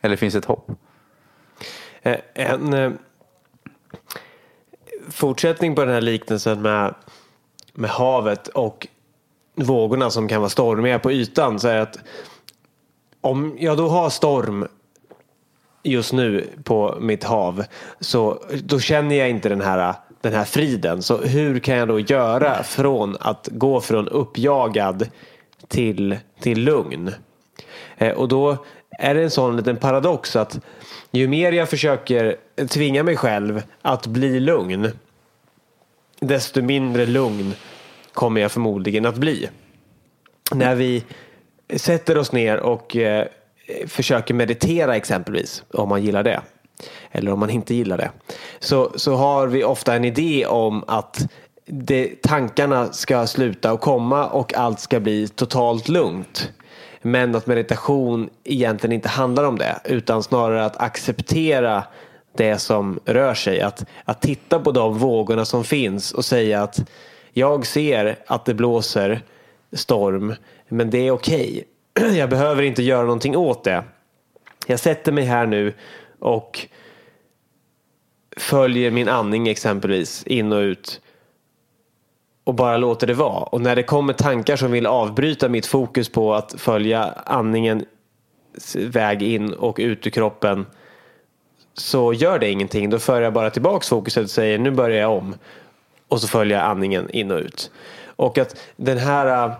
Eller 0.00 0.16
finns 0.16 0.34
ett 0.34 0.44
hopp. 0.44 0.70
Eh, 2.02 2.16
En 2.34 2.72
eh, 2.72 2.92
fortsättning 5.08 5.74
på 5.74 5.84
den 5.84 5.94
här 5.94 6.00
liknelsen 6.00 6.62
med, 6.62 6.94
med 7.74 7.90
havet 7.90 8.48
och 8.48 8.86
vågorna 9.54 10.10
som 10.10 10.28
kan 10.28 10.40
vara 10.40 10.50
stormiga 10.50 10.98
på 10.98 11.12
ytan 11.12 11.60
så 11.60 11.68
är 11.68 11.80
att 11.80 11.98
om 13.20 13.56
jag 13.58 13.76
då 13.76 13.88
har 13.88 14.10
storm 14.10 14.66
just 15.82 16.12
nu 16.12 16.48
på 16.64 16.98
mitt 17.00 17.24
hav 17.24 17.64
så 18.00 18.44
då 18.64 18.80
känner 18.80 19.16
jag 19.16 19.30
inte 19.30 19.48
den 19.48 19.60
här, 19.60 19.94
den 20.20 20.32
här 20.32 20.44
friden. 20.44 21.02
Så 21.02 21.16
hur 21.16 21.58
kan 21.58 21.76
jag 21.76 21.88
då 21.88 22.00
göra 22.00 22.62
från 22.62 23.16
att 23.20 23.48
gå 23.52 23.80
från 23.80 24.08
uppjagad 24.08 25.08
till, 25.68 26.16
till 26.40 26.64
lugn? 26.64 27.10
Eh, 27.96 28.12
Och 28.12 28.28
då 28.28 28.64
är 28.98 29.14
det 29.14 29.22
en 29.22 29.30
sån 29.30 29.56
liten 29.56 29.76
paradox 29.76 30.36
att 30.36 30.60
ju 31.10 31.28
mer 31.28 31.52
jag 31.52 31.68
försöker 31.68 32.36
tvinga 32.68 33.02
mig 33.02 33.16
själv 33.16 33.62
att 33.82 34.06
bli 34.06 34.40
lugn 34.40 34.90
desto 36.20 36.62
mindre 36.62 37.06
lugn 37.06 37.54
kommer 38.12 38.40
jag 38.40 38.52
förmodligen 38.52 39.06
att 39.06 39.16
bli. 39.16 39.48
När 40.54 40.74
vi 40.74 41.04
sätter 41.76 42.18
oss 42.18 42.32
ner 42.32 42.56
och 42.60 42.96
eh, 42.96 43.26
försöker 43.86 44.34
meditera 44.34 44.96
exempelvis, 44.96 45.64
om 45.74 45.88
man 45.88 46.02
gillar 46.02 46.22
det, 46.22 46.40
eller 47.10 47.32
om 47.32 47.38
man 47.38 47.50
inte 47.50 47.74
gillar 47.74 47.96
det, 47.96 48.10
så, 48.58 48.92
så 48.94 49.14
har 49.14 49.46
vi 49.46 49.64
ofta 49.64 49.94
en 49.94 50.04
idé 50.04 50.46
om 50.46 50.84
att 50.86 51.26
det, 51.66 52.22
tankarna 52.22 52.92
ska 52.92 53.26
sluta 53.26 53.70
att 53.70 53.80
komma 53.80 54.26
och 54.26 54.54
allt 54.54 54.80
ska 54.80 55.00
bli 55.00 55.28
totalt 55.28 55.88
lugnt. 55.88 56.52
Men 57.02 57.34
att 57.34 57.46
meditation 57.46 58.30
egentligen 58.44 58.92
inte 58.92 59.08
handlar 59.08 59.44
om 59.44 59.58
det, 59.58 59.80
utan 59.84 60.22
snarare 60.22 60.64
att 60.64 60.80
acceptera 60.80 61.84
det 62.36 62.58
som 62.58 63.00
rör 63.04 63.34
sig. 63.34 63.60
Att, 63.60 63.84
att 64.04 64.22
titta 64.22 64.60
på 64.60 64.72
de 64.72 64.98
vågorna 64.98 65.44
som 65.44 65.64
finns 65.64 66.12
och 66.12 66.24
säga 66.24 66.62
att 66.62 66.80
jag 67.32 67.66
ser 67.66 68.18
att 68.26 68.44
det 68.44 68.54
blåser 68.54 69.22
storm, 69.72 70.34
men 70.68 70.90
det 70.90 70.98
är 70.98 71.10
okej. 71.10 71.64
Jag 72.16 72.30
behöver 72.30 72.62
inte 72.62 72.82
göra 72.82 73.02
någonting 73.02 73.36
åt 73.36 73.64
det. 73.64 73.84
Jag 74.66 74.80
sätter 74.80 75.12
mig 75.12 75.24
här 75.24 75.46
nu 75.46 75.74
och 76.20 76.66
följer 78.36 78.90
min 78.90 79.08
andning 79.08 79.48
exempelvis 79.48 80.24
in 80.26 80.52
och 80.52 80.60
ut 80.60 81.00
och 82.44 82.54
bara 82.54 82.76
låter 82.76 83.06
det 83.06 83.14
vara. 83.14 83.42
Och 83.42 83.60
när 83.60 83.76
det 83.76 83.82
kommer 83.82 84.12
tankar 84.12 84.56
som 84.56 84.72
vill 84.72 84.86
avbryta 84.86 85.48
mitt 85.48 85.66
fokus 85.66 86.08
på 86.08 86.34
att 86.34 86.54
följa 86.58 87.04
andningen 87.26 87.84
väg 88.74 89.22
in 89.22 89.52
och 89.52 89.76
ut 89.80 90.06
ur 90.06 90.10
kroppen 90.10 90.66
så 91.74 92.12
gör 92.12 92.38
det 92.38 92.50
ingenting. 92.50 92.90
Då 92.90 92.98
för 92.98 93.22
jag 93.22 93.32
bara 93.32 93.50
tillbaks 93.50 93.88
fokuset 93.88 94.24
och 94.24 94.30
säger 94.30 94.58
nu 94.58 94.70
börjar 94.70 95.00
jag 95.00 95.12
om. 95.12 95.34
Och 96.08 96.20
så 96.20 96.28
följer 96.28 96.58
jag 96.58 96.66
andningen 96.66 97.10
in 97.10 97.30
och 97.30 97.38
ut. 97.38 97.70
Och 98.04 98.38
att 98.38 98.56
den 98.76 98.98
här 98.98 99.48
äh, 99.48 99.54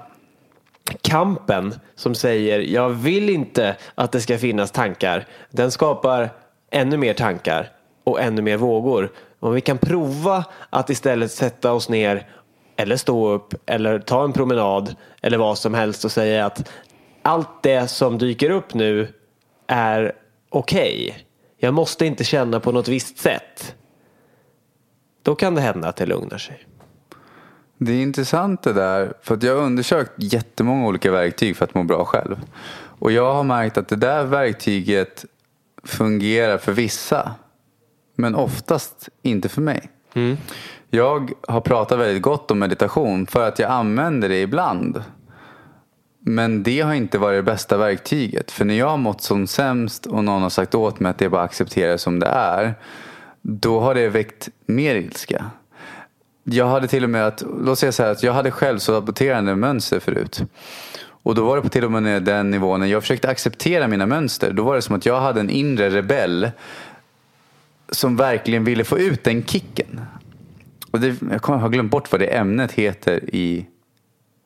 kampen 1.02 1.74
som 1.94 2.14
säger 2.14 2.60
jag 2.60 2.90
vill 2.90 3.30
inte 3.30 3.76
att 3.94 4.12
det 4.12 4.20
ska 4.20 4.38
finnas 4.38 4.70
tankar. 4.70 5.26
Den 5.50 5.70
skapar 5.70 6.30
ännu 6.70 6.96
mer 6.96 7.14
tankar 7.14 7.72
och 8.04 8.20
ännu 8.20 8.42
mer 8.42 8.56
vågor. 8.56 9.12
Om 9.40 9.54
vi 9.54 9.60
kan 9.60 9.78
prova 9.78 10.44
att 10.70 10.90
istället 10.90 11.32
sätta 11.32 11.72
oss 11.72 11.88
ner 11.88 12.26
eller 12.76 12.96
stå 12.96 13.30
upp 13.30 13.54
eller 13.66 13.98
ta 13.98 14.24
en 14.24 14.32
promenad 14.32 14.96
eller 15.22 15.38
vad 15.38 15.58
som 15.58 15.74
helst 15.74 16.04
och 16.04 16.12
säga 16.12 16.46
att 16.46 16.70
allt 17.22 17.62
det 17.62 17.88
som 17.88 18.18
dyker 18.18 18.50
upp 18.50 18.74
nu 18.74 19.08
är 19.66 20.12
okej. 20.48 21.08
Okay. 21.10 21.22
Jag 21.56 21.74
måste 21.74 22.06
inte 22.06 22.24
känna 22.24 22.60
på 22.60 22.72
något 22.72 22.88
visst 22.88 23.18
sätt. 23.18 23.74
Då 25.22 25.34
kan 25.34 25.54
det 25.54 25.60
hända 25.60 25.88
att 25.88 25.96
det 25.96 26.06
lugnar 26.06 26.38
sig. 26.38 26.66
Det 27.78 27.92
är 27.92 28.02
intressant 28.02 28.62
det 28.62 28.72
där. 28.72 29.12
För 29.22 29.34
att 29.34 29.42
jag 29.42 29.56
har 29.56 29.62
undersökt 29.62 30.12
jättemånga 30.16 30.86
olika 30.86 31.10
verktyg 31.12 31.56
för 31.56 31.64
att 31.64 31.74
må 31.74 31.82
bra 31.82 32.04
själv. 32.04 32.36
Och 32.72 33.12
jag 33.12 33.34
har 33.34 33.42
märkt 33.42 33.78
att 33.78 33.88
det 33.88 33.96
där 33.96 34.24
verktyget 34.24 35.24
fungerar 35.84 36.58
för 36.58 36.72
vissa. 36.72 37.34
Men 38.16 38.34
oftast 38.34 39.08
inte 39.22 39.48
för 39.48 39.62
mig. 39.62 39.90
Mm. 40.14 40.36
Jag 40.90 41.32
har 41.48 41.60
pratat 41.60 41.98
väldigt 41.98 42.22
gott 42.22 42.50
om 42.50 42.58
meditation 42.58 43.26
för 43.26 43.48
att 43.48 43.58
jag 43.58 43.70
använder 43.70 44.28
det 44.28 44.40
ibland. 44.40 45.02
Men 46.20 46.62
det 46.62 46.80
har 46.80 46.94
inte 46.94 47.18
varit 47.18 47.38
det 47.38 47.42
bästa 47.42 47.76
verktyget. 47.76 48.50
För 48.50 48.64
när 48.64 48.74
jag 48.74 48.88
har 48.88 48.96
mått 48.96 49.22
som 49.22 49.46
sämst 49.46 50.06
och 50.06 50.24
någon 50.24 50.42
har 50.42 50.50
sagt 50.50 50.74
åt 50.74 51.00
mig 51.00 51.10
att 51.10 51.18
det 51.18 51.28
bara 51.28 51.42
accepterar 51.42 51.96
som 51.96 52.20
det 52.20 52.26
är. 52.26 52.74
Då 53.42 53.80
har 53.80 53.94
det 53.94 54.08
väckt 54.08 54.48
mer 54.66 54.94
ilska. 54.94 55.50
Jag 56.44 56.66
hade 56.66 56.88
till 56.88 57.04
och 57.04 57.10
med 57.10 57.26
att, 57.26 57.42
låt 57.60 57.78
säga 57.78 57.92
så 57.92 58.02
här, 58.02 58.10
att 58.10 58.22
jag 58.22 58.32
hade 58.32 58.50
själv 58.50 58.78
saboterande 58.78 59.56
mönster 59.56 60.00
förut. 60.00 60.42
Och 61.22 61.34
då 61.34 61.44
var 61.44 61.56
det 61.56 61.62
på 61.62 61.68
till 61.68 61.84
och 61.84 61.92
med 61.92 62.22
den 62.22 62.50
nivån 62.50 62.80
när 62.80 62.86
jag 62.86 63.02
försökte 63.02 63.28
acceptera 63.28 63.88
mina 63.88 64.06
mönster. 64.06 64.52
Då 64.52 64.64
var 64.64 64.74
det 64.74 64.82
som 64.82 64.96
att 64.96 65.06
jag 65.06 65.20
hade 65.20 65.40
en 65.40 65.50
inre 65.50 65.90
rebell 65.90 66.50
som 67.88 68.16
verkligen 68.16 68.64
ville 68.64 68.84
få 68.84 68.98
ut 68.98 69.24
den 69.24 69.44
kicken. 69.44 70.00
Och 70.90 71.00
det, 71.00 71.16
jag 71.30 71.46
har 71.46 71.68
glömt 71.68 71.90
bort 71.90 72.12
vad 72.12 72.20
det 72.20 72.26
ämnet 72.26 72.72
heter 72.72 73.34
i 73.34 73.66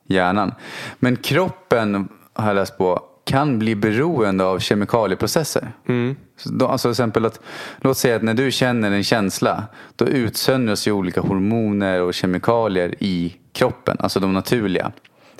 hjärnan. 0.07 0.53
Men 0.99 1.15
kroppen, 1.15 2.07
har 2.33 2.47
jag 2.47 2.55
läst 2.55 2.77
på, 2.77 3.01
kan 3.23 3.59
bli 3.59 3.75
beroende 3.75 4.43
av 4.45 4.59
kemikalieprocesser. 4.59 5.71
Mm. 5.87 6.15
Så 6.35 6.67
alltså 6.67 6.87
till 6.87 6.91
exempel 6.91 7.25
att, 7.25 7.39
låt 7.81 7.97
säga 7.97 8.15
att 8.15 8.23
när 8.23 8.33
du 8.33 8.51
känner 8.51 8.91
en 8.91 9.03
känsla, 9.03 9.63
då 9.95 10.05
utsöndras 10.05 10.87
ju 10.87 10.91
olika 10.91 11.21
hormoner 11.21 12.01
och 12.01 12.13
kemikalier 12.13 12.95
i 12.99 13.35
kroppen, 13.51 13.97
alltså 13.99 14.19
de 14.19 14.33
naturliga, 14.33 14.91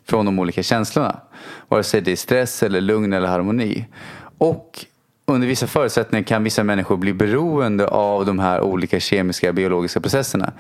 från 0.09 0.25
de 0.25 0.39
olika 0.39 0.63
känslorna. 0.63 1.19
Vare 1.67 1.83
sig 1.83 2.01
det 2.01 2.11
är 2.11 2.15
stress 2.15 2.63
eller 2.63 2.81
lugn 2.81 3.13
eller 3.13 3.27
harmoni. 3.27 3.85
Och 4.37 4.85
under 5.25 5.47
vissa 5.47 5.67
förutsättningar 5.67 6.23
kan 6.23 6.43
vissa 6.43 6.63
människor 6.63 6.97
bli 6.97 7.13
beroende 7.13 7.87
av 7.87 8.25
de 8.25 8.39
här 8.39 8.61
olika 8.61 8.99
kemiska 8.99 9.53
biologiska 9.53 10.01
processerna. 10.01 10.53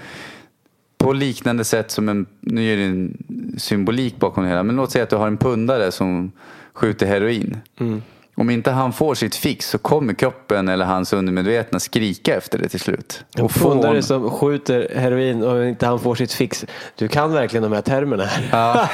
På 0.97 1.13
liknande 1.13 1.63
sätt 1.63 1.91
som 1.91 2.09
en, 2.09 2.25
nu 2.39 2.73
är 2.73 2.77
det 2.77 2.83
en 2.83 3.17
symbolik 3.57 4.17
bakom 4.19 4.43
det 4.43 4.49
hela, 4.49 4.63
men 4.63 4.75
låt 4.75 4.91
säga 4.91 5.03
att 5.03 5.09
du 5.09 5.15
har 5.15 5.27
en 5.27 5.37
pundare 5.37 5.91
som 5.91 6.31
skjuter 6.73 7.05
heroin. 7.05 7.57
Mm. 7.79 8.01
Om 8.37 8.49
inte 8.49 8.71
han 8.71 8.93
får 8.93 9.15
sitt 9.15 9.35
fix 9.35 9.69
så 9.69 9.77
kommer 9.77 10.13
kroppen 10.13 10.69
eller 10.69 10.85
hans 10.85 11.13
undermedvetna 11.13 11.79
skrika 11.79 12.35
efter 12.35 12.57
det 12.57 12.69
till 12.69 12.79
slut. 12.79 13.25
En 13.37 13.47
pundare 13.47 14.01
som 14.01 14.31
skjuter 14.31 14.91
heroin 14.95 15.43
och 15.43 15.65
inte 15.65 15.85
han 15.85 15.99
får 15.99 16.15
sitt 16.15 16.33
fix. 16.33 16.65
Du 16.95 17.07
kan 17.07 17.31
verkligen 17.31 17.63
de 17.63 17.71
här 17.71 17.81
termerna. 17.81 18.23
Ja. 18.51 18.89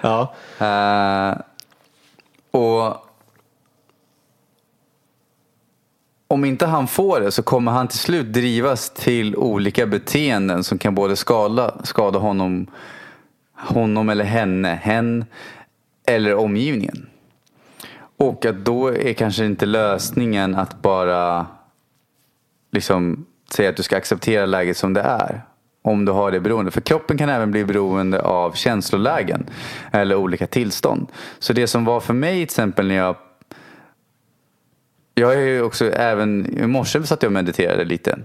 ja. 0.60 1.30
Uh, 1.30 1.40
och 2.60 2.96
om 6.28 6.44
inte 6.44 6.66
han 6.66 6.86
får 6.86 7.20
det 7.20 7.32
så 7.32 7.42
kommer 7.42 7.72
han 7.72 7.88
till 7.88 7.98
slut 7.98 8.32
drivas 8.32 8.90
till 8.90 9.36
olika 9.36 9.86
beteenden 9.86 10.64
som 10.64 10.78
kan 10.78 10.94
både 10.94 11.16
skada, 11.16 11.74
skada 11.84 12.18
honom, 12.18 12.66
honom 13.56 14.08
eller 14.08 14.24
henne, 14.24 14.78
hen 14.82 15.24
eller 16.06 16.34
omgivningen. 16.34 17.06
Och 18.28 18.44
att 18.44 18.64
då 18.64 18.88
är 18.88 19.12
kanske 19.12 19.44
inte 19.44 19.66
lösningen 19.66 20.54
att 20.54 20.82
bara 20.82 21.46
liksom 22.72 23.26
säga 23.50 23.70
att 23.70 23.76
du 23.76 23.82
ska 23.82 23.96
acceptera 23.96 24.46
läget 24.46 24.76
som 24.76 24.94
det 24.94 25.00
är. 25.00 25.42
Om 25.82 26.04
du 26.04 26.12
har 26.12 26.30
det 26.30 26.40
beroende. 26.40 26.70
För 26.70 26.80
kroppen 26.80 27.18
kan 27.18 27.28
även 27.28 27.50
bli 27.50 27.64
beroende 27.64 28.22
av 28.22 28.52
känslolägen 28.52 29.46
eller 29.92 30.16
olika 30.16 30.46
tillstånd. 30.46 31.06
Så 31.38 31.52
det 31.52 31.66
som 31.66 31.84
var 31.84 32.00
för 32.00 32.14
mig 32.14 32.34
till 32.34 32.42
exempel 32.42 32.88
när 32.88 32.94
jag 32.94 33.16
jag 35.14 35.34
är 35.34 35.38
ju 35.38 35.62
också 35.62 35.90
även, 35.90 36.58
i 36.58 36.66
morse 36.66 37.02
satt 37.02 37.22
jag 37.22 37.28
och 37.28 37.32
mediterade 37.32 37.84
lite. 37.84 38.18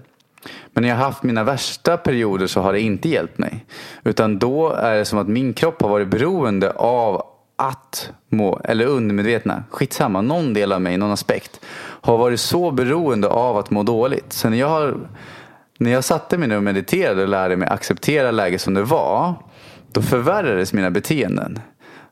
Men 0.73 0.81
när 0.81 0.89
jag 0.89 0.95
har 0.95 1.05
haft 1.05 1.23
mina 1.23 1.43
värsta 1.43 1.97
perioder 1.97 2.47
så 2.47 2.61
har 2.61 2.73
det 2.73 2.79
inte 2.79 3.09
hjälpt 3.09 3.37
mig. 3.37 3.65
Utan 4.03 4.39
då 4.39 4.71
är 4.71 4.97
det 4.97 5.05
som 5.05 5.19
att 5.19 5.27
min 5.27 5.53
kropp 5.53 5.81
har 5.81 5.89
varit 5.89 6.07
beroende 6.07 6.71
av 6.71 7.23
att 7.59 8.11
må, 8.29 8.61
eller 8.63 8.85
undermedvetna, 8.85 9.63
skitsamma, 9.69 10.21
någon 10.21 10.53
del 10.53 10.71
av 10.71 10.81
mig, 10.81 10.97
någon 10.97 11.11
aspekt. 11.11 11.59
Har 12.01 12.17
varit 12.17 12.39
så 12.39 12.71
beroende 12.71 13.27
av 13.27 13.57
att 13.57 13.71
må 13.71 13.83
dåligt. 13.83 14.33
Så 14.33 14.49
när 14.49 14.57
jag, 14.57 14.69
har, 14.69 14.97
när 15.77 15.91
jag 15.91 16.03
satte 16.03 16.37
mig 16.37 16.47
ner 16.47 16.57
och 16.57 16.63
mediterade 16.63 17.21
och 17.21 17.27
lärde 17.27 17.57
mig 17.57 17.69
acceptera 17.69 18.31
läget 18.31 18.61
som 18.61 18.73
det 18.73 18.83
var. 18.83 19.33
Då 19.91 20.01
förvärrades 20.01 20.73
mina 20.73 20.91
beteenden. 20.91 21.59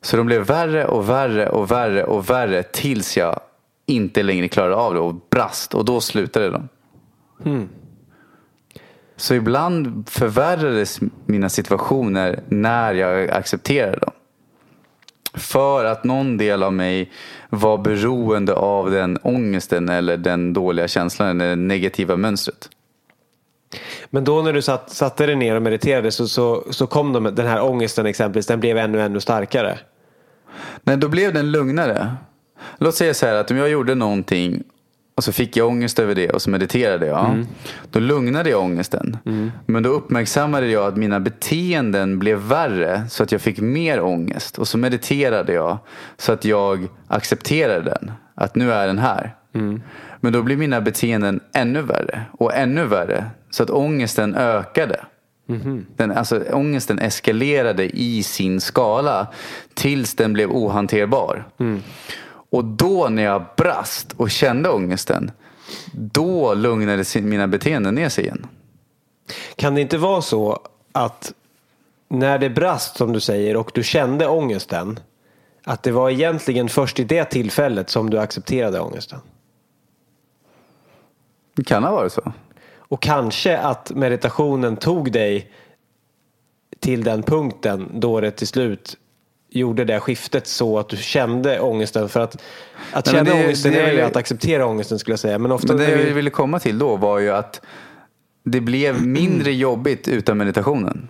Så 0.01 0.17
de 0.17 0.25
blev 0.25 0.45
värre 0.45 0.85
och 0.85 1.09
värre 1.09 1.49
och 1.49 1.71
värre 1.71 2.03
och 2.03 2.29
värre 2.29 2.63
tills 2.63 3.17
jag 3.17 3.39
inte 3.85 4.23
längre 4.23 4.47
klarade 4.47 4.75
av 4.75 4.93
det 4.93 4.99
och 4.99 5.15
brast 5.29 5.73
och 5.73 5.85
då 5.85 6.01
slutade 6.01 6.49
de. 6.49 6.69
Mm. 7.45 7.69
Så 9.15 9.33
ibland 9.33 10.09
förvärrades 10.09 10.99
mina 11.25 11.49
situationer 11.49 12.39
när 12.47 12.93
jag 12.93 13.29
accepterade 13.29 13.97
dem. 13.97 14.11
För 15.37 15.85
att 15.85 16.03
någon 16.03 16.37
del 16.37 16.63
av 16.63 16.73
mig 16.73 17.11
var 17.49 17.77
beroende 17.77 18.53
av 18.53 18.91
den 18.91 19.17
ångesten 19.23 19.89
eller 19.89 20.17
den 20.17 20.53
dåliga 20.53 20.87
känslan 20.87 21.37
det 21.37 21.55
negativa 21.55 22.15
mönstret. 22.15 22.69
Men 24.09 24.23
då 24.23 24.41
när 24.41 24.53
du 24.53 24.61
satt, 24.61 24.89
satte 24.89 25.25
dig 25.25 25.35
ner 25.35 25.55
och 25.55 25.61
mediterade 25.61 26.11
så, 26.11 26.27
så, 26.27 26.63
så 26.69 26.87
kom 26.87 27.13
de, 27.13 27.23
den 27.23 27.47
här 27.47 27.61
ångesten 27.61 28.05
exempelvis, 28.05 28.47
den 28.47 28.59
blev 28.59 28.77
ännu, 28.77 29.01
ännu 29.01 29.19
starkare? 29.19 29.79
Nej, 30.83 30.97
då 30.97 31.07
blev 31.07 31.33
den 31.33 31.51
lugnare. 31.51 32.15
Låt 32.77 32.95
säga 32.95 33.13
så 33.13 33.25
här 33.25 33.35
att 33.35 33.51
om 33.51 33.57
jag 33.57 33.69
gjorde 33.69 33.95
någonting 33.95 34.63
och 35.17 35.23
så 35.23 35.31
fick 35.31 35.57
jag 35.57 35.67
ångest 35.67 35.99
över 35.99 36.15
det 36.15 36.29
och 36.29 36.41
så 36.41 36.49
mediterade 36.49 37.05
jag. 37.05 37.25
Mm. 37.25 37.47
Då 37.91 37.99
lugnade 37.99 38.49
jag 38.49 38.61
ångesten. 38.61 39.17
Mm. 39.25 39.51
Men 39.65 39.83
då 39.83 39.89
uppmärksammade 39.89 40.67
jag 40.67 40.87
att 40.87 40.97
mina 40.97 41.19
beteenden 41.19 42.19
blev 42.19 42.37
värre 42.37 43.03
så 43.09 43.23
att 43.23 43.31
jag 43.31 43.41
fick 43.41 43.59
mer 43.59 44.01
ångest. 44.01 44.57
Och 44.57 44.67
så 44.67 44.77
mediterade 44.77 45.53
jag 45.53 45.77
så 46.17 46.31
att 46.31 46.45
jag 46.45 46.87
accepterade 47.07 47.81
den. 47.81 48.11
Att 48.35 48.55
nu 48.55 48.71
är 48.73 48.87
den 48.87 48.97
här. 48.97 49.35
Mm. 49.55 49.81
Men 50.21 50.33
då 50.33 50.41
blir 50.41 50.57
mina 50.57 50.81
beteenden 50.81 51.39
ännu 51.53 51.81
värre 51.81 52.21
och 52.31 52.55
ännu 52.55 52.85
värre. 52.85 53.25
Så 53.49 53.63
att 53.63 53.69
ångesten 53.69 54.35
ökade. 54.35 54.99
Mm. 55.49 55.85
Den, 55.95 56.11
alltså, 56.11 56.43
ångesten 56.51 56.99
eskalerade 56.99 57.97
i 57.97 58.23
sin 58.23 58.61
skala 58.61 59.27
tills 59.73 60.15
den 60.15 60.33
blev 60.33 60.51
ohanterbar. 60.51 61.47
Mm. 61.59 61.81
Och 62.49 62.65
då 62.65 63.09
när 63.09 63.23
jag 63.23 63.45
brast 63.57 64.13
och 64.17 64.31
kände 64.31 64.69
ångesten, 64.69 65.31
då 65.91 66.53
lugnade 66.53 67.03
mina 67.21 67.47
beteenden 67.47 67.95
ner 67.95 68.09
sig 68.09 68.23
igen. 68.23 68.47
Kan 69.55 69.75
det 69.75 69.81
inte 69.81 69.97
vara 69.97 70.21
så 70.21 70.59
att 70.91 71.33
när 72.09 72.39
det 72.39 72.49
brast 72.49 72.97
som 72.97 73.13
du 73.13 73.19
säger 73.19 73.57
och 73.57 73.71
du 73.73 73.83
kände 73.83 74.27
ångesten, 74.27 74.99
att 75.63 75.83
det 75.83 75.91
var 75.91 76.09
egentligen 76.09 76.69
först 76.69 76.99
i 76.99 77.03
det 77.03 77.25
tillfället 77.25 77.89
som 77.89 78.09
du 78.09 78.19
accepterade 78.19 78.79
ångesten? 78.79 79.19
Det 81.55 81.63
kan 81.63 81.83
ha 81.83 81.91
varit 81.91 82.13
så. 82.13 82.33
Och 82.77 83.01
kanske 83.01 83.57
att 83.57 83.91
meditationen 83.91 84.77
tog 84.77 85.11
dig 85.11 85.51
till 86.79 87.03
den 87.03 87.23
punkten 87.23 87.89
då 87.93 88.21
det 88.21 88.31
till 88.31 88.47
slut 88.47 88.97
gjorde 89.49 89.85
det 89.85 89.99
skiftet 89.99 90.47
så 90.47 90.79
att 90.79 90.89
du 90.89 90.97
kände 90.97 91.59
ångesten? 91.59 92.09
För 92.09 92.19
att, 92.19 92.37
att 92.91 93.05
Nej, 93.05 93.15
känna 93.15 93.23
det- 93.23 93.43
ångesten 93.45 93.71
det- 93.73 93.79
är 93.79 93.91
ju 93.93 94.01
att 94.01 94.15
acceptera 94.15 94.65
ångesten 94.65 94.99
skulle 94.99 95.11
jag 95.13 95.19
säga. 95.19 95.37
Men 95.39 95.51
ofta 95.51 95.67
Men 95.67 95.77
det 95.77 95.95
vi- 95.95 96.07
jag 96.07 96.15
ville 96.15 96.29
komma 96.29 96.59
till 96.59 96.79
då 96.79 96.95
var 96.95 97.19
ju 97.19 97.31
att 97.31 97.61
det 98.45 98.61
blev 98.61 99.01
mindre 99.07 99.53
jobbigt 99.53 100.07
utan 100.07 100.37
meditationen. 100.37 101.07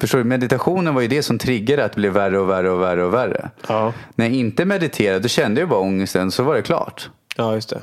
Förstår 0.00 0.18
du? 0.18 0.24
Meditationen 0.24 0.94
var 0.94 1.02
ju 1.02 1.08
det 1.08 1.22
som 1.22 1.38
triggade 1.38 1.84
att 1.84 1.92
det 1.92 1.96
blev 2.00 2.12
värre 2.12 2.38
och 2.38 2.48
värre 2.50 2.70
och 2.70 2.80
värre 2.82 3.04
och 3.04 3.14
värre. 3.14 3.50
Ja. 3.68 3.92
När 4.14 4.26
jag 4.26 4.34
inte 4.34 4.64
mediterade 4.64 5.20
då 5.20 5.28
kände 5.28 5.60
jag 5.60 5.68
bara 5.68 5.80
ångesten 5.80 6.30
så 6.30 6.42
var 6.42 6.54
det 6.54 6.62
klart. 6.62 7.10
Ja, 7.36 7.54
just 7.54 7.68
det. 7.70 7.80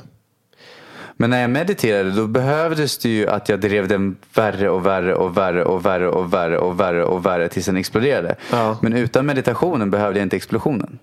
Men 1.20 1.30
när 1.30 1.40
jag 1.40 1.50
mediterade 1.50 2.10
då 2.10 2.26
behövdes 2.26 2.98
det 2.98 3.08
ju 3.08 3.28
att 3.28 3.48
jag 3.48 3.60
drev 3.60 3.88
den 3.88 4.16
värre 4.34 4.70
och 4.70 4.86
värre 4.86 5.14
och 5.14 5.36
värre 5.36 5.64
och 5.64 5.84
värre 5.86 6.08
och 6.08 6.32
värre 6.32 6.58
och 6.58 6.80
värre 6.80 7.04
och 7.04 7.26
värre 7.26 7.48
tills 7.48 7.66
den 7.66 7.76
exploderade. 7.76 8.36
Ja. 8.52 8.78
Men 8.82 8.92
utan 8.92 9.26
meditationen 9.26 9.90
behövde 9.90 10.18
jag 10.18 10.26
inte 10.26 10.36
explosionen. 10.36 10.98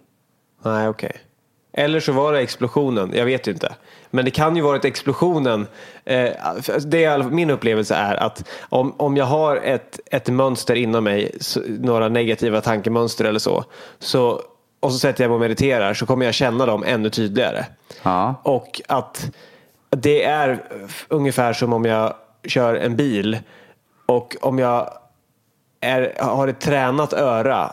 Nej, 0.64 0.88
okej. 0.88 1.12
Eller 1.74 2.00
så 2.00 2.12
var 2.12 2.34
det 2.34 2.40
explosionen, 2.40 3.12
jag 3.16 3.26
vet 3.26 3.48
ju 3.48 3.52
inte. 3.52 3.76
Men 4.12 4.26
det 4.26 4.32
kan 4.32 4.56
ju 4.56 4.62
varit 4.62 4.86
explosionen. 4.86 5.68
Eh, 6.06 6.32
det 6.86 7.04
är, 7.04 7.24
min 7.24 7.50
upplevelse 7.50 7.96
är 7.96 8.16
att 8.16 8.50
om, 8.60 8.94
om 8.98 9.18
jag 9.18 9.26
har 9.26 9.56
ett, 9.56 10.00
ett 10.12 10.30
mönster 10.30 10.76
inom 10.76 11.04
mig, 11.04 11.38
några 11.68 12.10
negativa 12.10 12.62
tankemönster 12.62 13.26
eller 13.26 13.40
så, 13.40 13.64
så, 14.00 14.42
och 14.80 14.92
så 14.92 15.00
sätter 15.00 15.24
jag 15.24 15.30
mig 15.30 15.36
och 15.36 15.42
mediterar 15.42 15.94
så 15.94 16.06
kommer 16.06 16.26
jag 16.26 16.34
känna 16.34 16.66
dem 16.66 16.84
ännu 16.88 17.10
tydligare. 17.10 17.66
Ja. 18.04 18.36
Och 18.44 18.82
att 18.88 19.30
det 19.90 20.24
är 20.24 20.64
ungefär 21.08 21.54
som 21.54 21.74
om 21.74 21.86
jag 21.86 22.14
kör 22.44 22.76
en 22.76 22.96
bil 22.96 23.38
och 24.06 24.36
om 24.42 24.60
jag 24.60 24.90
är, 25.82 26.14
har 26.20 26.48
ett 26.48 26.60
tränat 26.60 27.14
öra 27.14 27.72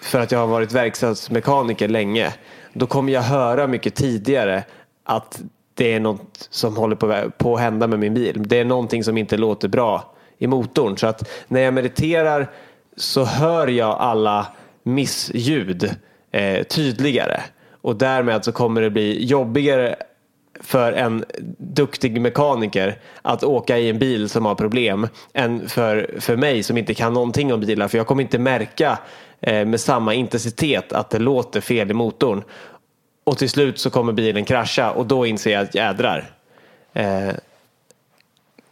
för 0.00 0.20
att 0.20 0.32
jag 0.32 0.38
har 0.38 0.46
varit 0.46 0.72
verkstadsmekaniker 0.72 1.88
länge. 1.88 2.34
Då 2.72 2.86
kommer 2.86 3.12
jag 3.12 3.22
höra 3.22 3.66
mycket 3.66 3.94
tidigare 3.94 4.64
att 5.04 5.40
det 5.74 5.92
är 5.92 6.00
något 6.00 6.48
som 6.50 6.76
håller 6.76 6.96
på, 6.96 7.30
på 7.38 7.54
att 7.54 7.60
hända 7.60 7.86
med 7.86 7.98
min 7.98 8.14
bil. 8.14 8.42
Det 8.48 8.58
är 8.58 8.64
någonting 8.64 9.04
som 9.04 9.18
inte 9.18 9.36
låter 9.36 9.68
bra 9.68 10.14
i 10.38 10.46
motorn. 10.46 10.96
Så 10.96 11.06
att 11.06 11.28
när 11.48 11.60
jag 11.60 11.74
mediterar 11.74 12.50
så 12.96 13.24
hör 13.24 13.66
jag 13.66 13.96
alla 13.98 14.46
missljud 14.82 15.96
eh, 16.30 16.62
tydligare. 16.62 17.40
Och 17.80 17.96
därmed 17.96 18.44
så 18.44 18.52
kommer 18.52 18.82
det 18.82 18.90
bli 18.90 19.24
jobbigare 19.24 19.96
för 20.60 20.92
en 20.92 21.24
duktig 21.58 22.20
mekaniker 22.20 22.98
att 23.22 23.44
åka 23.44 23.78
i 23.78 23.88
en 23.88 23.98
bil 23.98 24.28
som 24.28 24.46
har 24.46 24.54
problem 24.54 25.08
än 25.34 25.68
för, 25.68 26.14
för 26.20 26.36
mig 26.36 26.62
som 26.62 26.78
inte 26.78 26.94
kan 26.94 27.12
någonting 27.12 27.52
om 27.52 27.60
bilar. 27.60 27.88
För 27.88 27.98
jag 27.98 28.06
kommer 28.06 28.22
inte 28.22 28.38
märka 28.38 28.98
eh, 29.40 29.66
med 29.66 29.80
samma 29.80 30.14
intensitet 30.14 30.92
att 30.92 31.10
det 31.10 31.18
låter 31.18 31.60
fel 31.60 31.90
i 31.90 31.94
motorn. 31.94 32.42
Och 33.24 33.38
till 33.38 33.50
slut 33.50 33.78
så 33.78 33.90
kommer 33.90 34.12
bilen 34.12 34.44
krascha 34.44 34.90
och 34.90 35.06
då 35.06 35.26
inser 35.26 35.50
jag 35.50 35.62
att 35.62 35.74
jädrar. 35.74 36.30
Eh, 36.92 37.28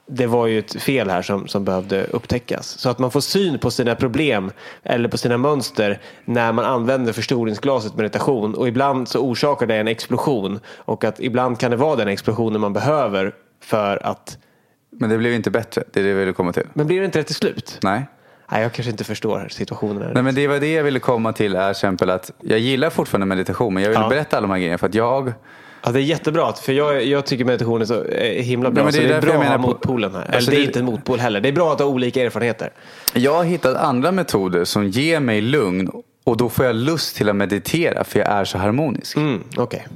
det 0.08 0.26
var 0.26 0.46
ju 0.46 0.58
ett 0.58 0.82
fel 0.82 1.10
här 1.10 1.22
som, 1.22 1.48
som 1.48 1.64
behövde 1.64 2.04
upptäckas. 2.04 2.66
Så 2.66 2.88
att 2.88 2.98
man 2.98 3.10
får 3.10 3.20
syn 3.20 3.58
på 3.58 3.70
sina 3.70 3.94
problem 3.94 4.50
eller 4.82 5.08
på 5.08 5.18
sina 5.18 5.38
mönster 5.38 6.00
när 6.24 6.52
man 6.52 6.64
använder 6.64 7.12
förstoringsglaset 7.12 7.94
meditation. 7.96 8.54
Och 8.54 8.68
ibland 8.68 9.08
så 9.08 9.20
orsakar 9.20 9.66
det 9.66 9.76
en 9.76 9.88
explosion. 9.88 10.60
Och 10.76 11.04
att 11.04 11.20
ibland 11.20 11.60
kan 11.60 11.70
det 11.70 11.76
vara 11.76 11.96
den 11.96 12.08
explosionen 12.08 12.60
man 12.60 12.72
behöver 12.72 13.32
för 13.62 14.06
att... 14.06 14.38
Men 14.90 15.10
det 15.10 15.18
blev 15.18 15.32
inte 15.32 15.50
bättre. 15.50 15.82
Det 15.92 16.00
är 16.00 16.04
det 16.04 16.10
jag 16.10 16.16
ville 16.16 16.32
komma 16.32 16.52
till. 16.52 16.66
Men 16.74 16.86
blir 16.86 16.98
det 17.00 17.04
inte 17.06 17.18
det 17.18 17.22
till 17.24 17.34
slut? 17.34 17.78
Nej. 17.82 18.06
Nej, 18.52 18.62
jag 18.62 18.72
kanske 18.72 18.90
inte 18.90 19.04
förstår 19.04 19.48
situationen. 19.50 20.02
här. 20.02 20.14
Nej 20.14 20.22
men 20.22 20.34
det 20.34 20.46
var 20.48 20.58
det 20.60 20.72
jag 20.72 20.84
ville 20.84 20.98
komma 20.98 21.32
till 21.32 21.54
är 21.56 21.70
exempel 21.70 22.10
att 22.10 22.30
jag 22.40 22.58
gillar 22.58 22.90
fortfarande 22.90 23.26
meditation 23.26 23.74
men 23.74 23.82
jag 23.82 23.90
vill 23.90 23.98
Ja. 24.02 24.08
berätta 24.08 24.36
alla 24.36 24.46
de 24.46 24.50
här 24.50 24.58
grejerna 24.58 24.78
för 24.78 24.86
att 24.86 24.94
jag 24.94 25.32
Ja, 25.86 25.92
det 25.92 25.98
är 26.00 26.02
jättebra, 26.02 26.52
för 26.52 26.72
jag, 26.72 27.04
jag 27.04 27.26
tycker 27.26 27.44
meditation 27.44 27.80
är 27.82 27.84
så 27.84 28.04
himla 28.42 28.70
bra. 28.70 28.80
Ja, 28.80 28.84
men 28.84 28.92
det 28.92 28.98
så 28.98 29.04
är 29.04 29.08
det 29.08 29.14
är 29.14 29.20
bra 29.20 29.30
jag 29.32 29.40
att 29.40 29.46
ha 29.46 29.52
menar 29.56 29.68
motpolen 29.68 30.14
här. 30.14 30.20
Alltså 30.20 30.36
Eller 30.38 30.50
det 30.50 30.56
är 30.56 30.60
det- 30.60 30.66
inte 30.66 30.78
en 30.78 30.84
motpol 30.84 31.18
heller. 31.18 31.40
Det 31.40 31.48
är 31.48 31.52
bra 31.52 31.72
att 31.72 31.78
ha 31.80 31.86
olika 31.86 32.22
erfarenheter. 32.22 32.70
Jag 33.14 33.34
har 33.34 33.44
hittat 33.44 33.76
andra 33.76 34.12
metoder 34.12 34.64
som 34.64 34.88
ger 34.88 35.20
mig 35.20 35.40
lugn 35.40 35.90
och 36.24 36.36
då 36.36 36.48
får 36.48 36.64
jag 36.64 36.76
lust 36.76 37.16
till 37.16 37.28
att 37.28 37.36
meditera 37.36 38.04
för 38.04 38.18
jag 38.18 38.28
är 38.28 38.44
så 38.44 38.58
harmonisk. 38.58 39.16
Mm, 39.16 39.42
Okej. 39.56 39.86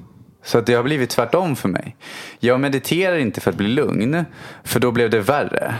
Så 0.44 0.59
att 0.59 0.66
det 0.66 0.74
har 0.74 0.83
blivit 0.83 1.11
tvärtom 1.11 1.57
för 1.57 1.68
mig. 1.68 1.96
Jag 2.38 2.61
mediterar 2.61 3.16
inte 3.16 3.40
för 3.40 3.50
att 3.50 3.57
bli 3.57 3.68
lugn 3.68 4.24
för 4.64 4.81
då 4.81 4.90
blev 4.92 5.11
det 5.11 5.20
värre. 5.20 5.74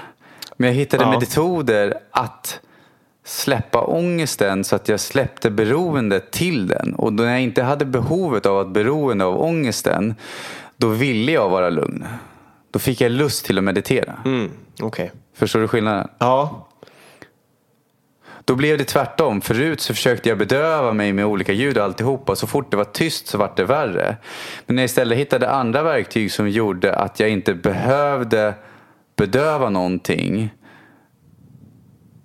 Men 0.57 0.69
jag 0.69 0.75
hittade 0.75 1.03
Ja. 1.05 1.19
metoder 1.21 1.95
att 2.11 2.61
släppa 3.25 3.81
ångesten 3.81 4.65
så 4.65 4.77
att 4.77 4.89
jag 4.89 5.01
släppte 5.01 5.51
beroendet 5.51 6.31
till 6.31 6.67
den. 6.69 6.95
Och 6.95 7.13
när 7.13 7.25
jag 7.31 7.41
inte 7.41 7.63
hade 7.63 7.85
behovet 7.85 8.47
av 8.47 8.59
att 8.59 8.69
beroende 8.73 9.25
av 9.25 9.41
ångesten 9.43 10.15
då 10.77 10.89
ville 10.89 11.33
jag 11.33 11.49
vara 11.49 11.71
lugn. 11.71 12.07
Då 12.71 12.79
fick 12.79 13.01
jag 13.01 13.13
lust 13.13 13.45
till 13.45 13.59
att 13.59 13.65
meditera. 13.65 14.17
Mm, 14.25 14.51
Okej. 14.83 15.13
Förstår 15.35 15.61
du 15.61 15.69
skillnaden? 15.69 16.09
Ja, 16.19 16.67
Då 18.45 18.55
blev 18.57 18.79
det 18.79 18.85
tvärtom. 18.85 19.41
Förut 19.41 19.81
så 19.81 19.95
försökte 19.95 20.29
jag 20.29 20.39
bedöva 20.39 20.93
mig 20.93 21.13
med 21.13 21.27
olika 21.27 21.53
ljud 21.53 21.79
och 21.79 21.85
alltihopa. 21.85 22.37
Så 22.37 22.47
fort 22.47 22.71
det 22.71 22.77
var 22.77 22.85
tyst 22.85 23.27
så 23.27 23.39
vart 23.39 23.57
det 23.57 23.65
värre. 23.65 24.17
Men 24.67 24.77
när 24.77 24.83
jag 24.83 24.87
istället 24.89 25.19
hittade 25.19 25.51
andra 25.51 25.83
verktyg 25.83 26.33
som 26.33 26.49
gjorde 26.49 26.95
att 26.95 27.21
jag 27.21 27.31
inte 27.31 27.55
behövde 27.55 28.55
bedöva 29.17 29.71
någonting. 29.71 30.51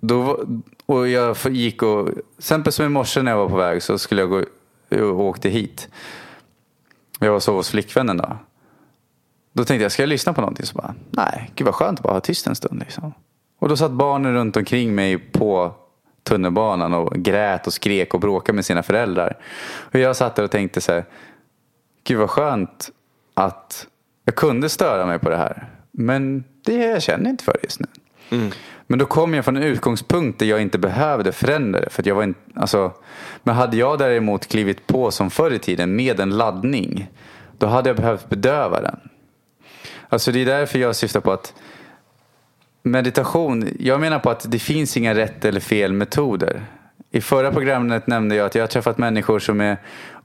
Då, 0.00 0.44
och 0.86 1.08
jag 1.08 1.36
gick 1.50 1.82
och, 1.82 2.06
till 2.06 2.22
exempel 2.38 2.72
som 2.72 2.86
i 2.86 2.88
morse 2.88 3.22
när 3.22 3.30
jag 3.30 3.38
var 3.38 3.48
på 3.48 3.56
väg 3.56 3.82
så 3.82 3.98
skulle 3.98 4.20
jag 4.22 4.30
gå 4.30 4.44
och 4.90 5.20
åkte 5.20 5.48
hit. 5.48 5.88
Jag 7.18 7.32
var 7.32 7.40
så 7.40 7.54
hos 7.54 7.70
flickvännen 7.70 8.16
då. 8.16 8.38
Då 9.52 9.64
tänkte 9.64 9.82
jag, 9.82 9.92
ska 9.92 10.02
jag 10.02 10.08
lyssna 10.08 10.32
på 10.32 10.40
någonting? 10.40 10.66
Så 10.66 10.74
bara, 10.74 10.94
nej, 11.10 11.50
gud 11.54 11.64
vad 11.64 11.74
skönt 11.74 11.98
att 11.98 12.02
bara 12.02 12.12
ha 12.12 12.20
tyst 12.20 12.46
en 12.46 12.56
stund. 12.56 12.80
Liksom. 12.80 13.12
Och 13.58 13.68
då 13.68 13.76
satt 13.76 13.90
barnen 13.90 14.34
runt 14.34 14.56
omkring 14.56 14.94
mig 14.94 15.18
på 15.18 15.74
tunnelbanan 16.22 16.94
och 16.94 17.12
grät 17.14 17.66
och 17.66 17.72
skrek 17.72 18.14
och 18.14 18.20
bråkade 18.20 18.56
med 18.56 18.64
sina 18.64 18.82
föräldrar. 18.82 19.36
Och 19.92 19.98
jag 19.98 20.16
satt 20.16 20.36
där 20.36 20.42
och 20.42 20.50
tänkte 20.50 20.80
så 20.80 20.92
här, 20.92 21.04
gud 22.04 22.18
vad 22.18 22.30
skönt 22.30 22.90
att 23.34 23.86
jag 24.24 24.34
kunde 24.34 24.68
störa 24.68 25.06
mig 25.06 25.18
på 25.18 25.30
det 25.30 25.36
här. 25.36 25.68
Men 25.92 26.44
det 26.64 26.74
jag 26.74 27.02
känner 27.02 27.30
inte 27.30 27.44
för 27.44 27.56
just 27.62 27.80
nu. 27.80 27.86
Mm. 28.30 28.50
Men 28.86 28.98
då 28.98 29.06
kom 29.06 29.34
jag 29.34 29.44
från 29.44 29.56
en 29.56 29.62
utgångspunkt 29.62 30.38
där 30.38 30.46
jag 30.46 30.62
inte 30.62 30.78
behövde 30.78 31.32
förändra 31.32 31.80
det. 31.80 31.90
För 31.90 32.02
att 32.02 32.06
jag 32.06 32.14
var 32.14 32.22
in, 32.22 32.34
alltså, 32.54 32.92
men 33.42 33.54
hade 33.54 33.76
jag 33.76 33.98
däremot 33.98 34.46
klivit 34.46 34.86
på 34.86 35.10
som 35.10 35.30
förr 35.30 35.50
i 35.50 35.58
tiden 35.58 35.96
med 35.96 36.20
en 36.20 36.30
laddning. 36.30 37.08
Då 37.58 37.66
hade 37.66 37.88
jag 37.90 37.96
behövt 37.96 38.28
bedöva 38.28 38.80
den. 38.80 38.98
Alltså 40.08 40.32
det 40.32 40.42
är 40.42 40.46
därför 40.46 40.78
jag 40.78 40.96
syftar 40.96 41.20
på 41.20 41.32
att 41.32 41.54
meditation, 42.82 43.68
jag 43.80 44.00
menar 44.00 44.18
på 44.18 44.30
att 44.30 44.50
det 44.50 44.58
finns 44.58 44.96
inga 44.96 45.14
rätt 45.14 45.44
eller 45.44 45.60
fel 45.60 45.92
metoder. 45.92 46.64
I 47.10 47.20
förra 47.20 47.52
programmet 47.52 48.06
nämnde 48.06 48.34
jag 48.34 48.46
att 48.46 48.54
jag 48.54 48.62
har 48.62 48.68
träffat 48.68 48.98
människor 48.98 49.38
som 49.38 49.60
är 49.60 49.76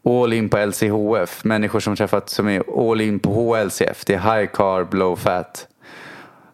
all 0.06 0.34
in 0.34 0.50
på 0.50 0.58
LCHF. 0.58 1.43
Människor 1.43 1.80
som 1.80 1.95
träffat 1.95 2.30
som 2.30 2.47
är 2.47 2.89
all 2.91 3.02
in 3.02 3.19
på 3.19 3.34
HLCF. 3.34 4.06
Det 4.06 4.13
är 4.13 4.38
high 4.38 4.50
carb, 4.54 4.93
low 4.93 5.15
fat. 5.15 5.67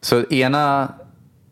Så 0.02 0.24
ena 0.24 0.94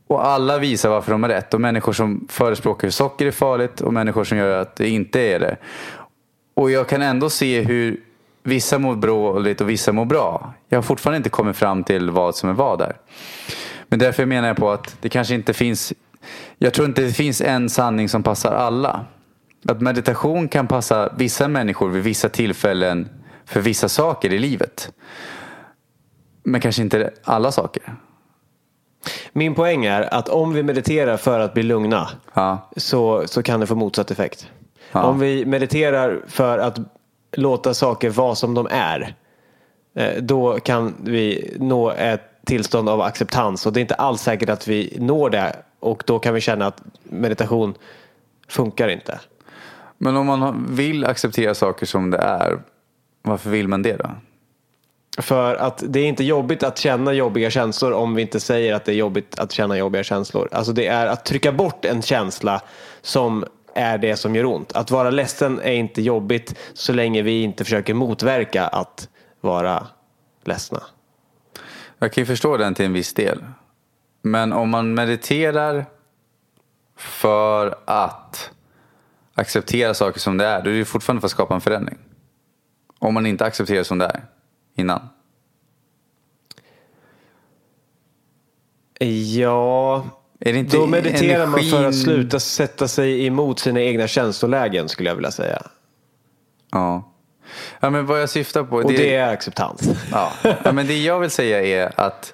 och 0.07 0.25
alla 0.25 0.57
visar 0.57 0.89
varför 0.89 1.11
de 1.11 1.23
har 1.23 1.29
rätt. 1.29 1.53
Och 1.53 1.61
människor 1.61 1.93
som 1.93 2.27
förespråkar 2.29 2.87
hur 2.87 2.91
socker 2.91 3.25
är 3.25 3.31
farligt 3.31 3.81
och 3.81 3.93
människor 3.93 4.23
som 4.23 4.37
gör 4.37 4.61
att 4.61 4.75
det 4.75 4.89
inte 4.89 5.19
är 5.19 5.39
det. 5.39 5.57
Och 6.53 6.71
jag 6.71 6.89
kan 6.89 7.01
ändå 7.01 7.29
se 7.29 7.61
hur 7.61 7.99
vissa 8.43 8.79
mår 8.79 8.95
dåligt 8.95 9.61
och 9.61 9.69
vissa 9.69 9.91
mår 9.91 10.05
bra. 10.05 10.53
Jag 10.69 10.77
har 10.77 10.83
fortfarande 10.83 11.17
inte 11.17 11.29
kommit 11.29 11.57
fram 11.57 11.83
till 11.83 12.09
vad 12.09 12.35
som 12.35 12.49
är 12.49 12.53
vad 12.53 12.79
där. 12.79 12.95
Men 13.87 13.99
därför 13.99 14.25
menar 14.25 14.47
jag 14.47 14.57
på 14.57 14.71
att 14.71 14.97
det 15.01 15.09
kanske 15.09 15.35
inte 15.35 15.53
finns 15.53 15.93
Jag 16.57 16.73
tror 16.73 16.87
inte 16.87 17.01
det 17.01 17.11
finns 17.11 17.41
en 17.41 17.69
sanning 17.69 18.09
som 18.09 18.23
passar 18.23 18.51
alla. 18.51 19.05
Att 19.67 19.81
meditation 19.81 20.47
kan 20.47 20.67
passa 20.67 21.13
vissa 21.17 21.47
människor 21.47 21.89
vid 21.89 22.03
vissa 22.03 22.29
tillfällen 22.29 23.09
för 23.45 23.61
vissa 23.61 23.89
saker 23.89 24.33
i 24.33 24.39
livet. 24.39 24.91
Men 26.43 26.61
kanske 26.61 26.81
inte 26.81 27.11
alla 27.23 27.51
saker. 27.51 27.83
Min 29.33 29.55
poäng 29.55 29.85
är 29.85 30.13
att 30.13 30.29
om 30.29 30.53
vi 30.53 30.63
mediterar 30.63 31.17
för 31.17 31.39
att 31.39 31.53
bli 31.53 31.63
lugna 31.63 32.09
Ja. 32.33 32.69
så, 32.77 33.27
så 33.27 33.43
kan 33.43 33.59
det 33.59 33.67
få 33.67 33.75
motsatt 33.75 34.11
effekt. 34.11 34.47
Ja. 34.91 35.03
Om 35.03 35.19
vi 35.19 35.45
mediterar 35.45 36.21
för 36.27 36.57
att 36.57 36.77
låta 37.31 37.73
saker 37.73 38.09
vara 38.09 38.35
som 38.35 38.53
de 38.53 38.67
är 38.71 39.15
eh, 39.95 40.21
då 40.21 40.59
kan 40.59 40.93
vi 40.99 41.53
nå 41.59 41.91
ett 41.91 42.21
tillstånd 42.45 42.89
av 42.89 43.01
acceptans 43.01 43.65
och 43.65 43.73
det 43.73 43.79
är 43.79 43.81
inte 43.81 43.95
alls 43.95 44.21
säkert 44.21 44.49
att 44.49 44.67
vi 44.67 44.97
når 44.99 45.29
det 45.29 45.55
och 45.79 46.03
då 46.05 46.19
kan 46.19 46.33
vi 46.33 46.41
känna 46.41 46.67
att 46.67 46.81
meditation 47.03 47.73
funkar 48.47 48.87
inte. 48.87 49.19
Men 49.97 50.17
om 50.17 50.25
man 50.25 50.67
vill 50.69 51.05
acceptera 51.05 51.55
saker 51.55 51.85
som 51.85 52.11
det 52.11 52.17
är. 52.17 52.59
Varför 53.21 53.49
vill 53.49 53.67
man 53.67 53.81
det 53.81 53.95
då? 53.95 54.09
För 55.17 55.55
att 55.55 55.83
det 55.87 55.99
är 55.99 56.05
inte 56.05 56.23
jobbigt 56.23 56.63
att 56.63 56.77
känna 56.77 57.13
jobbiga 57.13 57.49
känslor 57.49 57.91
om 57.91 58.15
vi 58.15 58.21
inte 58.21 58.39
säger 58.39 58.73
att 58.73 58.85
det 58.85 58.91
är 58.91 58.95
jobbigt 58.95 59.39
att 59.39 59.51
känna 59.51 59.77
jobbiga 59.77 60.03
känslor. 60.03 60.49
Alltså 60.51 60.73
det 60.73 60.87
är 60.87 61.07
att 61.07 61.25
trycka 61.25 61.51
bort 61.51 61.85
en 61.85 62.01
känsla 62.01 62.61
som 63.01 63.45
är 63.75 63.97
det 63.97 64.15
som 64.15 64.35
gör 64.35 64.45
ont. 64.45 64.71
Att 64.71 64.91
vara 64.91 65.09
ledsen 65.09 65.59
är 65.59 65.71
inte 65.71 66.01
jobbigt 66.01 66.55
så 66.73 66.93
länge 66.93 67.21
vi 67.21 67.41
inte 67.41 67.63
försöker 67.63 67.93
motverka 67.93 68.67
att 68.67 69.09
vara 69.41 69.87
ledsna. 70.43 70.83
Jag 71.99 72.13
kan 72.13 72.21
ju 72.21 72.25
förstå 72.25 72.57
den 72.57 72.73
till 72.73 72.85
en 72.85 72.93
viss 72.93 73.13
del. 73.13 73.45
Men 74.21 74.53
om 74.53 74.69
man 74.69 74.93
mediterar 74.93 75.85
för 76.97 77.75
att 77.85 78.51
acceptera 79.33 79.93
saker 79.93 80.19
som 80.19 80.37
det 80.37 80.45
är, 80.45 80.61
då 80.61 80.69
är 80.69 80.73
det 80.73 80.85
fortfarande 80.85 81.21
för 81.21 81.27
att 81.27 81.31
skapa 81.31 81.55
en 81.55 81.61
förändring. 81.61 81.97
Om 82.99 83.13
man 83.13 83.25
inte 83.25 83.45
accepterar 83.45 83.83
som 83.83 83.97
det 83.97 84.05
är 84.05 84.21
innan. 84.75 85.09
Ja, 89.35 90.05
Är 90.39 90.53
det 90.53 90.59
inte 90.59 90.77
då 90.77 90.85
mediterar 90.85 91.45
man 91.47 91.59
för 91.63 91.77
att 91.77 91.93
energin- 91.93 92.03
sluta 92.03 92.39
sätta 92.39 92.87
sig 92.87 93.25
emot 93.25 93.59
sina 93.59 93.81
egna 93.81 94.07
känslolägen 94.07 94.89
skulle 94.89 95.09
jag 95.09 95.15
vilja 95.15 95.31
säga. 95.31 95.61
Ja. 96.71 97.11
ja, 97.79 97.89
men 97.89 98.05
vad 98.05 98.21
jag 98.21 98.29
syftar 98.29 98.63
på. 98.63 98.75
Och 98.75 98.91
det 98.91 99.15
är 99.15 99.33
acceptans. 99.33 99.89
Ja. 100.11 100.31
ja, 100.63 100.71
men 100.71 100.87
det 100.87 100.97
jag 101.03 101.19
vill 101.19 101.29
säga 101.29 101.61
är 101.85 101.99
att 101.99 102.33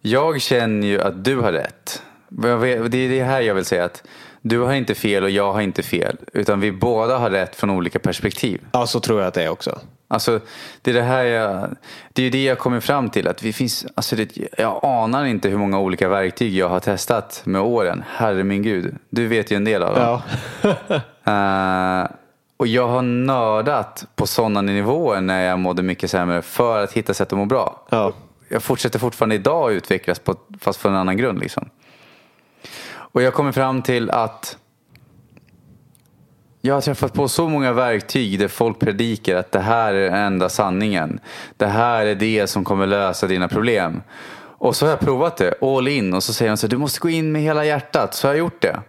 jag 0.00 0.40
känner 0.40 0.86
ju 0.86 1.00
att 1.00 1.24
du 1.24 1.36
har 1.38 1.52
rätt. 1.52 2.02
Det 2.28 2.48
är 2.50 3.08
det 3.08 3.22
här 3.24 3.40
jag 3.40 3.54
vill 3.54 3.64
säga 3.64 3.84
att 3.84 4.02
du 4.48 4.60
har 4.60 4.72
inte 4.72 4.94
fel 4.94 5.24
och 5.24 5.30
jag 5.30 5.52
har 5.52 5.60
inte 5.60 5.82
fel. 5.82 6.16
Utan 6.32 6.60
vi 6.60 6.72
båda 6.72 7.18
har 7.18 7.30
rätt 7.30 7.56
från 7.56 7.70
olika 7.70 7.98
perspektiv. 7.98 8.60
Ja, 8.72 8.86
så 8.86 9.00
tror 9.00 9.20
jag 9.20 9.28
att 9.28 9.34
det 9.34 9.42
är 9.42 9.48
också. 9.48 9.78
Alltså, 10.08 10.40
det 10.82 10.90
är 10.90 10.94
det 10.94 11.02
här 11.02 11.24
jag, 11.24 11.76
det 12.12 12.22
är 12.22 12.30
det 12.30 12.44
jag 12.44 12.58
kommer 12.58 12.80
fram 12.80 13.10
till. 13.10 13.28
Att 13.28 13.42
vi 13.42 13.52
finns, 13.52 13.86
alltså 13.94 14.16
det, 14.16 14.38
jag 14.58 14.80
anar 14.82 15.24
inte 15.24 15.48
hur 15.48 15.58
många 15.58 15.78
olika 15.78 16.08
verktyg 16.08 16.54
jag 16.54 16.68
har 16.68 16.80
testat 16.80 17.42
med 17.44 17.60
åren. 17.60 18.04
Herre 18.08 18.44
min 18.44 18.62
gud. 18.62 18.94
Du 19.10 19.26
vet 19.26 19.50
ju 19.50 19.56
en 19.56 19.64
del 19.64 19.82
av 19.82 19.94
dem. 19.94 20.20
Ja. 20.62 21.00
Eh, 21.26 22.06
och 22.56 22.66
jag 22.66 22.88
har 22.88 23.02
nördat 23.02 24.06
på 24.14 24.26
sådana 24.26 24.62
nivåer 24.62 25.20
när 25.20 25.44
jag 25.44 25.58
mådde 25.58 25.82
mycket 25.82 26.10
sämre 26.10 26.42
för 26.42 26.84
att 26.84 26.92
hitta 26.92 27.14
sätt 27.14 27.32
att 27.32 27.38
må 27.38 27.44
bra. 27.44 27.86
ja. 27.90 28.12
Jag 28.48 28.62
fortsätter 28.62 28.98
fortfarande 28.98 29.34
idag 29.34 29.70
att 29.70 29.76
utvecklas 29.76 30.18
på, 30.18 30.36
fast 30.60 30.82
på 30.82 30.88
en 30.88 30.94
annan 30.94 31.16
grund. 31.16 31.38
Liksom. 31.38 31.68
Och 33.16 33.22
jag 33.22 33.34
kommer 33.34 33.52
fram 33.52 33.82
till 33.82 34.10
att 34.10 34.58
jag 36.60 36.74
har 36.74 36.80
träffat 36.80 37.12
på 37.12 37.28
så 37.28 37.48
många 37.48 37.72
verktyg 37.72 38.38
där 38.38 38.48
folk 38.48 38.78
predikar 38.78 39.36
att 39.36 39.52
det 39.52 39.60
här 39.60 39.94
är 39.94 40.10
den 40.10 40.14
enda 40.14 40.48
sanningen. 40.48 41.20
Det 41.56 41.66
här 41.66 42.06
är 42.06 42.14
det 42.14 42.46
som 42.46 42.64
kommer 42.64 42.86
lösa 42.86 43.26
dina 43.26 43.48
problem. 43.48 44.02
Och 44.36 44.76
så 44.76 44.86
har 44.86 44.90
jag 44.90 45.00
provat 45.00 45.36
det, 45.36 45.62
all 45.62 45.88
in. 45.88 46.14
Och 46.14 46.22
så 46.22 46.32
säger 46.32 46.50
de 46.50 46.56
så 46.56 46.66
här, 46.66 46.70
du 46.70 46.76
måste 46.76 47.00
gå 47.00 47.08
in 47.08 47.32
med 47.32 47.42
hela 47.42 47.64
hjärtat. 47.64 48.14
Så 48.14 48.28
har 48.28 48.34
jag 48.34 48.38
gjort 48.38 48.62
det. 48.62 48.80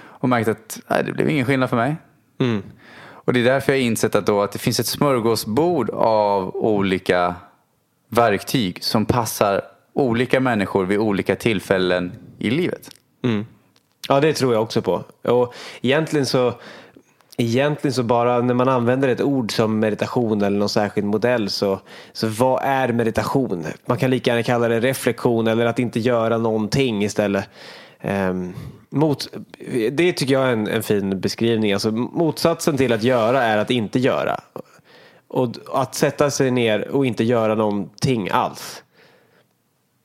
Och 0.00 0.28
märkt 0.28 0.48
att 0.48 0.80
nej, 0.88 1.02
det 1.04 1.12
blev 1.12 1.30
ingen 1.30 1.46
skillnad 1.46 1.70
för 1.70 1.76
mig. 1.76 1.96
Och 3.12 3.32
det 3.32 3.40
är 3.40 3.44
därför 3.44 3.72
jag 3.72 3.78
har 3.80 3.84
insett 3.84 4.14
att, 4.14 4.26
då 4.26 4.42
att 4.42 4.52
det 4.52 4.58
finns 4.58 4.80
ett 4.80 4.86
smörgåsbord 4.86 5.90
av 5.90 6.56
olika 6.56 7.34
verktyg 8.08 8.84
som 8.84 9.06
passar 9.06 9.62
olika 9.92 10.40
människor 10.40 10.86
vid 10.86 10.98
olika 10.98 11.36
tillfällen 11.36 12.12
i 12.38 12.50
livet. 12.50 12.90
Ja, 14.08 14.20
det 14.20 14.32
tror 14.32 14.52
jag 14.52 14.62
också 14.62 14.82
på. 14.82 15.04
Och 15.22 15.54
egentligen 15.82 16.26
så, 16.26 16.54
egentligen 17.36 17.94
så 17.94 18.02
bara 18.02 18.40
när 18.40 18.54
man 18.54 18.68
använder 18.68 19.08
ett 19.08 19.20
ord 19.20 19.52
som 19.52 19.78
meditation 19.78 20.42
eller 20.42 20.58
någon 20.58 20.68
särskild 20.68 21.06
modell 21.06 21.50
så, 21.50 21.80
så 22.12 22.26
vad 22.26 22.62
är 22.62 22.92
meditation? 22.92 23.66
Man 23.86 23.98
kan 23.98 24.10
lika 24.10 24.30
gärna 24.30 24.42
kalla 24.42 24.68
det 24.68 24.80
reflektion 24.80 25.46
eller 25.46 25.66
att 25.66 25.78
inte 25.78 26.00
göra 26.00 26.38
någonting 26.38 27.04
istället. 27.04 27.48
Um, 28.02 28.54
mot, 28.90 29.28
det 29.92 30.12
tycker 30.12 30.34
jag 30.34 30.48
är 30.48 30.52
en, 30.52 30.68
en 30.68 30.82
fin 30.82 31.20
beskrivning. 31.20 31.72
Alltså, 31.72 31.90
motsatsen 31.90 32.76
till 32.76 32.92
att 32.92 33.02
göra 33.02 33.42
är 33.42 33.58
att 33.58 33.70
inte 33.70 33.98
göra. 33.98 34.40
Och 35.28 35.56
att 35.72 35.94
sätta 35.94 36.30
sig 36.30 36.50
ner 36.50 36.88
och 36.88 37.06
inte 37.06 37.24
göra 37.24 37.54
någonting 37.54 38.28
alls. 38.30 38.82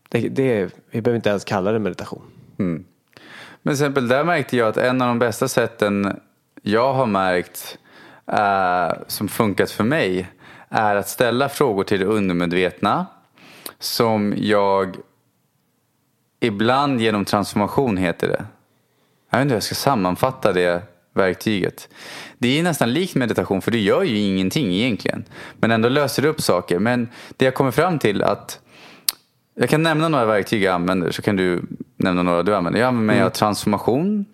Det, 0.10 0.30
det, 0.30 0.70
vi 0.92 1.02
behöver 1.02 1.16
inte 1.16 1.30
ens 1.30 1.44
kalla 1.44 1.72
det 1.72 1.80
meditation. 1.80 2.22
Mm. 2.60 2.86
Men 3.66 3.76
till 3.76 3.84
exempel 3.86 4.08
där 4.08 4.24
märkte 4.24 4.58
jag 4.58 4.68
att 4.68 4.78
en 4.78 5.02
av 5.02 5.08
de 5.08 5.20
bästa 5.20 5.48
sätten 5.48 6.20
jag 6.62 6.94
har 6.94 7.06
märkt 7.06 7.78
eh, 8.32 8.94
som 9.08 9.28
funkat 9.28 9.72
för 9.72 9.84
mig 9.84 10.28
är 10.70 10.96
att 10.96 11.10
ställa 11.10 11.50
frågor 11.50 11.84
till 11.84 12.00
det 12.00 12.06
undermedvetna 12.06 13.06
som 13.80 14.34
jag 14.38 14.98
ibland 16.40 17.02
genom 17.02 17.26
transformation 17.26 17.98
heter 17.98 18.28
det. 18.28 18.46
Jag 19.30 19.38
vet 19.38 19.42
inte 19.42 19.52
hur 19.52 19.56
jag 19.56 19.64
ska 19.64 19.76
sammanfatta 19.76 20.54
det 20.54 20.84
verktyget. 21.14 21.90
Det 22.38 22.60
är 22.60 22.64
nästan 22.64 22.94
likt 22.94 23.16
meditation 23.16 23.62
för 23.62 23.72
du 23.72 23.80
gör 23.80 24.04
ju 24.04 24.18
ingenting 24.18 24.74
egentligen. 24.74 25.26
Men 25.60 25.72
ändå 25.72 25.90
löser 25.90 26.22
du 26.22 26.28
upp 26.28 26.42
saker. 26.42 26.80
Men 26.80 27.10
det 27.38 27.46
jag 27.46 27.54
kommer 27.54 27.72
fram 27.72 28.00
till 28.00 28.24
att 28.24 28.60
jag 29.56 29.70
kan 29.70 29.84
nämna 29.84 30.08
några 30.10 30.26
verktyg 30.26 30.64
jag 30.64 30.74
använder 30.74 31.12
så 31.12 31.22
kan 31.22 31.36
du 31.36 31.62
nämna 32.06 32.24
några 32.24 32.44
du 32.44 32.56
använder. 32.56 32.80
Jag 32.80 32.88
använder 32.88 33.14
mig 33.14 33.24
av 33.24 33.30
transformation. 33.30 34.26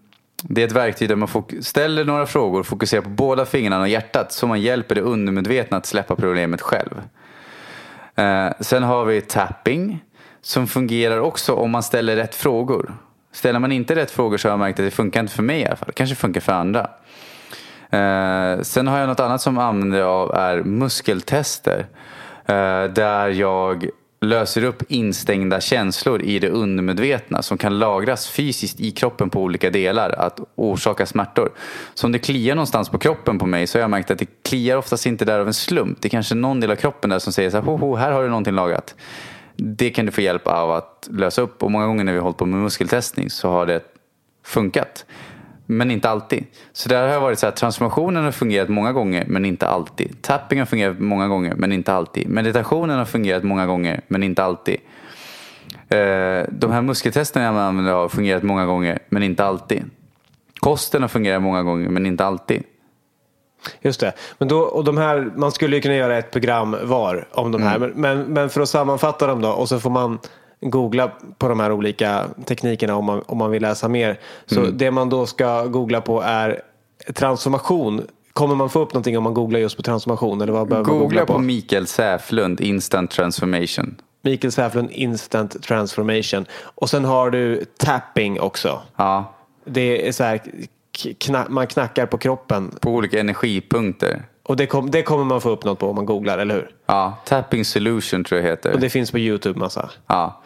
Det 0.44 0.62
är 0.62 0.66
ett 0.66 0.72
verktyg 0.72 1.10
där 1.10 1.16
man 1.16 1.30
ställer 1.62 2.06
några 2.06 2.26
frågor 2.26 2.60
och 2.60 2.66
fokuserar 2.66 3.02
på 3.02 3.10
båda 3.10 3.46
fingrarna 3.46 3.82
och 3.82 3.90
hjärtat 3.90 4.32
så 4.32 4.48
man 4.48 4.62
hjälper 4.62 4.96
det 4.96 5.02
undermedvetna 5.02 5.78
att 5.78 5.86
släppa 5.86 6.16
problemet 6.16 6.62
själv. 6.62 7.02
Eh, 8.16 8.50
sen 8.60 8.84
har 8.84 9.06
vi 9.06 9.22
tapping 9.22 10.04
som 10.42 10.68
fungerar 10.68 11.20
också 11.20 11.54
om 11.54 11.72
man 11.72 11.84
ställer 11.84 12.16
rätt 12.16 12.36
frågor. 12.36 12.94
Ställer 13.32 13.60
man 13.60 13.72
inte 13.72 13.96
rätt 13.96 14.12
frågor 14.12 14.38
så 14.38 14.48
har 14.48 14.54
jag 14.54 14.60
märkt 14.60 14.80
att 14.80 14.86
det 14.86 14.92
funkar 14.92 15.20
inte 15.20 15.34
för 15.34 15.44
mig 15.44 15.62
i 15.62 15.66
alla 15.66 15.76
fall. 15.76 15.88
Det 15.88 15.94
kanske 15.94 16.16
funkar 16.16 16.42
för 16.42 16.54
andra. 16.54 16.90
Eh, 17.90 18.62
sen 18.62 18.88
har 18.88 19.00
jag 19.00 19.08
något 19.08 19.20
annat 19.20 19.42
som 19.42 19.58
jag 19.58 19.66
använder 19.66 20.02
av 20.02 20.32
är 20.36 20.64
muskeltester. 20.64 21.86
Eh, 22.46 22.84
där 22.84 23.30
jag 23.30 23.90
löser 24.26 24.64
upp 24.64 24.84
instängda 24.88 25.62
känslor 25.62 26.22
i 26.22 26.40
det 26.40 26.50
undermedvetna 26.50 27.42
som 27.42 27.58
kan 27.58 27.80
lagras 27.80 28.30
fysiskt 28.30 28.80
i 28.80 28.92
kroppen 28.92 29.30
på 29.30 29.42
olika 29.42 29.70
delar 29.70 30.10
att 30.10 30.40
orsaka 30.56 31.06
smärtor. 31.06 31.52
Så 31.94 32.08
om 32.08 32.12
det 32.12 32.20
kliar 32.20 32.56
någonstans 32.56 32.90
på 32.90 32.98
kroppen 32.98 33.40
på 33.40 33.46
mig 33.46 33.68
så 33.68 33.78
har 33.78 33.82
jag 33.82 33.90
märkt 33.90 34.12
att 34.12 34.20
det 34.20 34.44
kliar 34.44 34.78
oftast 34.78 35.06
inte 35.06 35.26
där 35.26 35.40
av 35.40 35.48
en 35.48 35.54
slump. 35.54 35.98
Det 36.02 36.08
är 36.08 36.10
kanske 36.10 36.36
någon 36.36 36.60
del 36.60 36.72
av 36.72 36.76
kroppen 36.76 37.10
där 37.10 37.20
som 37.20 37.34
säger 37.34 37.50
så 37.50 37.58
här, 37.58 37.64
ho, 37.64 37.78
ho, 37.78 37.96
här 37.96 38.12
har 38.12 38.24
du 38.24 38.30
någonting 38.30 38.56
lagat. 38.56 38.96
Det 39.56 39.90
kan 39.90 40.06
du 40.06 40.12
få 40.12 40.22
hjälp 40.22 40.48
av 40.48 40.72
att 40.72 41.08
lösa 41.12 41.42
upp 41.42 41.64
och 41.64 41.72
många 41.72 41.86
gånger 41.86 42.04
när 42.04 42.12
vi 42.12 42.18
har 42.18 42.24
hållit 42.24 42.38
på 42.38 42.46
med 42.46 42.60
muskeltestning 42.60 43.30
så 43.30 43.50
har 43.50 43.66
det 43.66 43.82
funkat. 44.46 45.06
Men 45.72 45.92
inte 45.92 46.10
alltid. 46.10 46.46
Så 46.74 46.90
där 46.90 47.08
har 47.08 47.20
varit 47.20 47.40
så 47.40 47.46
här, 47.46 47.54
transformationen 47.54 48.24
har 48.24 48.32
fungerat 48.32 48.70
många 48.70 48.94
gånger 48.94 49.26
men 49.28 49.46
inte 49.46 49.68
alltid. 49.68 50.22
Tapping 50.22 50.60
har 50.60 50.66
fungerat 50.66 51.00
många 51.00 51.28
gånger 51.28 51.56
men 51.56 51.72
inte 51.72 51.94
alltid. 51.94 52.30
Meditationen 52.30 52.98
har 52.98 53.06
fungerat 53.06 53.44
många 53.44 53.66
gånger 53.66 54.02
men 54.08 54.24
inte 54.24 54.44
alltid. 54.44 54.78
Eh, 55.90 56.46
De 56.50 56.72
här 56.72 56.82
muskeltesterna 56.82 57.46
jag 57.46 57.56
använder 57.56 57.94
har 57.94 58.10
fungerat 58.10 58.44
många 58.44 58.66
gånger 58.66 59.00
men 59.10 59.24
inte 59.24 59.46
alltid. 59.46 59.84
Kosten 60.60 61.02
har 61.02 61.10
fungerat 61.10 61.42
många 61.42 61.64
gånger 61.64 61.90
men 61.90 62.06
inte 62.06 62.26
alltid. 62.26 62.64
Just 63.82 64.00
det. 64.00 64.14
Men 64.38 64.48
då, 64.48 64.60
och 64.60 64.84
de 64.84 64.98
här, 64.98 65.32
man 65.36 65.52
skulle 65.52 65.76
ju 65.76 65.82
kunna 65.82 65.96
göra 65.96 66.18
ett 66.18 66.32
program 66.32 66.76
var 66.84 67.28
om 67.32 67.52
de 67.52 67.62
här. 67.62 67.80
Men, 67.80 67.90
men, 67.96 68.22
men 68.22 68.50
för 68.50 68.62
att 68.62 68.70
sammanfatta 68.70 69.28
dem 69.28 69.42
då 69.42 69.50
och 69.50 69.70
så 69.70 69.80
får 69.80 69.90
man 69.90 70.20
googla 70.62 71.12
på 71.38 71.47
de 71.47 71.60
här 71.60 71.71
olika 71.71 72.26
teknikerna 72.45 72.95
om 72.95 73.06
man, 73.06 73.21
om 73.26 73.38
man 73.38 73.52
vill 73.52 73.62
läsa 73.62 73.88
mer. 73.88 74.19
Så 74.45 74.62
det 74.62 74.91
man 74.91 75.10
då 75.10 75.26
ska 75.26 75.65
googla 75.65 76.02
på 76.02 76.21
är 76.21 76.62
transformation. 77.13 78.02
Kommer 78.34 78.56
man 78.56 78.69
få 78.69 78.80
upp 78.80 78.93
någonting 78.93 79.17
om 79.17 79.24
man 79.24 79.34
googlar 79.34 79.60
just 79.60 79.78
på 79.78 79.84
transformation? 79.84 80.41
Eller 80.41 80.54
vad 80.54 80.67
behöver 80.67 80.89
man 80.89 81.00
Googla 81.00 81.19
googla 81.21 81.34
på 81.34 81.39
Mikael 81.39 81.88
Säflund, 81.88 82.62
instant 82.62 83.12
transformation. 83.12 83.95
Mikael 84.21 84.52
Säflund 84.52 84.91
Instant 84.91 85.63
Transformation. 85.63 86.45
Och 86.62 86.89
sen 86.89 87.06
har 87.06 87.30
du 87.30 87.65
tapping 87.78 88.39
också. 88.39 88.82
Ja, 88.95 89.34
Det 89.65 90.08
är 90.08 90.12
så 90.12 90.24
här, 90.24 90.41
kna, 91.17 91.45
man 91.50 91.67
knackar 91.67 92.06
på 92.06 92.17
kroppen. 92.17 92.71
på 92.82 92.89
olika 92.89 93.19
energipunkter. 93.19 94.24
Och 94.52 94.58
det, 94.58 94.66
kom, 94.66 94.92
det 94.92 95.04
kommer 95.04 95.24
man 95.24 95.42
få 95.42 95.50
upp 95.50 95.64
något 95.66 95.80
på 95.80 95.90
om 95.90 95.96
man 95.96 96.06
googlar, 96.06 96.38
eller 96.38 96.56
hur? 96.56 96.70
Ja, 96.86 97.18
tapping 97.26 97.66
solution 97.66 98.24
tror 98.24 98.41
jag 98.41 98.47
heter. 98.49 98.74
Och 98.74 98.80
det 98.80 98.89
finns 98.89 99.12
på 99.12 99.20
YouTube 99.20 99.60
massa. 99.60 99.89
Ja, 100.08 100.41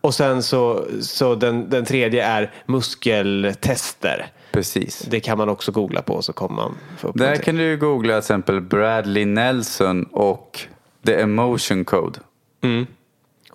Och 0.00 0.14
sen 0.14 0.42
så, 0.42 0.84
så 1.00 1.34
den, 1.34 1.70
den 1.70 1.84
tredje 1.84 2.24
är 2.26 2.52
muskeltester. 2.66 4.26
precis. 4.52 4.98
Det 5.10 5.20
kan 5.20 5.38
man 5.38 5.48
också 5.48 5.72
googla 5.72 6.02
på 6.02 6.22
så 6.22 6.32
kommer 6.32 6.54
man 6.56 6.74
få 6.98 7.08
upp 7.08 7.14
Där 7.18 7.24
någonting. 7.24 7.44
kan 7.44 7.56
du 7.56 7.76
googla 7.76 8.12
till 8.12 8.18
exempel 8.18 8.60
Bradley 8.60 9.24
Nelson 9.24 10.04
och 10.04 10.60
The 11.06 11.20
Emotion 11.20 11.84
Code. 11.84 12.18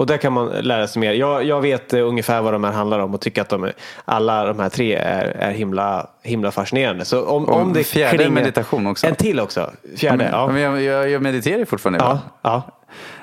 Och 0.02 0.08
där 0.08 0.18
kan 0.18 0.34
man 0.34 0.48
lära 0.50 0.88
sig 0.88 1.00
mer. 1.00 1.12
Jag, 1.14 1.44
jag 1.44 1.62
vet 1.62 1.94
eh, 1.94 2.08
ungefär 2.08 2.42
vad 2.42 2.54
de 2.54 2.64
här 2.64 2.72
handlar 2.72 3.00
om 3.00 3.14
och 3.14 3.22
tycker 3.22 3.42
att 3.42 3.50
de 3.50 3.72
alla 4.06 4.46
de 4.46 4.60
här 4.60 4.70
tre 4.70 4.96
är, 4.96 5.24
är 5.26 5.52
himla, 5.52 6.08
himla 6.24 6.52
fascinerande. 6.52 7.06
Så 7.06 7.26
om, 7.26 7.46
Och 7.46 7.56
om 7.62 7.74
det 7.74 7.84
fjärde 7.84 8.18
klingar- 8.18 8.32
meditation 8.32 8.88
också. 8.88 9.08
En 9.08 9.16
till 9.16 9.40
också. 9.40 9.72
Fjärde, 9.98 10.24
Ja. 10.24 10.30
ja. 10.32 10.48
Men 10.48 10.62
jag, 10.84 11.10
jag, 11.10 11.22
mediterar 11.22 11.66
fortfarande 11.66 12.00
Ja, 12.00 12.20
ja. 12.42 12.56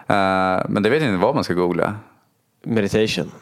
Eh, 0.07 0.65
men 0.69 0.83
det 0.83 0.91
vet 0.91 1.03
jag 1.03 1.11
inte 1.11 1.23
vad 1.23 1.35
man 1.35 1.45
ska 1.45 1.55
googla. 1.55 1.95
Meditation. 2.65 3.31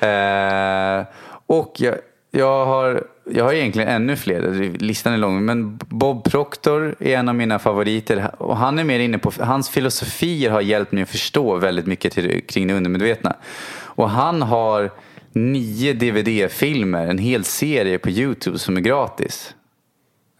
Eh, 0.00 1.04
och 1.46 1.72
jag, 1.78 1.94
jag 2.30 2.66
har, 2.66 3.04
jag 3.24 3.44
har 3.44 3.52
egentligen 3.52 3.88
ännu 3.88 4.16
fler. 4.16 4.72
Listan 4.78 5.12
är 5.12 5.18
lång. 5.18 5.44
Men 5.44 5.76
Bob 5.76 6.24
Proctor 6.24 6.94
är 7.00 7.16
en 7.16 7.28
av 7.28 7.34
mina 7.34 7.58
favoriter. 7.58 8.30
Och 8.38 8.56
han 8.56 8.78
är 8.78 8.84
mer 8.84 8.98
inne 8.98 9.18
på, 9.18 9.32
hans 9.40 9.68
filosofier 9.70 10.50
har 10.50 10.60
hjälpt 10.60 10.92
mig 10.92 11.02
att 11.02 11.08
förstå 11.08 11.56
väldigt 11.56 11.86
mycket 11.86 12.12
till, 12.12 12.42
kring 12.46 12.66
det 12.66 12.74
undermedvetna. 12.74 13.36
Och 13.78 14.10
han 14.10 14.42
har 14.42 14.90
nio 15.32 15.92
DVD-filmer, 15.92 17.06
en 17.06 17.18
hel 17.18 17.44
serie 17.44 17.98
på 17.98 18.10
YouTube 18.10 18.58
som 18.58 18.76
är 18.76 18.80
gratis. 18.80 19.54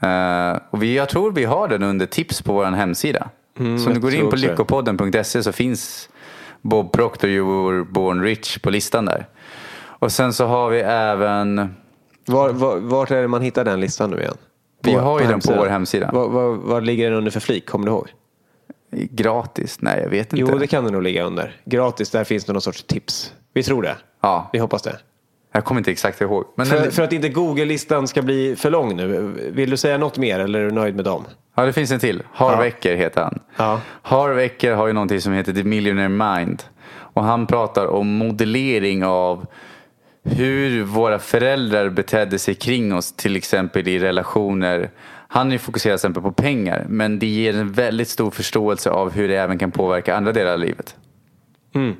Uh, 0.05 0.61
och 0.70 0.82
vi, 0.82 0.97
jag 0.97 1.09
tror 1.09 1.32
vi 1.32 1.45
har 1.45 1.68
den 1.68 1.82
under 1.82 2.07
tips 2.07 2.43
på 2.43 2.53
vår 2.53 2.64
hemsida. 2.64 3.28
Mm, 3.59 3.78
så 3.78 3.88
om 3.88 3.95
du 3.95 4.01
går 4.01 4.14
in 4.14 4.30
på 4.30 4.36
lyckopodden.se 4.36 5.43
så 5.43 5.53
finns 5.53 6.09
Bob 6.62 6.93
Proctor, 6.93 7.30
You 7.30 7.72
were 7.72 7.84
born 7.84 8.22
rich 8.22 8.59
på 8.59 8.70
listan 8.70 9.05
där. 9.05 9.26
Och 10.01 10.12
sen 10.12 10.32
så 10.32 10.47
har 10.47 10.70
vi 10.70 10.80
även... 10.80 11.74
Var, 12.31 12.53
var, 12.53 12.76
vart 12.76 13.11
är 13.11 13.22
det 13.22 13.28
man 13.28 13.43
hittar 13.43 13.64
den 13.64 13.81
listan 13.81 14.11
nu 14.11 14.20
igen? 14.20 14.37
På, 14.83 14.91
vi 14.91 14.97
har 14.97 15.20
ju 15.20 15.26
den 15.26 15.41
på 15.41 15.53
vår 15.53 15.66
hemsida. 15.66 16.11
Vad, 16.12 16.31
vad, 16.31 16.57
vad 16.57 16.85
ligger 16.85 17.11
den 17.11 17.18
under 17.18 17.31
för 17.31 17.41
flik? 17.41 17.66
Kommer 17.66 17.87
du 17.87 17.93
ihåg? 17.93 18.09
Gratis? 18.93 19.78
Nej, 19.81 20.01
jag 20.03 20.11
vet 20.11 20.33
inte. 20.33 20.53
Jo, 20.53 20.59
det 20.59 20.66
kan 20.66 20.85
den 20.85 20.93
nog 20.93 21.03
ligga 21.03 21.24
under. 21.24 21.57
Gratis, 21.64 22.11
där 22.11 22.24
finns 22.24 22.45
det 22.45 22.53
någon 22.53 22.62
sorts 22.62 22.83
tips. 22.83 23.35
Vi 23.53 23.62
tror 23.62 23.83
det. 23.83 23.97
Ja. 24.20 24.51
Vi 24.53 24.59
hoppas 24.59 24.83
det. 24.83 24.99
Jag 25.53 25.64
kommer 25.64 25.81
inte 25.81 25.91
exakt 25.91 26.20
ihåg. 26.20 26.45
Men 26.57 26.66
för, 26.66 26.91
för 26.91 27.03
att 27.03 27.12
inte 27.12 27.28
Google-listan 27.28 28.09
ska 28.09 28.22
bli 28.22 28.57
för 28.57 28.70
lång 28.70 28.97
nu. 28.97 29.33
Vill 29.53 29.70
du 29.70 29.76
säga 29.76 29.99
något 29.99 30.18
mer 30.18 30.41
eller 30.41 30.61
är 30.61 30.64
du 30.64 30.70
nöjd 30.70 30.97
med 30.97 31.05
dem? 31.05 31.24
Ja, 31.55 31.64
det 31.64 31.72
finns 31.72 31.91
en 31.91 32.01
till. 32.01 32.22
Harv 32.33 32.66
Eker 32.66 32.97
heter 32.97 33.22
han. 33.22 33.39
Ja. 33.57 33.81
Harv 34.03 34.41
Eker 34.41 34.74
har 34.74 34.87
ju 34.87 34.93
någonting 34.93 35.20
som 35.20 35.33
heter 35.33 35.53
The 35.53 35.64
Millionaire 35.64 36.09
Mind. 36.09 36.62
Och 36.93 37.24
han 37.24 37.47
pratar 37.47 37.87
om 37.87 38.09
modellering 38.09 39.05
av 39.05 39.47
hur 40.22 40.82
våra 40.82 41.18
föräldrar 41.18 41.88
betedde 41.88 42.38
sig 42.38 42.54
kring 42.54 42.94
oss, 42.94 43.12
till 43.12 43.36
exempel 43.36 43.88
i 43.88 43.98
relationer. 43.98 44.90
Han 45.28 45.52
är 45.52 45.58
fokuserad 45.58 45.94
exempel 45.94 46.22
på 46.22 46.32
pengar, 46.32 46.86
men 46.88 47.18
det 47.18 47.26
ger 47.26 47.56
en 47.56 47.72
väldigt 47.72 48.08
stor 48.08 48.30
förståelse 48.30 48.90
av 48.90 49.10
hur 49.12 49.28
det 49.28 49.36
även 49.36 49.58
kan 49.58 49.70
påverka 49.70 50.16
andra 50.16 50.32
delar 50.32 50.52
av 50.52 50.58
livet. 50.58 50.96
Mm. 51.74 51.96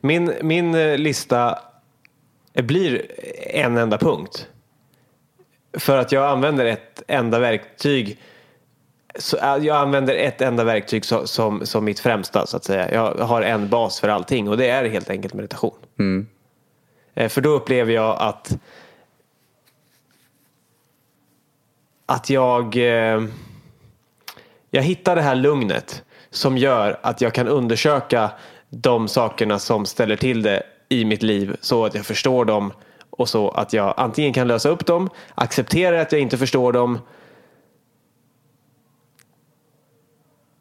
Min, 0.00 0.32
min 0.42 0.74
eh, 0.74 0.98
lista 0.98 1.58
blir 2.54 3.06
en 3.54 3.76
enda 3.76 3.98
punkt. 3.98 4.48
För 5.78 5.98
att 5.98 6.12
jag 6.12 6.24
använder 6.30 6.64
ett 6.64 7.02
enda 7.08 7.38
verktyg 7.38 8.18
så 9.18 9.36
äh, 9.36 9.56
jag 9.64 9.76
använder 9.76 10.14
ett 10.14 10.40
enda 10.40 10.64
verktyg 10.64 11.04
som, 11.04 11.26
som, 11.26 11.66
som, 11.66 11.84
mitt 11.84 12.00
främsta 12.00 12.46
så 12.46 12.56
att 12.56 12.64
säga. 12.64 12.94
Jag 12.94 13.14
har 13.14 13.42
en 13.42 13.68
bas 13.68 14.00
för 14.00 14.08
allting 14.08 14.48
och 14.48 14.56
det 14.56 14.68
är 14.68 14.88
helt 14.88 15.10
enkelt 15.10 15.34
meditation. 15.34 15.74
Mm. 15.98 16.26
Eh, 17.16 17.28
för 17.28 17.40
då 17.40 17.48
upplever 17.48 17.92
jag 17.92 18.16
att 18.20 18.58
att 22.06 22.30
jag 22.30 22.76
eh, 22.76 23.22
jag 24.70 24.82
hittar 24.82 25.16
det 25.16 25.22
här 25.22 25.34
lugnet 25.34 26.04
som 26.30 26.58
gör 26.58 26.98
att 27.02 27.20
jag 27.20 27.34
kan 27.34 27.48
undersöka 27.48 28.30
de 28.68 29.08
sakerna 29.08 29.58
som 29.58 29.86
ställer 29.86 30.16
till 30.16 30.42
det 30.42 30.62
i 30.88 31.04
mitt 31.04 31.22
liv 31.22 31.56
så 31.60 31.84
att 31.84 31.94
jag 31.94 32.06
förstår 32.06 32.44
dem 32.44 32.72
och 33.10 33.28
så 33.28 33.50
att 33.50 33.72
jag 33.72 33.94
antingen 33.96 34.32
kan 34.32 34.48
lösa 34.48 34.68
upp 34.68 34.86
dem, 34.86 35.10
acceptera 35.34 36.00
att 36.00 36.12
jag 36.12 36.20
inte 36.20 36.38
förstår 36.38 36.72
dem 36.72 36.98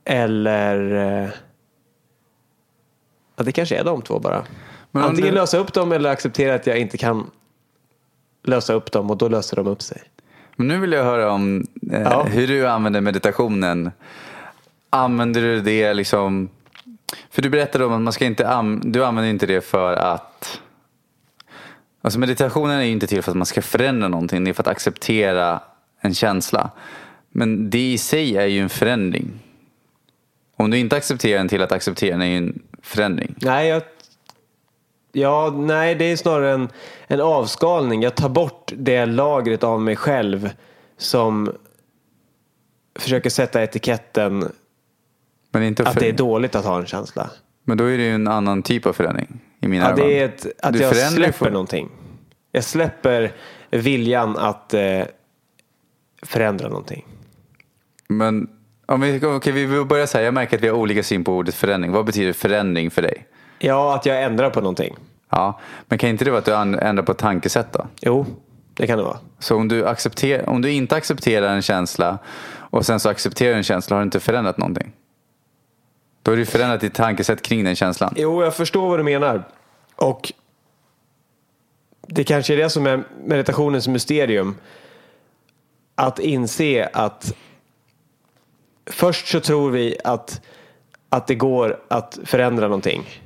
eller 0.06 0.96
eh, 0.96 1.30
ja, 3.36 3.44
det 3.44 3.52
kanske 3.52 3.78
är 3.78 3.84
de 3.84 4.02
två 4.02 4.20
bara. 4.20 4.46
Men 4.96 5.04
antingen 5.04 5.34
du... 5.34 5.40
lösa 5.40 5.58
upp 5.58 5.74
dem 5.74 5.92
eller 5.92 6.10
acceptera 6.10 6.56
att 6.56 6.68
jag 6.68 6.78
inte 6.78 6.98
kan 6.98 7.32
lösa 8.44 8.74
upp 8.74 8.92
dem 8.92 9.12
och 9.12 9.18
då 9.18 9.28
löser 9.28 9.56
de 9.56 9.68
upp 9.68 9.82
sig. 9.82 10.02
Men 10.56 10.68
nu 10.68 10.78
vill 10.78 10.92
jag 10.92 11.04
höra 11.04 11.32
om 11.32 11.66
eh, 11.92 12.02
ja. 12.02 12.24
hur 12.24 12.48
du 12.48 12.68
använder 12.68 13.02
meditationen. 13.02 13.92
Använder 14.90 15.42
du 15.42 15.62
det 15.62 15.94
liksom 15.94 16.50
för 17.30 17.42
du 17.42 17.50
berättade 17.50 17.86
om 17.86 17.94
att 17.94 18.02
man 18.02 18.14
ska 18.14 18.26
inte 18.26 18.48
an 18.48 18.82
du 18.86 19.06
använder 19.06 19.30
inte 19.30 19.46
det 19.46 19.62
för 19.62 19.94
att 19.94 20.60
Alltså 22.02 22.20
meditationen 22.20 22.80
är 22.80 22.84
ju 22.84 22.92
inte 22.92 23.08
till 23.08 23.22
för 23.22 23.32
att 23.32 23.38
man 23.38 23.46
ska 23.46 23.62
förändra 23.62 24.08
någonting. 24.08 24.44
Det 24.44 24.52
är 24.52 24.54
för 24.54 24.64
att 24.64 24.68
acceptera 24.68 25.60
en 26.02 26.14
känsla. 26.14 26.70
Men 27.30 27.70
det 27.70 27.94
i 27.94 27.98
sig 27.98 28.38
är 28.38 28.46
ju 28.46 28.60
en 28.60 28.70
förändring. 28.70 29.32
Om 30.58 30.72
du 30.72 30.78
inte 30.78 30.96
accepterar 30.96 31.38
den 31.38 31.48
till 31.48 31.62
att 31.62 31.72
acceptera 31.72 32.12
den 32.12 32.22
är 32.22 32.26
ju 32.26 32.38
en 32.38 32.62
förändring. 32.82 33.36
Nej, 33.42 33.68
jag, 33.68 33.82
ja, 35.16 35.54
nej 35.56 35.96
det 35.96 36.06
är 36.06 36.16
snarare 36.16 36.52
en, 36.52 36.70
en 37.08 37.22
avskalning. 37.22 38.02
Jag 38.02 38.16
tar 38.16 38.30
bort 38.30 38.72
det 38.78 39.06
lagret 39.06 39.64
av 39.64 39.82
mig 39.82 39.96
själv 39.96 40.50
som 40.98 41.52
försöker 43.00 43.30
sätta 43.30 43.64
etiketten 43.64 44.52
men 45.52 45.64
inte 45.64 45.84
att 45.84 46.00
det 46.00 46.10
är 46.10 46.14
dåligt 46.14 46.56
att 46.56 46.66
ha 46.66 46.80
en 46.80 46.86
känsla. 46.86 47.30
Men 47.64 47.78
då 47.78 47.84
är 47.84 47.98
det 47.98 48.04
ju 48.04 48.16
en 48.16 48.28
annan 48.28 48.64
typ 48.64 48.86
av 48.86 48.94
förändring 48.94 49.40
i 49.62 49.68
mina 49.68 49.84
ja, 49.84 49.92
ögon. 49.92 50.08
Det 50.08 50.20
är 50.20 50.26
ett, 50.26 50.48
att 50.62 50.74
du 50.74 50.80
jag 50.80 50.96
släpper 50.96 51.32
för... 51.32 51.52
någonting. 51.52 51.90
Jag 52.52 52.64
släpper 52.64 53.32
viljan 53.70 54.38
att 54.38 54.74
eh, 54.74 55.02
förändra 56.22 56.68
någonting. 56.68 57.06
Men 58.08 58.50
om 58.86 59.02
vi, 59.02 59.26
okay, 59.26 59.54
vi 59.54 59.84
börjar 59.84 60.06
så 60.06 60.18
här. 60.18 60.26
Jag 60.26 60.34
märker 60.34 60.58
att 60.58 60.64
vi 60.64 60.68
har 60.68 60.76
olika 60.76 61.04
syn 61.04 61.24
på 61.24 61.34
ordet 61.34 61.56
förändring. 61.56 61.92
Vad 61.92 62.06
betyder 62.06 62.34
förändring 62.34 62.92
för 62.92 63.02
dig? 63.02 63.26
Ja, 63.60 63.96
att 63.96 64.06
jag 64.06 64.24
ändrar 64.24 64.50
på 64.50 64.62
någonting. 64.62 64.96
Ja, 65.30 65.60
men 65.88 65.98
kan 65.98 66.10
inte 66.10 66.26
det 66.26 66.32
vara 66.32 66.40
att 66.40 66.46
du 66.46 66.80
ändrar 66.80 67.04
på 67.04 67.14
tankesätt 67.14 67.74
då? 67.74 67.88
Jo, 68.02 68.26
det 68.74 68.88
kan 68.88 68.98
det 68.98 69.04
vara. 69.04 69.18
Så 69.40 69.56
om 69.56 69.68
du, 69.68 69.88
accepter, 69.88 70.50
om 70.50 70.62
du 70.62 70.72
inte 70.72 70.96
accepterar 70.96 71.56
en 71.56 71.62
känsla 71.62 72.18
och 72.58 72.86
sen 72.86 73.00
så 73.00 73.10
accepterar 73.10 73.58
en 73.58 73.64
känsla 73.64 73.96
har 73.96 74.02
du 74.02 74.06
inte 74.06 74.20
förändrat 74.20 74.58
någonting? 74.58 74.92
Då 76.22 76.32
har 76.32 76.38
du 76.38 76.46
förändrat 76.46 76.82
ditt 76.82 76.94
tankesätt 76.94 77.42
kring 77.42 77.64
den 77.64 77.76
känslan. 77.76 78.14
Jo, 78.18 78.44
jag 78.44 78.56
förstår 78.56 78.90
vad 78.90 79.00
du 79.00 79.04
menar. 79.04 79.44
Och 79.96 80.34
det 82.08 82.24
kanske 82.24 82.54
är 82.54 82.58
det 82.58 82.70
som 82.70 82.88
är 82.88 83.04
meditationens 83.26 83.88
mysterium. 83.88 84.56
Att 85.96 86.20
inse 86.20 86.90
att 86.94 87.36
först 88.86 89.28
så 89.28 89.40
tror 89.40 89.72
vi 89.72 89.98
att, 90.04 90.42
att 91.10 91.28
det 91.28 91.36
går 91.36 91.80
att 91.88 92.20
förändra 92.24 92.68
någonting. 92.68 93.25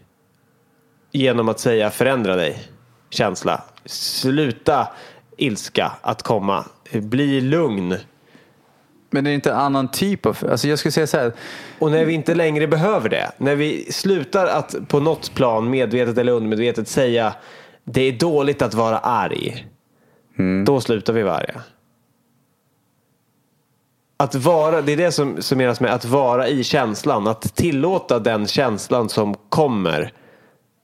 Genom 1.12 1.50
att 1.50 1.60
säga 1.60 1.90
förändra 1.90 2.36
dig. 2.36 2.64
Känsla. 3.10 3.64
Sluta 3.86 4.88
ilska 5.38 5.92
att 6.02 6.24
komma. 6.24 6.66
Bli 6.92 7.42
lugn. 7.42 7.96
Men 9.10 9.24
det 9.24 9.30
är 9.30 9.34
inte 9.34 9.52
en 9.52 9.58
annan 9.58 9.88
typ 9.88 10.26
av... 10.26 10.38
Alltså 10.52 10.68
jag 10.68 10.80
skulle 10.80 10.92
säga 10.92 11.08
så 11.08 11.18
här. 11.18 11.34
Och 11.80 11.92
när 11.92 12.06
vi 12.06 12.14
inte 12.14 12.36
längre 12.36 12.68
behöver 12.68 13.10
det. 13.10 13.32
När 13.38 13.56
vi 13.56 13.92
slutar 13.92 14.48
att 14.48 14.76
på 14.88 15.00
något 15.00 15.34
plan, 15.34 15.70
medvetet 15.70 16.18
eller 16.18 16.32
undermedvetet, 16.32 16.88
säga 16.88 17.34
det 17.84 18.02
är 18.02 18.12
dåligt 18.12 18.62
att 18.62 18.74
vara 18.74 18.98
arg. 18.98 19.68
Mm. 20.40 20.66
Då 20.66 20.82
slutar 20.82 21.14
vi 21.14 21.24
vara 21.24 21.36
arga. 21.36 21.62
Att 24.18 24.36
vara, 24.36 24.82
det 24.82 24.92
är 24.92 24.98
det 24.98 25.12
som, 25.12 25.40
menas 25.56 25.80
med 25.80 25.94
att 25.94 26.06
vara 26.06 26.48
i 26.48 26.64
känslan. 26.64 27.28
Att 27.28 27.56
tillåta 27.56 28.20
den 28.20 28.48
känslan 28.48 29.10
som 29.10 29.36
kommer 29.50 30.14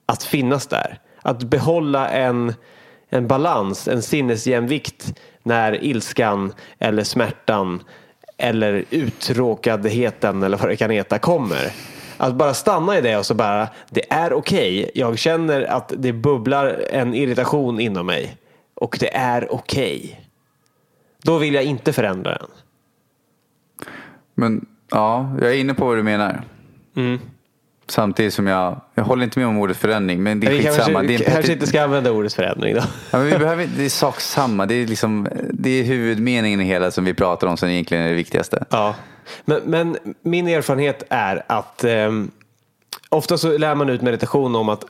att 0.06 0.22
finnas 0.22 0.66
där. 0.66 0.98
Att 1.22 1.42
behålla 1.42 2.08
en, 2.08 2.54
en 3.08 3.26
balans, 3.26 3.88
en 3.88 4.02
sinnesjämvikt 4.02 5.14
när 5.42 5.84
ilskan 5.84 6.52
eller 6.78 7.04
smärtan 7.04 7.82
eller 8.36 8.84
uttråkadheten 8.90 10.42
eller 10.42 10.58
vad 10.58 10.68
det 10.68 10.76
kan 10.76 10.90
heta 10.90 11.18
kommer. 11.18 11.72
Att 12.16 12.34
bara 12.34 12.54
stanna 12.54 12.98
i 12.98 13.00
det 13.00 13.16
och 13.16 13.26
så 13.26 13.34
bara, 13.34 13.68
det 13.90 14.12
är 14.12 14.32
okej. 14.32 14.80
Okay. 14.80 14.90
Jag 14.94 15.18
känner 15.18 15.62
att 15.62 15.92
det 15.96 16.12
bubblar 16.12 16.84
en 16.90 17.14
irritation 17.14 17.80
inom 17.80 18.06
mig. 18.06 18.36
Och 18.74 18.96
det 19.00 19.16
är 19.16 19.52
okej. 19.52 19.96
Okay. 19.96 20.16
Då 21.22 21.38
vill 21.38 21.54
jag 21.54 21.64
inte 21.64 21.92
förändra 21.92 22.38
den. 22.38 22.48
Men 24.34 24.66
ja, 24.90 25.36
jag 25.40 25.50
är 25.50 25.54
inne 25.54 25.74
på 25.74 25.86
vad 25.86 25.96
du 25.96 26.02
menar. 26.02 26.42
Mm. 26.96 27.20
Samtidigt 27.86 28.34
som 28.34 28.46
jag, 28.46 28.80
jag 28.98 29.04
håller 29.04 29.24
inte 29.24 29.38
med 29.38 29.48
om 29.48 29.58
ordet 29.58 29.76
förändring. 29.76 30.22
Men 30.22 30.40
det 30.40 30.46
är 30.46 30.62
skitsamma. 30.62 31.00
Vi 31.00 31.08
kanske, 31.16 31.32
kanske 31.32 31.52
inte 31.52 31.66
ska 31.66 31.82
använda 31.82 32.10
ordet 32.10 32.34
förändring 32.34 32.74
då. 32.74 32.80
Ja, 33.10 33.18
men 33.18 33.26
vi 33.26 33.38
behöver, 33.38 33.68
det 33.76 33.84
är 33.84 33.88
sak 33.88 34.20
samma. 34.20 34.66
Det 34.66 34.74
är, 34.74 34.86
liksom, 34.86 35.28
det 35.50 35.70
är 35.70 35.84
huvudmeningen 35.84 36.60
i 36.60 36.64
hela 36.64 36.90
som 36.90 37.04
vi 37.04 37.14
pratar 37.14 37.46
om 37.46 37.56
som 37.56 37.68
egentligen 37.68 38.04
är 38.04 38.08
det 38.08 38.14
viktigaste. 38.14 38.64
Ja, 38.70 38.94
men, 39.44 39.62
men 39.64 39.96
min 40.22 40.48
erfarenhet 40.48 41.02
är 41.08 41.42
att 41.46 41.84
eh, 41.84 42.10
ofta 43.08 43.38
så 43.38 43.58
lär 43.58 43.74
man 43.74 43.88
ut 43.88 44.02
meditation 44.02 44.56
om 44.56 44.68
att 44.68 44.84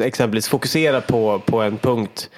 exempelvis 0.00 0.48
fokusera 0.48 1.00
på, 1.00 1.42
på 1.46 1.62
en 1.62 1.78
punkt 1.78 2.30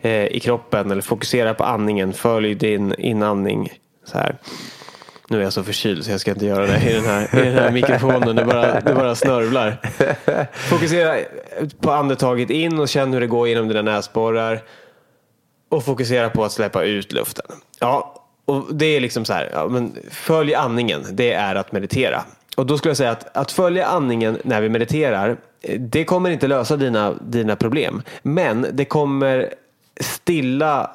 eh, 0.00 0.26
i 0.26 0.40
kroppen 0.40 0.90
eller 0.90 1.02
fokusera 1.02 1.54
på 1.54 1.64
andningen. 1.64 2.12
Följ 2.12 2.54
din 2.54 2.94
inandning. 2.98 3.72
Så 4.04 4.18
här. 4.18 4.36
Nu 5.28 5.38
är 5.38 5.42
jag 5.42 5.52
så 5.52 5.64
förkyld 5.64 6.04
så 6.04 6.10
jag 6.10 6.20
ska 6.20 6.30
inte 6.30 6.46
göra 6.46 6.66
det 6.66 6.90
i 6.90 6.92
den 6.92 7.04
här, 7.04 7.38
i 7.38 7.44
den 7.44 7.54
här 7.54 7.70
mikrofonen. 7.70 8.36
Det 8.36 8.44
bara, 8.44 8.80
det 8.80 8.94
bara 8.94 9.14
snörvlar. 9.14 9.80
Fokusera 10.52 11.16
på 11.80 11.90
andetaget 11.90 12.50
in 12.50 12.78
och 12.78 12.88
känn 12.88 13.12
hur 13.12 13.20
det 13.20 13.26
går 13.26 13.48
genom 13.48 13.68
dina 13.68 13.82
näsborrar. 13.82 14.62
och 15.68 15.84
fokusera 15.84 16.30
på 16.30 16.44
att 16.44 16.52
släppa 16.52 16.82
ut 16.82 17.12
luften. 17.12 17.46
Ja, 17.80 18.22
och 18.44 18.74
det 18.74 18.86
är 18.86 19.00
liksom 19.00 19.24
så 19.24 19.32
här, 19.32 19.50
ja, 19.52 19.68
men 19.68 19.92
följ 20.10 20.54
andningen, 20.54 21.04
det 21.10 21.32
är 21.32 21.54
att 21.54 21.72
meditera. 21.72 22.24
Och 22.56 22.66
då 22.66 22.78
skulle 22.78 22.90
jag 22.90 22.96
säga 22.96 23.10
att, 23.10 23.36
att 23.36 23.52
följa 23.52 23.86
andningen 23.86 24.38
när 24.44 24.60
vi 24.60 24.68
mediterar, 24.68 25.36
det 25.78 26.04
kommer 26.04 26.30
inte 26.30 26.46
lösa 26.46 26.76
dina, 26.76 27.12
dina 27.12 27.56
problem. 27.56 28.02
Men 28.22 28.66
det 28.72 28.84
kommer 28.84 29.54
stilla 30.00 30.90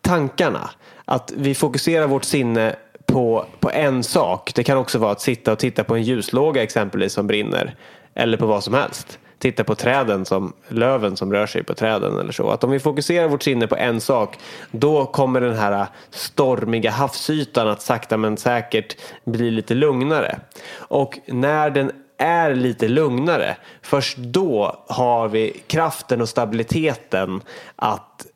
tankarna. 0.00 0.70
Att 1.04 1.32
vi 1.36 1.54
fokuserar 1.54 2.06
vårt 2.06 2.24
sinne 2.24 2.76
på, 3.16 3.46
på 3.60 3.70
en 3.70 4.02
sak. 4.02 4.52
Det 4.54 4.64
kan 4.64 4.78
också 4.78 4.98
vara 4.98 5.12
att 5.12 5.20
sitta 5.20 5.52
och 5.52 5.58
titta 5.58 5.84
på 5.84 5.94
en 5.94 6.02
ljuslåga 6.02 6.62
exempelvis 6.62 7.12
som 7.12 7.26
brinner. 7.26 7.74
Eller 8.14 8.36
på 8.36 8.46
vad 8.46 8.64
som 8.64 8.74
helst. 8.74 9.18
Titta 9.38 9.64
på 9.64 9.74
träden 9.74 10.24
som 10.24 10.52
löven 10.68 11.16
som 11.16 11.32
rör 11.32 11.46
sig 11.46 11.64
på 11.64 11.74
träden 11.74 12.18
eller 12.18 12.32
så. 12.32 12.50
Att 12.50 12.64
om 12.64 12.70
vi 12.70 12.78
fokuserar 12.78 13.28
vårt 13.28 13.42
sinne 13.42 13.66
på 13.66 13.76
en 13.76 14.00
sak 14.00 14.38
då 14.70 15.06
kommer 15.06 15.40
den 15.40 15.56
här 15.56 15.86
stormiga 16.10 16.90
havsytan 16.90 17.68
att 17.68 17.82
sakta 17.82 18.16
men 18.16 18.36
säkert 18.36 18.96
bli 19.24 19.50
lite 19.50 19.74
lugnare. 19.74 20.38
Och 20.78 21.18
när 21.26 21.70
den 21.70 21.92
är 22.18 22.54
lite 22.54 22.88
lugnare 22.88 23.56
först 23.82 24.16
då 24.16 24.84
har 24.88 25.28
vi 25.28 25.62
kraften 25.66 26.20
och 26.20 26.28
stabiliteten 26.28 27.40
att 27.76 28.26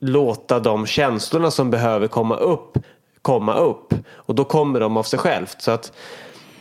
låta 0.00 0.60
de 0.60 0.86
känslorna 0.86 1.50
som 1.50 1.70
behöver 1.70 2.06
komma 2.06 2.36
upp 2.36 2.78
komma 3.22 3.54
upp. 3.54 3.94
Och 4.12 4.34
då 4.34 4.44
kommer 4.44 4.80
de 4.80 4.96
av 4.96 5.02
sig 5.02 5.18
självt. 5.18 5.56
Så 5.62 5.70
att 5.70 5.92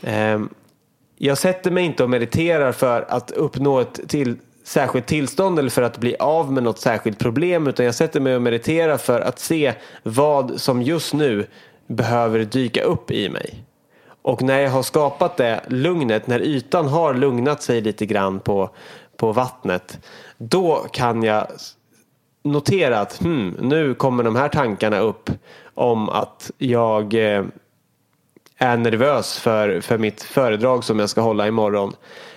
eh, 0.01 0.39
Jag 1.17 1.37
sätter 1.37 1.71
mig 1.71 1.85
inte 1.85 2.03
och 2.03 2.09
mediterar 2.09 2.71
för 2.71 3.05
att 3.09 3.31
uppnå 3.31 3.79
ett 3.79 3.99
till, 4.09 4.37
särskilt 4.63 5.07
tillstånd 5.07 5.59
eller 5.59 5.69
för 5.69 5.81
att 5.81 5.97
bli 5.97 6.15
av 6.19 6.51
med 6.51 6.63
något 6.63 6.79
särskilt 6.79 7.19
problem. 7.19 7.67
Utan 7.67 7.85
jag 7.85 7.95
sätter 7.95 8.19
mig 8.19 8.35
och 8.35 8.41
mediterar 8.41 8.97
för 8.97 9.21
att 9.21 9.39
se 9.39 9.73
vad 10.03 10.61
som 10.61 10.81
just 10.81 11.13
nu 11.13 11.47
behöver 11.87 12.39
dyka 12.39 12.83
upp 12.83 13.11
i 13.11 13.29
mig. 13.29 13.63
Och 14.21 14.41
när 14.41 14.59
jag 14.59 14.69
har 14.71 14.83
skapat 14.83 15.37
det 15.37 15.61
lugnet, 15.67 16.27
när 16.27 16.41
ytan 16.41 16.87
har 16.87 17.13
lugnat 17.13 17.63
sig 17.63 17.81
lite 17.81 18.05
grann 18.05 18.39
på, 18.39 18.69
på 19.17 19.31
vattnet. 19.31 19.99
Då 20.37 20.85
kan 20.91 21.23
jag 21.23 21.47
notera 22.51 22.99
att 22.99 23.19
hmm, 23.19 23.55
nu 23.59 23.93
kommer 23.93 24.23
de 24.23 24.35
här 24.35 24.49
tankarna 24.49 24.99
upp 24.99 25.29
om 25.73 26.09
att 26.09 26.51
jag 26.57 27.13
eh, 27.13 27.43
är 28.57 28.77
nervös 28.77 29.39
för, 29.39 29.81
för 29.81 29.97
mitt 29.97 30.23
föredrag 30.23 30.83
som 30.83 30.99
jag 30.99 31.09
ska 31.09 31.21
hålla 31.21 31.47
imorgon. 31.47 31.93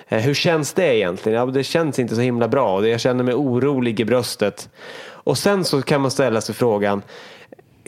Eh, 0.08 0.18
hur 0.18 0.34
känns 0.34 0.72
det 0.72 0.96
egentligen? 0.96 1.38
Ja, 1.38 1.46
det 1.46 1.64
känns 1.64 1.98
inte 1.98 2.14
så 2.14 2.20
himla 2.20 2.48
bra. 2.48 2.88
Jag 2.88 3.00
känner 3.00 3.24
mig 3.24 3.34
orolig 3.34 4.00
i 4.00 4.04
bröstet. 4.04 4.68
Och 5.04 5.38
sen 5.38 5.64
så 5.64 5.82
kan 5.82 6.00
man 6.00 6.10
ställa 6.10 6.40
sig 6.40 6.54
frågan, 6.54 7.02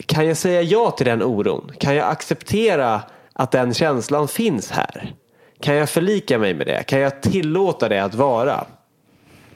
kan 0.07 0.27
jag 0.27 0.37
säga 0.37 0.63
ja 0.63 0.91
till 0.91 1.07
den 1.07 1.23
oron? 1.23 1.73
Kan 1.79 1.95
jag 1.95 2.09
acceptera 2.09 3.01
att 3.33 3.51
den 3.51 3.75
känslan 3.75 4.29
finns 4.29 4.71
här? 4.71 5.15
Kan 5.61 5.75
jag 5.75 5.91
förlika 5.91 6.39
mig 6.39 6.55
med 6.55 6.67
det? 6.67 6.83
Kan 6.83 7.01
jag 7.01 7.23
tillåta 7.23 7.89
det 7.89 8.05
att 8.05 8.15
vara? 8.15 8.65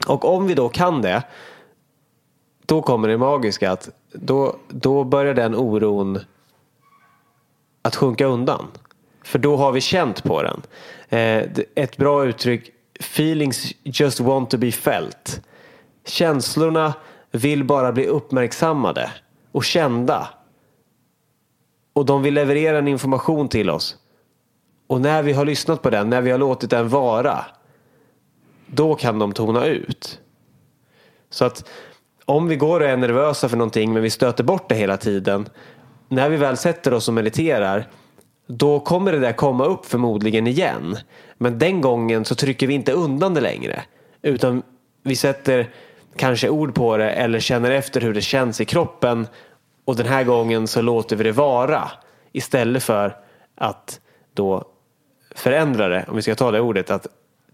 Och 0.07 0.35
om 0.35 0.47
vi 0.47 0.53
då 0.53 0.69
kan 0.69 1.01
det, 1.01 1.23
då 2.69 2.81
kommer 2.81 3.07
det 3.07 3.17
magiska 3.17 3.71
att 3.71 3.89
då, 4.11 4.55
då 4.67 5.03
börjar 5.03 5.33
den 5.33 5.55
oron 5.55 6.19
att 7.81 7.95
sjunka 7.95 8.25
undan. 8.25 8.67
För 9.23 9.39
då 9.39 9.57
har 9.57 9.71
vi 9.71 9.81
känt 9.81 10.23
på 10.23 10.41
den. 10.43 10.61
Eh, 11.09 11.49
ett 11.75 11.97
bra 11.97 12.25
uttryck, 12.25 12.71
feelings 12.99 13.73
just 13.83 14.19
want 14.19 14.49
to 14.49 14.57
be 14.57 14.71
felt. 14.71 15.41
Känslorna 16.05 16.93
vill 17.31 17.63
bara 17.63 17.91
bli 17.91 18.07
uppmärksammade 18.07 19.11
och 19.51 19.63
kända. 19.63 20.29
Och 21.93 22.05
de 22.05 22.23
vill 22.23 22.33
leverera 22.33 22.77
en 22.77 22.87
information 22.87 23.49
till 23.49 23.69
oss. 23.69 23.97
Och 24.87 25.01
när 25.01 25.23
vi 25.23 25.33
har 25.33 25.45
lyssnat 25.45 25.81
på 25.81 25.89
den, 25.89 26.09
när 26.09 26.21
vi 26.21 26.31
har 26.31 26.37
låtit 26.37 26.69
den 26.69 26.89
vara, 26.89 27.45
då 28.65 28.95
kan 28.95 29.19
de 29.19 29.33
tona 29.33 29.65
ut. 29.65 30.19
Så 31.29 31.45
att 31.45 31.69
om 32.29 32.47
vi 32.47 32.55
går 32.55 32.79
och 32.79 32.87
är 32.87 32.97
nervösa 32.97 33.49
för 33.49 33.57
någonting 33.57 33.93
men 33.93 34.03
vi 34.03 34.09
stöter 34.09 34.43
bort 34.43 34.69
det 34.69 34.75
hela 34.75 34.97
tiden. 34.97 35.49
När 36.07 36.29
vi 36.29 36.37
väl 36.37 36.57
sätter 36.57 36.93
oss 36.93 37.07
och 37.07 37.13
mediterar 37.13 37.87
då 38.47 38.79
kommer 38.79 39.11
det 39.11 39.19
där 39.19 39.31
komma 39.31 39.65
upp 39.65 39.85
förmodligen 39.85 40.47
igen. 40.47 40.97
Men 41.37 41.59
den 41.59 41.81
gången 41.81 42.25
så 42.25 42.35
trycker 42.35 42.67
vi 42.67 42.73
inte 42.73 42.91
undan 42.91 43.33
det 43.33 43.41
längre. 43.41 43.81
Utan 44.21 44.63
vi 45.03 45.15
sätter 45.15 45.69
kanske 46.15 46.49
ord 46.49 46.75
på 46.75 46.97
det 46.97 47.11
eller 47.11 47.39
känner 47.39 47.71
efter 47.71 48.01
hur 48.01 48.13
det 48.13 48.21
känns 48.21 48.61
i 48.61 48.65
kroppen. 48.65 49.27
Och 49.85 49.95
den 49.95 50.07
här 50.07 50.23
gången 50.23 50.67
så 50.67 50.81
låter 50.81 51.15
vi 51.15 51.23
det 51.23 51.31
vara. 51.31 51.91
Istället 52.31 52.83
för 52.83 53.17
att 53.55 53.99
då 54.33 54.65
förändra 55.35 55.87
det, 55.87 56.05
om 56.07 56.15
vi 56.15 56.21
ska 56.21 56.35
ta 56.35 56.51
det 56.51 56.59
ordet, 56.59 56.91
att 56.91 57.07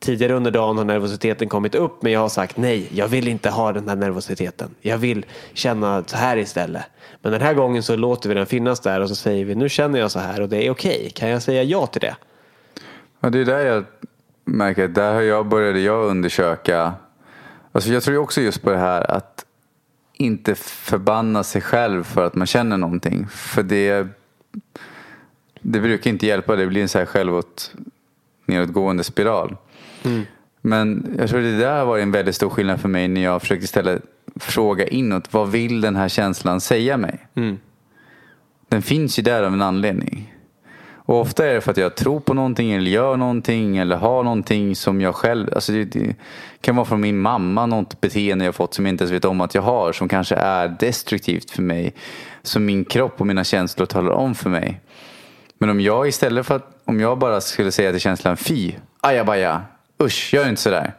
Tidigare 0.06 0.34
under 0.34 0.52
dagen 0.52 0.78
har 0.78 0.86
nervositeten 0.86 1.50
kommit 1.50 1.76
upp 1.76 2.02
men 2.02 2.12
jag 2.12 2.20
har 2.20 2.30
sagt 2.30 2.58
nej, 2.58 2.88
jag 2.92 3.08
vill 3.08 3.28
inte 3.28 3.50
ha 3.50 3.74
den 3.74 3.90
här 3.90 3.96
nervositeten. 3.96 4.70
Jag 4.82 4.98
vill 4.98 5.26
känna 5.54 6.04
så 6.06 6.18
här 6.18 6.38
istället. 6.38 6.84
Men 7.22 7.32
den 7.32 7.42
här 7.42 7.54
gången 7.54 7.84
så 7.84 7.96
låter 7.96 8.30
vi 8.30 8.36
den 8.36 8.46
finnas 8.46 8.80
där 8.80 9.02
och 9.02 9.10
så 9.10 9.16
säger 9.16 9.46
vi 9.46 9.56
nu 9.56 9.70
känner 9.70 10.00
jag 10.00 10.12
så 10.12 10.20
här 10.20 10.42
och 10.42 10.50
det 10.50 10.68
är 10.68 10.72
okej. 10.72 10.96
Okay. 10.96 11.10
Kan 11.10 11.30
jag 11.30 11.42
säga 11.42 11.64
ja 11.64 11.88
till 11.88 12.02
det? 12.02 12.16
Ja, 13.20 13.30
det 13.30 13.40
är 13.40 13.46
där 13.46 13.66
jag 13.66 13.86
märker 14.46 14.86
att 14.86 14.96
där 14.96 15.14
har 15.14 15.22
jag 15.22 15.46
började 15.46 15.80
jag 15.80 16.06
undersöka. 16.06 16.94
Alltså 17.72 17.94
jag 17.94 18.04
tror 18.04 18.18
också 18.18 18.42
just 18.42 18.62
på 18.62 18.70
det 18.70 18.78
här 18.78 19.12
att 19.12 19.46
inte 20.14 20.56
förbanna 20.56 21.44
sig 21.44 21.62
själv 21.62 22.04
för 22.04 22.26
att 22.26 22.36
man 22.36 22.48
känner 22.48 22.78
någonting. 22.78 23.28
För 23.28 23.64
det, 23.64 24.08
det 25.62 25.80
brukar 25.80 26.10
inte 26.10 26.28
hjälpa. 26.28 26.56
Det 26.56 26.68
blir 26.68 26.82
en 26.82 26.90
så 26.90 26.98
här 26.98 27.06
självåt 27.06 27.74
nedåtgående 28.46 29.04
spiral. 29.04 29.56
Mm. 30.06 30.26
Men 30.62 31.16
jag 31.20 31.30
tror 31.30 31.40
det 31.40 31.58
där 31.58 31.86
var 31.86 31.98
en 31.98 32.12
väldigt 32.12 32.36
stor 32.36 32.50
skillnad 32.50 32.82
för 32.82 32.90
mig 32.90 33.08
när 33.08 33.22
jag 33.22 33.42
försökte 33.42 33.68
ställa 33.68 33.98
fråga 34.36 34.88
inåt. 34.88 35.34
Vad 35.34 35.52
vill 35.52 35.82
den 35.82 35.96
här 35.96 36.10
känslan 36.10 36.62
säga 36.62 36.98
mig? 36.98 37.28
Mm. 37.36 37.58
Den 38.70 38.82
finns 38.82 39.20
ju 39.20 39.24
där 39.24 39.44
av 39.44 39.54
en 39.54 39.62
anledning. 39.62 40.36
Och 41.08 41.20
ofta 41.20 41.48
är 41.48 41.54
det 41.54 41.62
för 41.62 41.72
att 41.72 41.78
jag 41.78 41.96
tror 41.96 42.20
på 42.20 42.34
någonting 42.34 42.72
eller 42.72 42.92
gör 42.92 43.18
någonting 43.18 43.78
eller 43.78 43.96
har 43.96 44.24
någonting 44.24 44.76
som 44.76 45.02
jag 45.02 45.16
själv, 45.16 45.50
alltså 45.56 45.72
det, 45.72 45.86
det, 45.86 46.16
kan 46.62 46.76
vara 46.76 46.86
från 46.86 47.02
min 47.02 47.20
mamma, 47.20 47.66
något 47.66 48.02
beteende 48.02 48.46
jag 48.46 48.56
fått 48.56 48.74
som 48.74 48.86
jag 48.86 48.94
inte 48.94 49.04
ens 49.04 49.12
vet 49.12 49.26
om 49.26 49.42
att 49.42 49.56
jag 49.56 49.62
har 49.62 49.92
som 49.92 50.08
kanske 50.08 50.36
är 50.36 50.68
destruktivt 50.80 51.52
för 51.52 51.62
mig. 51.62 51.94
Som 52.42 52.66
min 52.66 52.86
kropp 52.86 53.22
och 53.22 53.28
mina 53.28 53.44
känslor 53.44 53.86
talar 53.86 54.12
om 54.12 54.36
för 54.36 54.50
mig. 54.50 54.82
Men 55.58 55.70
om 55.70 55.82
jag 55.82 56.08
istället 56.08 56.46
för 56.46 56.56
att, 56.56 56.82
om 56.86 57.00
jag 57.00 57.20
bara 57.20 57.42
skulle 57.42 57.72
säga 57.72 57.92
till 57.92 58.02
känslan 58.02 58.38
fy, 58.38 58.74
ajabaja, 59.02 59.62
usch, 60.06 60.34
gör 60.34 60.50
inte 60.50 60.62
sådär. 60.62 60.94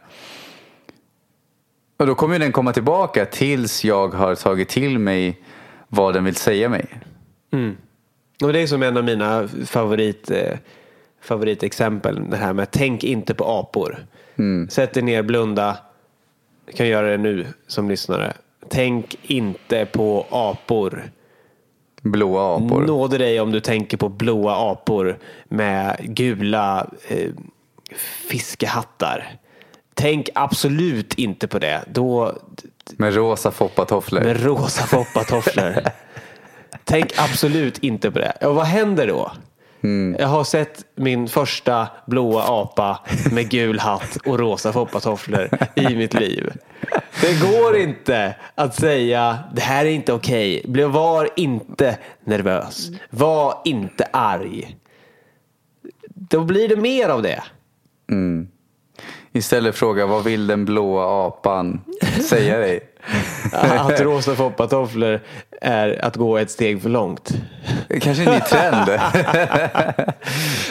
Och 1.97 2.07
då 2.07 2.15
kommer 2.15 2.39
den 2.39 2.51
komma 2.51 2.73
tillbaka 2.73 3.25
tills 3.25 3.85
jag 3.85 4.13
har 4.13 4.35
tagit 4.35 4.69
till 4.69 4.99
mig 4.99 5.41
vad 5.87 6.13
den 6.13 6.23
vill 6.23 6.35
säga 6.35 6.69
mig. 6.69 6.85
Mm. 7.51 7.77
Och 8.43 8.53
det 8.53 8.59
är 8.59 8.67
som 8.67 8.83
en 8.83 8.97
av 8.97 9.03
mina 9.03 9.47
favorit, 9.65 10.31
eh, 10.31 10.57
favoritexempel. 11.21 12.29
Det 12.29 12.37
här 12.37 12.53
med 12.53 12.71
tänk 12.71 13.03
inte 13.03 13.33
på 13.33 13.45
apor. 13.45 14.05
Mm. 14.35 14.69
Sätt 14.69 14.93
dig 14.93 15.03
ner, 15.03 15.23
blunda. 15.23 15.77
Du 16.65 16.71
kan 16.71 16.87
göra 16.87 17.09
det 17.11 17.17
nu 17.17 17.45
som 17.67 17.89
lyssnare. 17.89 18.33
Tänk 18.69 19.15
inte 19.23 19.85
på 19.85 20.25
apor. 20.29 21.11
Blåa 22.01 22.55
apor. 22.55 22.81
Nåde 22.81 23.17
dig 23.17 23.39
om 23.39 23.51
du 23.51 23.59
tänker 23.59 23.97
på 23.97 24.09
blåa 24.09 24.71
apor 24.71 25.17
med 25.47 25.97
gula 25.99 26.87
eh, 27.07 27.31
fiskehattar. 28.29 29.37
Tänk 29.93 30.29
absolut 30.35 31.13
inte 31.13 31.47
på 31.47 31.59
det. 31.59 31.83
Då, 31.87 32.37
med 32.97 33.15
rosa 33.15 33.51
foppatofflor. 33.51 34.21
Med 34.21 34.43
rosa 34.43 34.83
foppatofflor. 34.83 35.75
Tänk 36.83 37.11
absolut 37.17 37.77
inte 37.77 38.11
på 38.11 38.19
det. 38.19 38.31
Och 38.31 38.55
vad 38.55 38.65
händer 38.65 39.07
då? 39.07 39.31
Mm. 39.83 40.15
Jag 40.19 40.27
har 40.27 40.43
sett 40.43 40.85
min 40.95 41.27
första 41.27 41.87
blåa 42.05 42.43
apa 42.43 42.99
med 43.31 43.49
gul 43.49 43.79
hatt 43.79 44.17
och 44.25 44.39
rosa 44.39 44.73
foppatofflor 44.73 45.49
i 45.75 45.95
mitt 45.95 46.13
liv. 46.13 46.51
Det 47.21 47.41
går 47.41 47.77
inte 47.77 48.35
att 48.55 48.75
säga 48.75 49.39
det 49.53 49.61
här 49.61 49.85
är 49.85 49.89
inte 49.89 50.13
okej. 50.13 50.61
Okay. 50.67 50.85
Var 50.85 51.29
inte 51.35 51.97
nervös. 52.23 52.89
Var 53.09 53.61
inte 53.65 54.05
arg. 54.13 54.77
Då 56.07 56.43
blir 56.43 56.67
det 56.67 56.75
mer 56.75 57.09
av 57.09 57.21
det. 57.21 57.43
Mm. 58.11 58.47
Istället 59.31 59.75
fråga 59.75 60.05
vad 60.05 60.23
vill 60.23 60.47
den 60.47 60.65
blåa 60.65 61.27
apan 61.27 61.81
säga 62.29 62.57
dig? 62.57 62.79
Att 63.51 64.01
rosa 64.01 64.35
foppatofflor 64.35 65.21
är 65.61 66.05
att 66.05 66.15
gå 66.15 66.37
ett 66.37 66.51
steg 66.51 66.81
för 66.81 66.89
långt. 66.89 67.33
Kanske 68.01 68.23
en 68.23 68.33
ny 68.33 68.39
trend. 68.39 68.87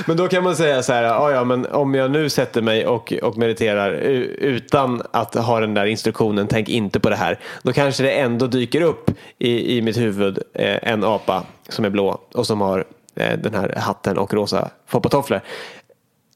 Men 0.07 0.17
då 0.17 0.29
kan 0.29 0.45
man 0.45 0.57
säga 0.57 0.83
så 0.83 0.93
här, 0.93 1.03
ja, 1.03 1.31
ja 1.31 1.45
men 1.45 1.67
om 1.67 1.95
jag 1.95 2.11
nu 2.11 2.29
sätter 2.29 2.63
mig 2.63 2.87
och, 2.87 3.13
och 3.23 3.37
mediterar 3.37 3.93
utan 3.93 5.03
att 5.11 5.35
ha 5.35 5.61
den 5.61 5.75
där 5.75 5.87
instruktionen, 5.87 6.47
tänk 6.47 6.69
inte 6.69 7.01
på 7.01 7.11
det 7.11 7.17
här. 7.17 7.39
Då 7.63 7.73
kanske 7.73 8.03
det 8.03 8.11
ändå 8.11 8.47
dyker 8.47 8.81
upp 8.81 9.11
i, 9.39 9.77
i 9.77 9.83
mitt 9.83 9.97
huvud 9.97 10.39
eh, 10.55 10.79
en 10.83 11.05
apa 11.05 11.43
som 11.69 11.85
är 11.85 11.91
blå 11.91 12.21
och 12.35 12.47
som 12.47 12.61
har 12.61 12.85
eh, 13.17 13.39
den 13.39 13.55
här 13.55 13.75
hatten 13.77 14.19
och 14.19 14.35
rosa 14.35 14.71
foppatofflor. 14.87 15.41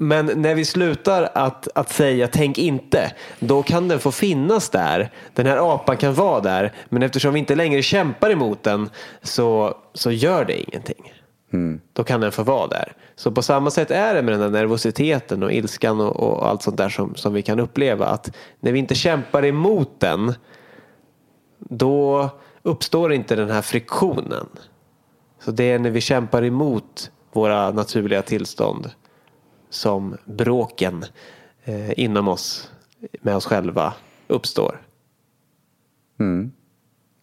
Men 0.03 0.26
när 0.26 0.55
vi 0.55 0.64
slutar 0.64 1.28
att, 1.34 1.68
att 1.74 1.90
säga 1.90 2.28
tänk 2.28 2.59
inte, 2.59 3.12
då 3.40 3.62
kan 3.62 3.88
den 3.88 4.01
få 4.01 4.12
finnas 4.12 4.70
där. 4.70 5.11
Den 5.34 5.46
här 5.46 5.74
apan 5.74 5.96
kan 5.96 6.14
vara 6.14 6.40
där, 6.40 6.72
men 6.88 7.03
eftersom 7.03 7.34
vi 7.34 7.38
inte 7.38 7.55
längre 7.55 7.82
kämpar 7.82 8.30
emot 8.30 8.62
den 8.62 8.90
så, 9.22 9.74
så 9.94 10.11
gör 10.11 10.44
det 10.44 10.61
ingenting. 10.61 11.12
Då 11.92 12.05
kan 12.05 12.20
den 12.20 12.32
få 12.32 12.42
vara 12.42 12.66
där. 12.66 12.92
Så 13.16 13.32
på 13.32 13.42
samma 13.42 13.70
sätt 13.70 13.90
är 13.90 14.14
det 14.14 14.22
med 14.22 14.34
den 14.34 14.40
där 14.40 14.61
nervositeten 14.61 15.42
och 15.42 15.53
ilskan 15.53 16.01
och, 16.01 16.16
och 16.16 16.48
allt 16.48 16.62
sånt 16.62 16.76
där 16.76 16.88
som, 16.88 17.14
som 17.14 17.34
vi 17.34 17.42
kan 17.42 17.61
uppleva. 17.61 18.07
Att 18.07 18.36
när 18.61 18.72
vi 18.72 18.78
inte 18.78 18.94
kämpar 18.94 19.44
emot 19.44 20.01
den, 20.01 20.34
då 21.59 22.28
uppstår 22.62 23.12
inte 23.12 23.36
den 23.36 23.51
här 23.51 23.62
friktionen. 23.62 24.46
Så 25.44 25.51
det 25.51 25.64
är 25.64 25.78
när 25.78 25.90
vi 25.90 26.01
kämpar 26.01 26.44
emot 26.44 27.11
våra 27.32 27.70
naturliga 27.70 28.22
tillstånd 28.22 28.90
som 29.71 30.16
bråken 30.25 31.05
eh, 31.64 31.99
inom 32.01 32.29
oss 32.29 32.71
med 33.21 33.37
oss 33.37 33.47
själva 33.47 33.95
uppstår. 34.27 34.81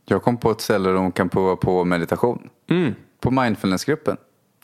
Jag 0.06 0.24
kom 0.24 0.38
på 0.38 0.52
ett 0.52 0.62
ställe 0.62 0.90
där 0.90 0.96
de 0.96 1.12
kan 1.12 1.30
prova 1.30 1.56
på 1.56 1.84
meditation. 1.84 2.50
På 3.20 3.32
mindfulnessgruppen. 3.32 4.18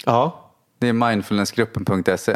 Ja, 0.06 0.52
Det 0.80 0.88
är 0.88 0.94
mindfulnessgruppen.se. 0.94 2.36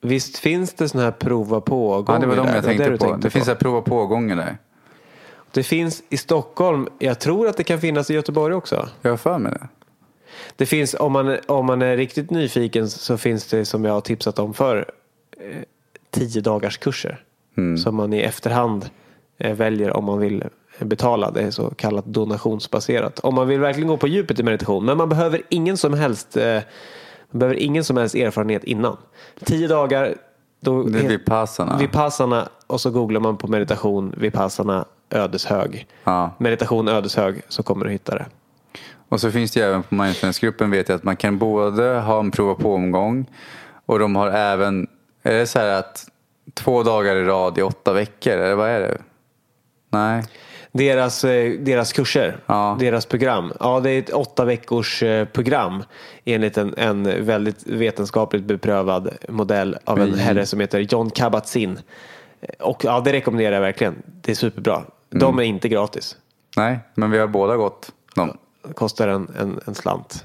visst 0.00 0.38
finns 0.38 0.74
det 0.74 0.88
sådana 0.88 1.04
här 1.04 1.12
prova 1.12 1.60
på 1.60 2.04
Ja, 2.08 2.18
det 2.18 2.26
var 2.26 2.36
de 2.36 2.46
där? 2.46 2.54
jag 2.54 2.62
Det 2.62 2.66
tänkte 2.68 2.90
du 2.90 2.98
på. 2.98 3.16
det 3.16 3.30
finns 3.30 3.46
här 3.46 3.54
prova 3.54 3.80
på-gånger 3.82 4.36
där. 4.36 4.58
Det 5.50 5.62
finns 5.62 6.02
i 6.08 6.16
Stockholm. 6.16 6.88
Jag 6.98 7.20
tror 7.20 7.48
att 7.48 7.56
det 7.56 7.64
kan 7.64 7.80
finnas 7.80 8.10
i 8.10 8.14
Göteborg 8.14 8.54
också. 8.54 8.88
Jag 9.02 9.10
har 9.10 9.16
för 9.16 9.38
mig 9.38 9.52
det. 9.52 9.68
Det 10.56 10.66
finns, 10.66 10.96
om 10.98 11.12
man, 11.12 11.38
om 11.46 11.66
man 11.66 11.82
är 11.82 11.96
riktigt 11.96 12.30
nyfiken 12.30 12.90
så 12.90 13.16
finns 13.16 13.46
det 13.46 13.64
som 13.64 13.84
jag 13.84 13.92
har 13.92 14.00
tipsat 14.00 14.38
om 14.38 14.54
för 14.54 14.90
eh, 15.40 15.62
tio 16.10 16.40
dagars 16.40 16.78
kurser. 16.78 17.22
Som 17.78 17.96
man 17.96 18.12
i 18.12 18.20
efterhand 18.20 18.90
eh, 19.38 19.54
väljer 19.54 19.96
om 19.96 20.04
man 20.04 20.18
vill 20.18 20.44
betala. 20.78 21.30
Det 21.30 21.42
är 21.42 21.50
så 21.50 21.70
kallat 21.70 22.04
donationsbaserat. 22.04 23.20
Om 23.20 23.34
man 23.34 23.48
vill 23.48 23.60
verkligen 23.60 23.88
gå 23.88 23.96
på 23.96 24.08
djupet 24.08 24.38
i 24.38 24.42
meditation. 24.42 24.84
Men 24.84 24.96
man 24.96 25.08
behöver 25.08 25.42
ingen 25.48 25.76
som 25.76 25.94
helst, 25.94 26.36
eh, 26.36 26.60
man 27.30 27.38
behöver 27.38 27.56
ingen 27.56 27.84
som 27.84 27.96
helst 27.96 28.14
erfarenhet 28.14 28.64
innan. 28.64 28.96
Tio 29.44 29.68
dagar. 29.68 30.14
Då 30.60 30.82
Det 30.82 30.98
är 30.98 31.08
Vipassana. 31.08 31.76
Vipassana 31.76 32.48
och 32.66 32.80
så 32.80 32.90
googlar 32.90 33.20
man 33.20 33.36
på 33.36 33.48
meditation 33.48 34.14
Vipassana 34.16 34.84
ödeshög. 35.10 35.86
Ja. 36.04 36.30
Meditation 36.38 36.88
ödeshög 36.88 37.42
så 37.48 37.62
kommer 37.62 37.84
du 37.84 37.90
hitta 37.90 38.14
det. 38.14 38.26
Och 39.14 39.20
så 39.20 39.30
finns 39.30 39.50
det 39.50 39.60
ju 39.60 39.66
även 39.66 39.82
på 39.82 39.94
mindfulnessgruppen 39.94 40.70
vet 40.70 40.88
jag 40.88 40.96
att 40.96 41.02
man 41.04 41.16
kan 41.16 41.38
både 41.38 41.82
ha 42.00 42.20
en 42.20 42.30
prova 42.30 42.54
på-omgång 42.54 43.26
och 43.86 43.98
de 43.98 44.16
har 44.16 44.30
även, 44.30 44.86
är 45.22 45.32
det 45.32 45.46
så 45.46 45.58
här 45.58 45.66
att 45.78 46.08
två 46.54 46.82
dagar 46.82 47.16
i 47.16 47.24
rad 47.24 47.58
i 47.58 47.62
åtta 47.62 47.92
veckor, 47.92 48.32
eller 48.32 48.54
vad 48.54 48.68
är 48.70 48.80
det? 48.80 48.98
Nej. 49.90 50.24
Deras, 50.72 51.24
eh, 51.24 51.52
deras 51.52 51.92
kurser, 51.92 52.36
Ja. 52.46 52.76
deras 52.80 53.06
program. 53.06 53.52
Ja, 53.60 53.80
det 53.80 53.90
är 53.90 53.98
ett 53.98 54.10
åtta 54.10 54.44
veckors 54.44 55.02
eh, 55.02 55.24
program 55.24 55.82
enligt 56.24 56.56
en, 56.58 56.74
en 56.76 57.26
väldigt 57.26 57.66
vetenskapligt 57.66 58.44
beprövad 58.44 59.10
modell 59.28 59.76
av 59.84 60.00
en 60.00 60.14
herre 60.14 60.46
som 60.46 60.60
heter 60.60 60.80
John 60.80 61.10
Kabat-Zinn. 61.10 61.78
Och 62.60 62.84
ja, 62.84 63.00
det 63.00 63.12
rekommenderar 63.12 63.54
jag 63.54 63.60
verkligen. 63.60 64.02
Det 64.06 64.32
är 64.32 64.36
superbra. 64.36 64.82
De 65.10 65.38
är 65.38 65.42
inte 65.42 65.68
gratis. 65.68 66.16
Nej, 66.56 66.78
men 66.94 67.10
vi 67.10 67.18
har 67.18 67.26
båda 67.26 67.56
gått 67.56 67.92
dem. 68.14 68.36
Kostar 68.74 69.08
en, 69.08 69.28
en, 69.40 69.60
en 69.66 69.74
slant. 69.74 70.24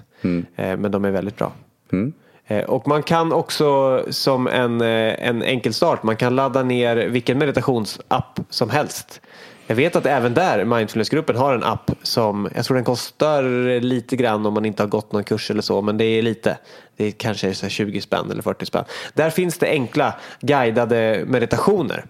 Eh, 0.56 0.78
Men 0.78 0.92
de 0.92 1.06
är 1.06 1.12
väldigt 1.12 1.38
bra. 1.38 1.52
Mm. 1.92 2.14
Eh, 2.48 2.64
Och 2.64 2.88
man 2.88 3.04
kan 3.04 3.34
också 3.34 4.04
som 4.10 4.48
en, 4.48 4.82
eh, 4.82 5.28
en 5.28 5.44
enkel 5.44 5.74
start, 5.74 6.04
man 6.04 6.16
kan 6.16 6.36
ladda 6.36 6.64
ner 6.64 6.96
vilken 6.96 7.38
meditationsapp 7.38 8.40
som 8.50 8.70
helst. 8.70 9.22
Jag 9.68 9.76
vet 9.76 9.96
att 9.96 10.06
även 10.06 10.34
där, 10.34 10.66
mindfulnessgruppen 10.66 11.36
har 11.36 11.54
en 11.54 11.64
app 11.64 11.92
som, 12.04 12.50
jag 12.56 12.66
tror 12.66 12.76
den 12.76 12.84
kostar 12.84 13.80
lite 13.80 14.16
grann 14.16 14.46
om 14.46 14.54
man 14.54 14.66
inte 14.66 14.84
har 14.84 14.88
gått 14.88 15.12
någon 15.12 15.24
kurs 15.24 15.52
eller 15.52 15.62
så, 15.62 15.82
men 15.82 15.98
det 15.98 16.06
är 16.06 16.22
lite. 16.22 16.58
Det 16.98 17.06
är 17.06 17.12
kanske 17.12 17.54
så 17.54 17.66
här 17.66 17.70
20 17.70 18.02
spänn 18.02 18.32
eller 18.32 18.42
40 18.42 18.66
spänn. 18.66 18.84
Där 19.14 19.30
finns 19.30 19.58
det 19.58 19.68
enkla 19.68 20.14
guidade 20.42 21.24
meditationer. 21.28 22.06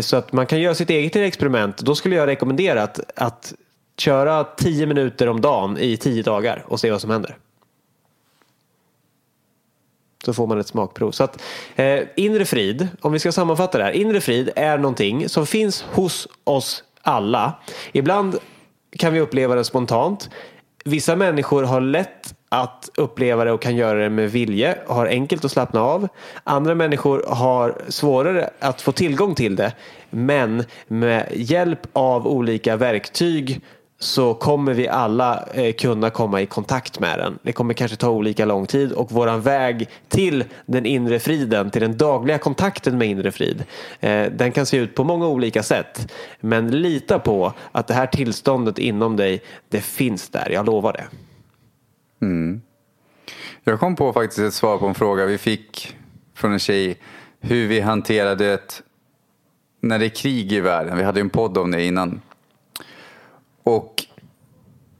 Så 0.00 0.16
att 0.16 0.32
man 0.32 0.46
kan 0.46 0.60
göra 0.60 0.74
sitt 0.74 0.90
eget 0.90 1.16
experiment. 1.16 1.78
Då 1.78 1.94
skulle 1.94 2.16
jag 2.16 2.26
rekommendera 2.26 2.82
att, 2.82 3.00
att 3.16 3.54
köra 4.00 4.44
10 4.44 4.86
minuter 4.86 5.28
om 5.28 5.40
dagen 5.40 5.78
i 5.78 5.96
10 5.96 6.22
dagar 6.22 6.64
och 6.66 6.80
se 6.80 6.90
vad 6.90 7.00
som 7.00 7.10
händer. 7.10 7.36
Så 10.24 10.34
får 10.34 10.46
man 10.46 10.60
ett 10.60 10.66
smakprov. 10.66 11.10
Så 11.10 11.24
att, 11.24 11.42
eh, 11.76 12.00
inre 12.16 12.44
frid, 12.44 12.88
om 13.00 13.12
vi 13.12 13.18
ska 13.18 13.32
sammanfatta 13.32 13.78
det 13.78 13.84
här. 13.84 13.92
Inre 13.92 14.20
frid 14.20 14.50
är 14.56 14.78
någonting 14.78 15.28
som 15.28 15.46
finns 15.46 15.82
hos 15.82 16.28
oss 16.44 16.84
alla. 17.02 17.54
Ibland 17.92 18.38
kan 18.98 19.12
vi 19.12 19.20
uppleva 19.20 19.54
det 19.54 19.64
spontant. 19.64 20.30
Vissa 20.84 21.16
människor 21.16 21.62
har 21.62 21.80
lätt 21.80 22.34
att 22.48 22.90
uppleva 22.96 23.44
det 23.44 23.52
och 23.52 23.62
kan 23.62 23.76
göra 23.76 23.98
det 23.98 24.10
med 24.10 24.30
vilje 24.30 24.78
och 24.86 24.94
har 24.94 25.06
enkelt 25.06 25.44
att 25.44 25.52
slappna 25.52 25.80
av. 25.80 26.08
Andra 26.44 26.74
människor 26.74 27.24
har 27.28 27.74
svårare 27.88 28.50
att 28.58 28.80
få 28.80 28.92
tillgång 28.92 29.34
till 29.34 29.56
det. 29.56 29.72
Men 30.10 30.64
med 30.88 31.28
hjälp 31.32 31.80
av 31.92 32.26
olika 32.26 32.76
verktyg 32.76 33.60
så 34.02 34.34
kommer 34.34 34.74
vi 34.74 34.88
alla 34.88 35.44
eh, 35.54 35.72
kunna 35.72 36.10
komma 36.10 36.40
i 36.40 36.46
kontakt 36.46 37.00
med 37.00 37.18
den. 37.18 37.38
Det 37.42 37.52
kommer 37.52 37.74
kanske 37.74 37.96
ta 37.96 38.10
olika 38.10 38.44
lång 38.44 38.66
tid 38.66 38.92
och 38.92 39.12
våran 39.12 39.40
väg 39.40 39.88
till 40.08 40.44
den 40.66 40.86
inre 40.86 41.18
friden, 41.18 41.70
till 41.70 41.80
den 41.80 41.96
dagliga 41.96 42.38
kontakten 42.38 42.98
med 42.98 43.08
inre 43.08 43.32
frid, 43.32 43.64
eh, 44.00 44.26
den 44.32 44.52
kan 44.52 44.66
se 44.66 44.76
ut 44.76 44.94
på 44.94 45.04
många 45.04 45.26
olika 45.26 45.62
sätt. 45.62 46.12
Men 46.40 46.70
lita 46.70 47.18
på 47.18 47.52
att 47.72 47.86
det 47.86 47.94
här 47.94 48.06
tillståndet 48.06 48.78
inom 48.78 49.16
dig, 49.16 49.42
det 49.68 49.80
finns 49.80 50.28
där, 50.28 50.50
jag 50.50 50.66
lovar 50.66 50.92
det. 50.92 51.06
Mm. 52.26 52.60
Jag 53.64 53.80
kom 53.80 53.96
på 53.96 54.12
faktiskt 54.12 54.38
ett 54.38 54.54
svar 54.54 54.78
på 54.78 54.86
en 54.86 54.94
fråga 54.94 55.26
vi 55.26 55.38
fick 55.38 55.96
från 56.34 56.52
en 56.52 56.58
tjej. 56.58 56.98
Hur 57.40 57.68
vi 57.68 57.80
hanterade 57.80 58.50
det 58.50 58.82
när 59.80 59.98
det 59.98 60.04
är 60.04 60.08
krig 60.08 60.52
i 60.52 60.60
världen. 60.60 60.96
Vi 60.96 61.02
hade 61.02 61.20
ju 61.20 61.24
en 61.24 61.30
podd 61.30 61.58
om 61.58 61.70
det 61.70 61.84
innan. 61.84 62.20
Och 63.62 64.06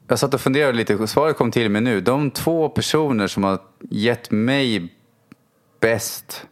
jag 0.09 0.19
satt 0.19 0.35
och 0.35 0.41
funderade 0.41 0.73
lite, 0.73 0.97
och 0.97 1.09
svaret 1.09 1.37
kom 1.37 1.51
till 1.51 1.71
mig 1.71 1.83
nu. 1.83 2.01
De 2.01 2.31
två 2.31 2.69
personer 2.69 3.27
som 3.27 3.45
har 3.45 3.59
gett 3.91 4.31
mig 4.31 4.95
bäst, 5.81 6.47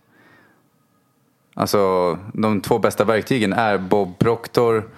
alltså 1.54 2.18
de 2.32 2.60
två 2.60 2.78
bästa 2.78 3.04
verktygen 3.04 3.52
är 3.52 3.78
Bob 3.78 4.18
Proctor 4.18 4.90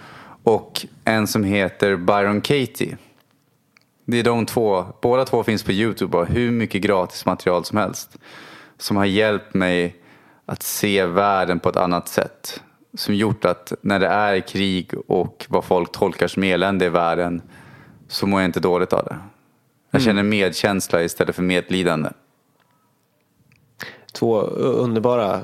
och 0.43 0.87
en 1.05 1.27
som 1.27 1.45
heter 1.45 1.97
Byron 1.97 2.41
Katie. 2.41 2.97
Det 4.05 4.19
är 4.19 4.25
de 4.25 4.47
två, 4.47 4.85
båda 5.03 5.25
två 5.25 5.43
finns 5.43 5.63
på 5.63 5.73
YouTube 5.73 6.17
och 6.17 6.27
har 6.27 6.35
hur 6.35 6.51
mycket 6.51 6.83
gratis 6.83 7.27
material 7.27 7.65
som 7.65 7.79
helst. 7.79 8.19
Som 8.79 8.97
har 8.97 9.05
hjälpt 9.05 9.55
mig 9.55 9.97
att 10.47 10.63
se 10.63 11.07
världen 11.07 11.61
på 11.61 11.69
ett 11.69 11.77
annat 11.77 12.09
sätt. 12.09 12.63
Som 12.95 13.15
gjort 13.15 13.45
att 13.45 13.73
när 13.81 14.01
det 14.01 14.07
är 14.07 14.41
krig 14.41 14.91
och 15.07 15.47
vad 15.49 15.65
folk 15.65 15.93
tolkar 15.93 16.29
som 16.29 16.43
elände 16.43 16.85
i 16.85 16.89
världen 16.89 17.43
så 18.09 18.27
mår 18.27 18.41
jag 18.41 18.49
inte 18.49 18.61
dåligt 18.61 18.93
av 18.93 19.05
det. 19.05 19.19
Jag 19.91 20.03
känner 20.03 20.23
medkänsla 20.23 21.03
istället 21.03 21.37
för 21.37 21.43
medlidande. 21.43 22.11
Två 24.13 24.41
underbara, 24.41 25.41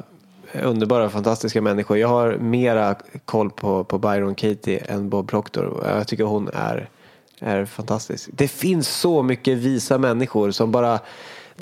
underbara, 0.62 1.10
fantastiska 1.10 1.62
människor. 1.62 1.98
Jag 1.98 2.08
har 2.08 2.36
mera 2.36 2.94
koll 3.24 3.50
på, 3.50 3.84
på 3.84 3.98
Byron 3.98 4.34
Katie 4.34 4.78
än 4.78 5.08
Bob 5.08 5.30
Proctor. 5.30 5.84
Jag 5.84 6.08
tycker 6.08 6.24
hon 6.24 6.48
är, 6.54 6.88
är 7.38 7.64
fantastisk. 7.64 8.28
Det 8.32 8.48
finns 8.48 8.88
så 8.88 9.22
mycket 9.22 9.58
visa 9.58 9.98
människor 9.98 10.50
som 10.50 10.72
bara 10.72 10.98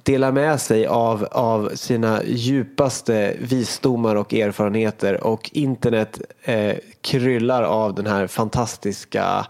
delar 0.02 0.32
med 0.32 0.60
sig 0.60 0.86
av, 0.86 1.28
av 1.30 1.70
sina 1.74 2.24
djupaste 2.24 3.36
visdomar 3.40 4.16
och 4.16 4.34
erfarenheter. 4.34 5.24
Och 5.24 5.50
internet 5.52 6.20
eh, 6.42 6.76
kryllar 7.00 7.62
av 7.62 7.94
den 7.94 8.06
här 8.06 8.26
fantastiska 8.26 9.46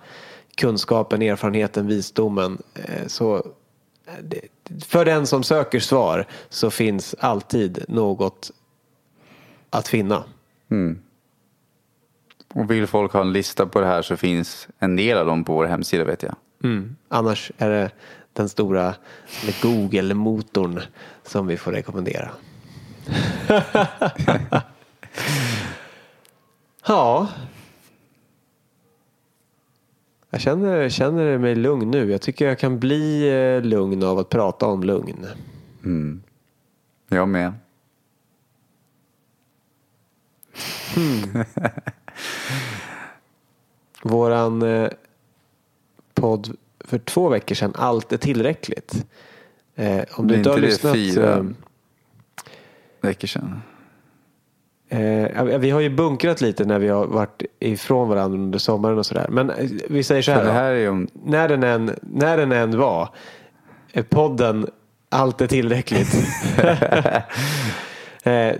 kunskapen, 0.57 1.23
erfarenheten, 1.23 1.87
visdomen. 1.87 2.59
Eh, 2.75 3.07
så 3.07 3.37
eh, 4.07 4.39
för 4.85 5.05
den 5.05 5.27
som 5.27 5.43
söker 5.43 5.81
svar 5.81 6.27
så 6.49 6.71
finns 6.71 7.15
alltid 7.19 7.85
något 7.89 8.51
att 9.71 9.89
finna. 9.89 10.25
Och 12.55 12.71
vill 12.71 12.87
folk 12.87 13.13
ha 13.13 13.21
en 13.21 13.33
lista 13.33 13.67
på 13.67 13.81
det 13.81 13.87
här 13.87 14.03
så 14.03 14.17
finns 14.17 14.69
en 14.79 14.97
del 14.97 15.19
av 15.19 15.27
dem 15.27 15.45
på 15.45 15.55
vår 15.55 15.65
hemsida 15.65 16.05
vet 16.05 16.23
jag. 16.23 16.37
Mm. 16.65 16.97
Annars 17.09 17.53
är 17.59 17.71
det 17.71 17.91
den 18.35 18.49
stora 18.49 18.95
Google-motorn 19.63 20.81
som 21.23 21.47
vi 21.47 21.57
får 21.57 21.73
rekommendera. 21.73 22.31
ja. 26.87 27.29
Jag 30.31 30.41
känner, 30.41 30.89
känner 30.89 31.39
mig 31.39 31.55
lugn 31.55 31.91
nu. 31.91 32.11
Jag 32.11 32.21
tycker 32.21 32.49
jag 32.49 32.59
kan 32.59 32.81
bli 32.81 33.29
eh, 33.29 33.63
lugn 33.63 34.03
av 34.03 34.19
att 34.19 34.29
prata 34.29 34.67
om 34.67 34.83
lugn. 34.83 35.27
Jag 37.09 37.29
med. 37.29 37.53
Våran 44.03 44.63
eh, 44.63 44.91
podd 46.15 46.57
för 46.85 46.99
två 46.99 47.29
veckor 47.29 47.55
sedan, 47.55 47.73
Allt 47.77 48.13
är 48.13 48.17
tillräckligt. 48.17 49.07
Eh, 49.77 50.03
om 50.13 50.27
du 50.27 50.35
inte 50.37 50.51
har 50.51 50.59
lyssnat. 50.59 50.95
fyra? 50.95 51.37
eh, 51.37 51.45
Veckor 53.01 53.29
sedan. 53.29 53.63
Eh, 54.89 55.45
vi 55.45 55.71
har 55.71 55.81
ju 55.81 55.91
bunkrat 55.91 56.41
lite 56.41 56.65
när 56.65 56.79
vi 56.79 56.89
har 56.89 57.07
varit 57.07 57.43
ifrån 57.61 58.09
varandra 58.09 58.39
under 58.39 58.59
sommaren 58.59 58.99
och 58.99 59.07
sådär. 59.07 59.27
Men 59.31 59.51
eh, 59.51 59.71
vi 59.89 60.03
säger 60.03 60.23
så 60.23 60.33
här. 60.33 60.53
här 60.53 60.71
är 60.73 60.93
ju. 60.93 61.07
När, 61.13 61.49
den 61.49 61.63
än, 61.63 61.91
när 62.03 62.37
den 62.37 62.53
än 62.53 62.79
var. 62.79 63.09
eh, 63.93 64.05
Podden 64.05 64.67
Allt 65.09 65.41
är 65.41 65.47
tillräckligt. 65.47 66.15
eh, 68.23 68.55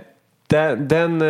den 0.47 0.87
den 0.87 1.23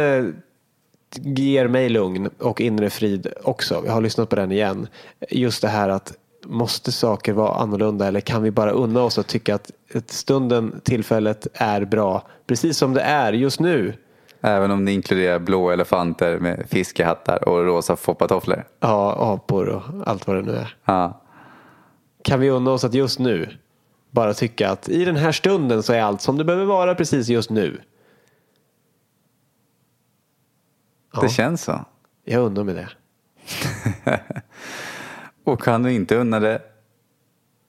ger 1.21 1.67
mig 1.67 1.89
lugn 1.89 2.29
och 2.39 2.61
inre 2.61 2.89
frid 2.89 3.27
också. 3.43 3.83
Jag 3.85 3.93
har 3.93 4.01
lyssnat 4.01 4.29
på 4.29 4.35
den 4.35 4.51
igen. 4.51 4.87
Just 5.29 5.61
det 5.61 5.67
här 5.67 5.89
att 5.89 6.13
måste 6.45 6.91
saker 6.91 7.33
vara 7.33 7.55
annorlunda 7.55 8.07
eller 8.07 8.19
kan 8.19 8.43
vi 8.43 8.51
bara 8.51 8.71
unna 8.71 9.01
oss 9.01 9.17
att 9.17 9.27
tycka 9.27 9.55
att 9.55 9.71
stunden, 10.05 10.81
tillfället 10.83 11.47
är 11.53 11.85
bra 11.85 12.27
precis 12.47 12.77
som 12.77 12.93
det 12.93 13.01
är 13.01 13.33
just 13.33 13.59
nu. 13.59 13.93
Även 14.41 14.71
om 14.71 14.85
det 14.85 14.91
inkluderar 14.91 15.39
blå 15.39 15.69
elefanter 15.69 16.39
med 16.39 16.65
fiskehattar 16.69 17.49
och 17.49 17.65
rosa 17.65 17.95
foppatofflor. 17.95 18.63
Ja, 18.79 19.15
apor 19.33 19.69
och 19.69 19.83
allt 20.05 20.27
vad 20.27 20.35
det 20.35 20.41
nu 20.41 20.51
är. 20.51 20.75
Ja. 20.85 21.21
Kan 22.23 22.39
vi 22.39 22.49
unna 22.49 22.71
oss 22.71 22.83
att 22.83 22.93
just 22.93 23.19
nu 23.19 23.49
bara 24.11 24.33
tycka 24.33 24.69
att 24.69 24.89
i 24.89 25.05
den 25.05 25.15
här 25.15 25.31
stunden 25.31 25.83
så 25.83 25.93
är 25.93 26.01
allt 26.01 26.21
som 26.21 26.37
det 26.37 26.43
behöver 26.43 26.65
vara 26.65 26.95
precis 26.95 27.27
just 27.27 27.49
nu. 27.49 27.81
Det 31.21 31.29
känns 31.29 31.63
så. 31.63 31.85
Jag 32.23 32.43
undrar 32.43 32.63
med 32.63 32.75
det. 32.75 32.89
Och 35.45 35.61
kan 35.61 35.83
du 35.83 35.93
inte 35.93 36.15
unna 36.15 36.39
det 36.39 36.61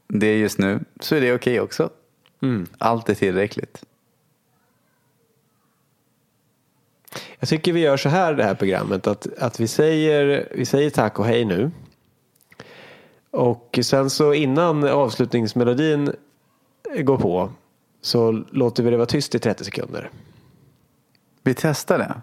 det 0.09 0.39
just 0.39 0.59
nu 0.59 0.81
så 1.01 1.15
är 1.15 1.21
det 1.21 1.35
okej 1.35 1.61
också. 1.61 1.91
Allt 2.79 3.09
är 3.09 3.15
tillräckligt. 3.15 3.85
Jag 7.39 7.49
tycker 7.49 7.73
vi 7.73 7.81
gör 7.81 7.97
så 7.97 8.09
här 8.09 8.35
det 8.35 8.45
här 8.45 8.55
programmet 8.55 9.07
att, 9.07 9.39
att 9.39 9.61
vi, 9.61 9.69
säger, 9.69 10.49
vi 10.55 10.65
säger 10.67 10.91
tack 10.91 11.19
och 11.19 11.27
hej 11.27 11.45
nu. 11.45 11.71
Och 13.31 13.79
sen 13.83 14.11
så 14.11 14.35
innan 14.35 14.85
avslutningsmelodin 14.85 16.13
går 16.99 17.19
på 17.19 17.53
så 18.01 18.33
låter 18.33 18.83
vi 18.83 18.91
det 18.91 18.97
vara 18.97 19.07
tyst 19.07 19.35
i 19.35 19.39
30 19.39 19.65
sekunder. 19.65 20.11
Vi 21.43 21.55
testar 21.55 21.99
det. 21.99 22.23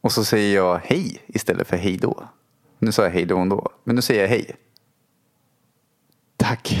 Och 0.00 0.12
så 0.12 0.24
säger 0.24 0.56
jag 0.56 0.80
hej 0.84 1.22
istället 1.26 1.68
för 1.68 1.76
hej 1.76 1.96
då. 1.96 2.28
Nu 2.80 2.92
sa 2.92 3.02
jag 3.02 3.10
hej 3.10 3.24
då 3.24 3.38
ändå. 3.38 3.72
Men 3.84 3.96
nu 3.96 4.02
säger 4.02 4.20
jag 4.20 4.28
hej. 4.28 4.56
Tack. 6.36 6.80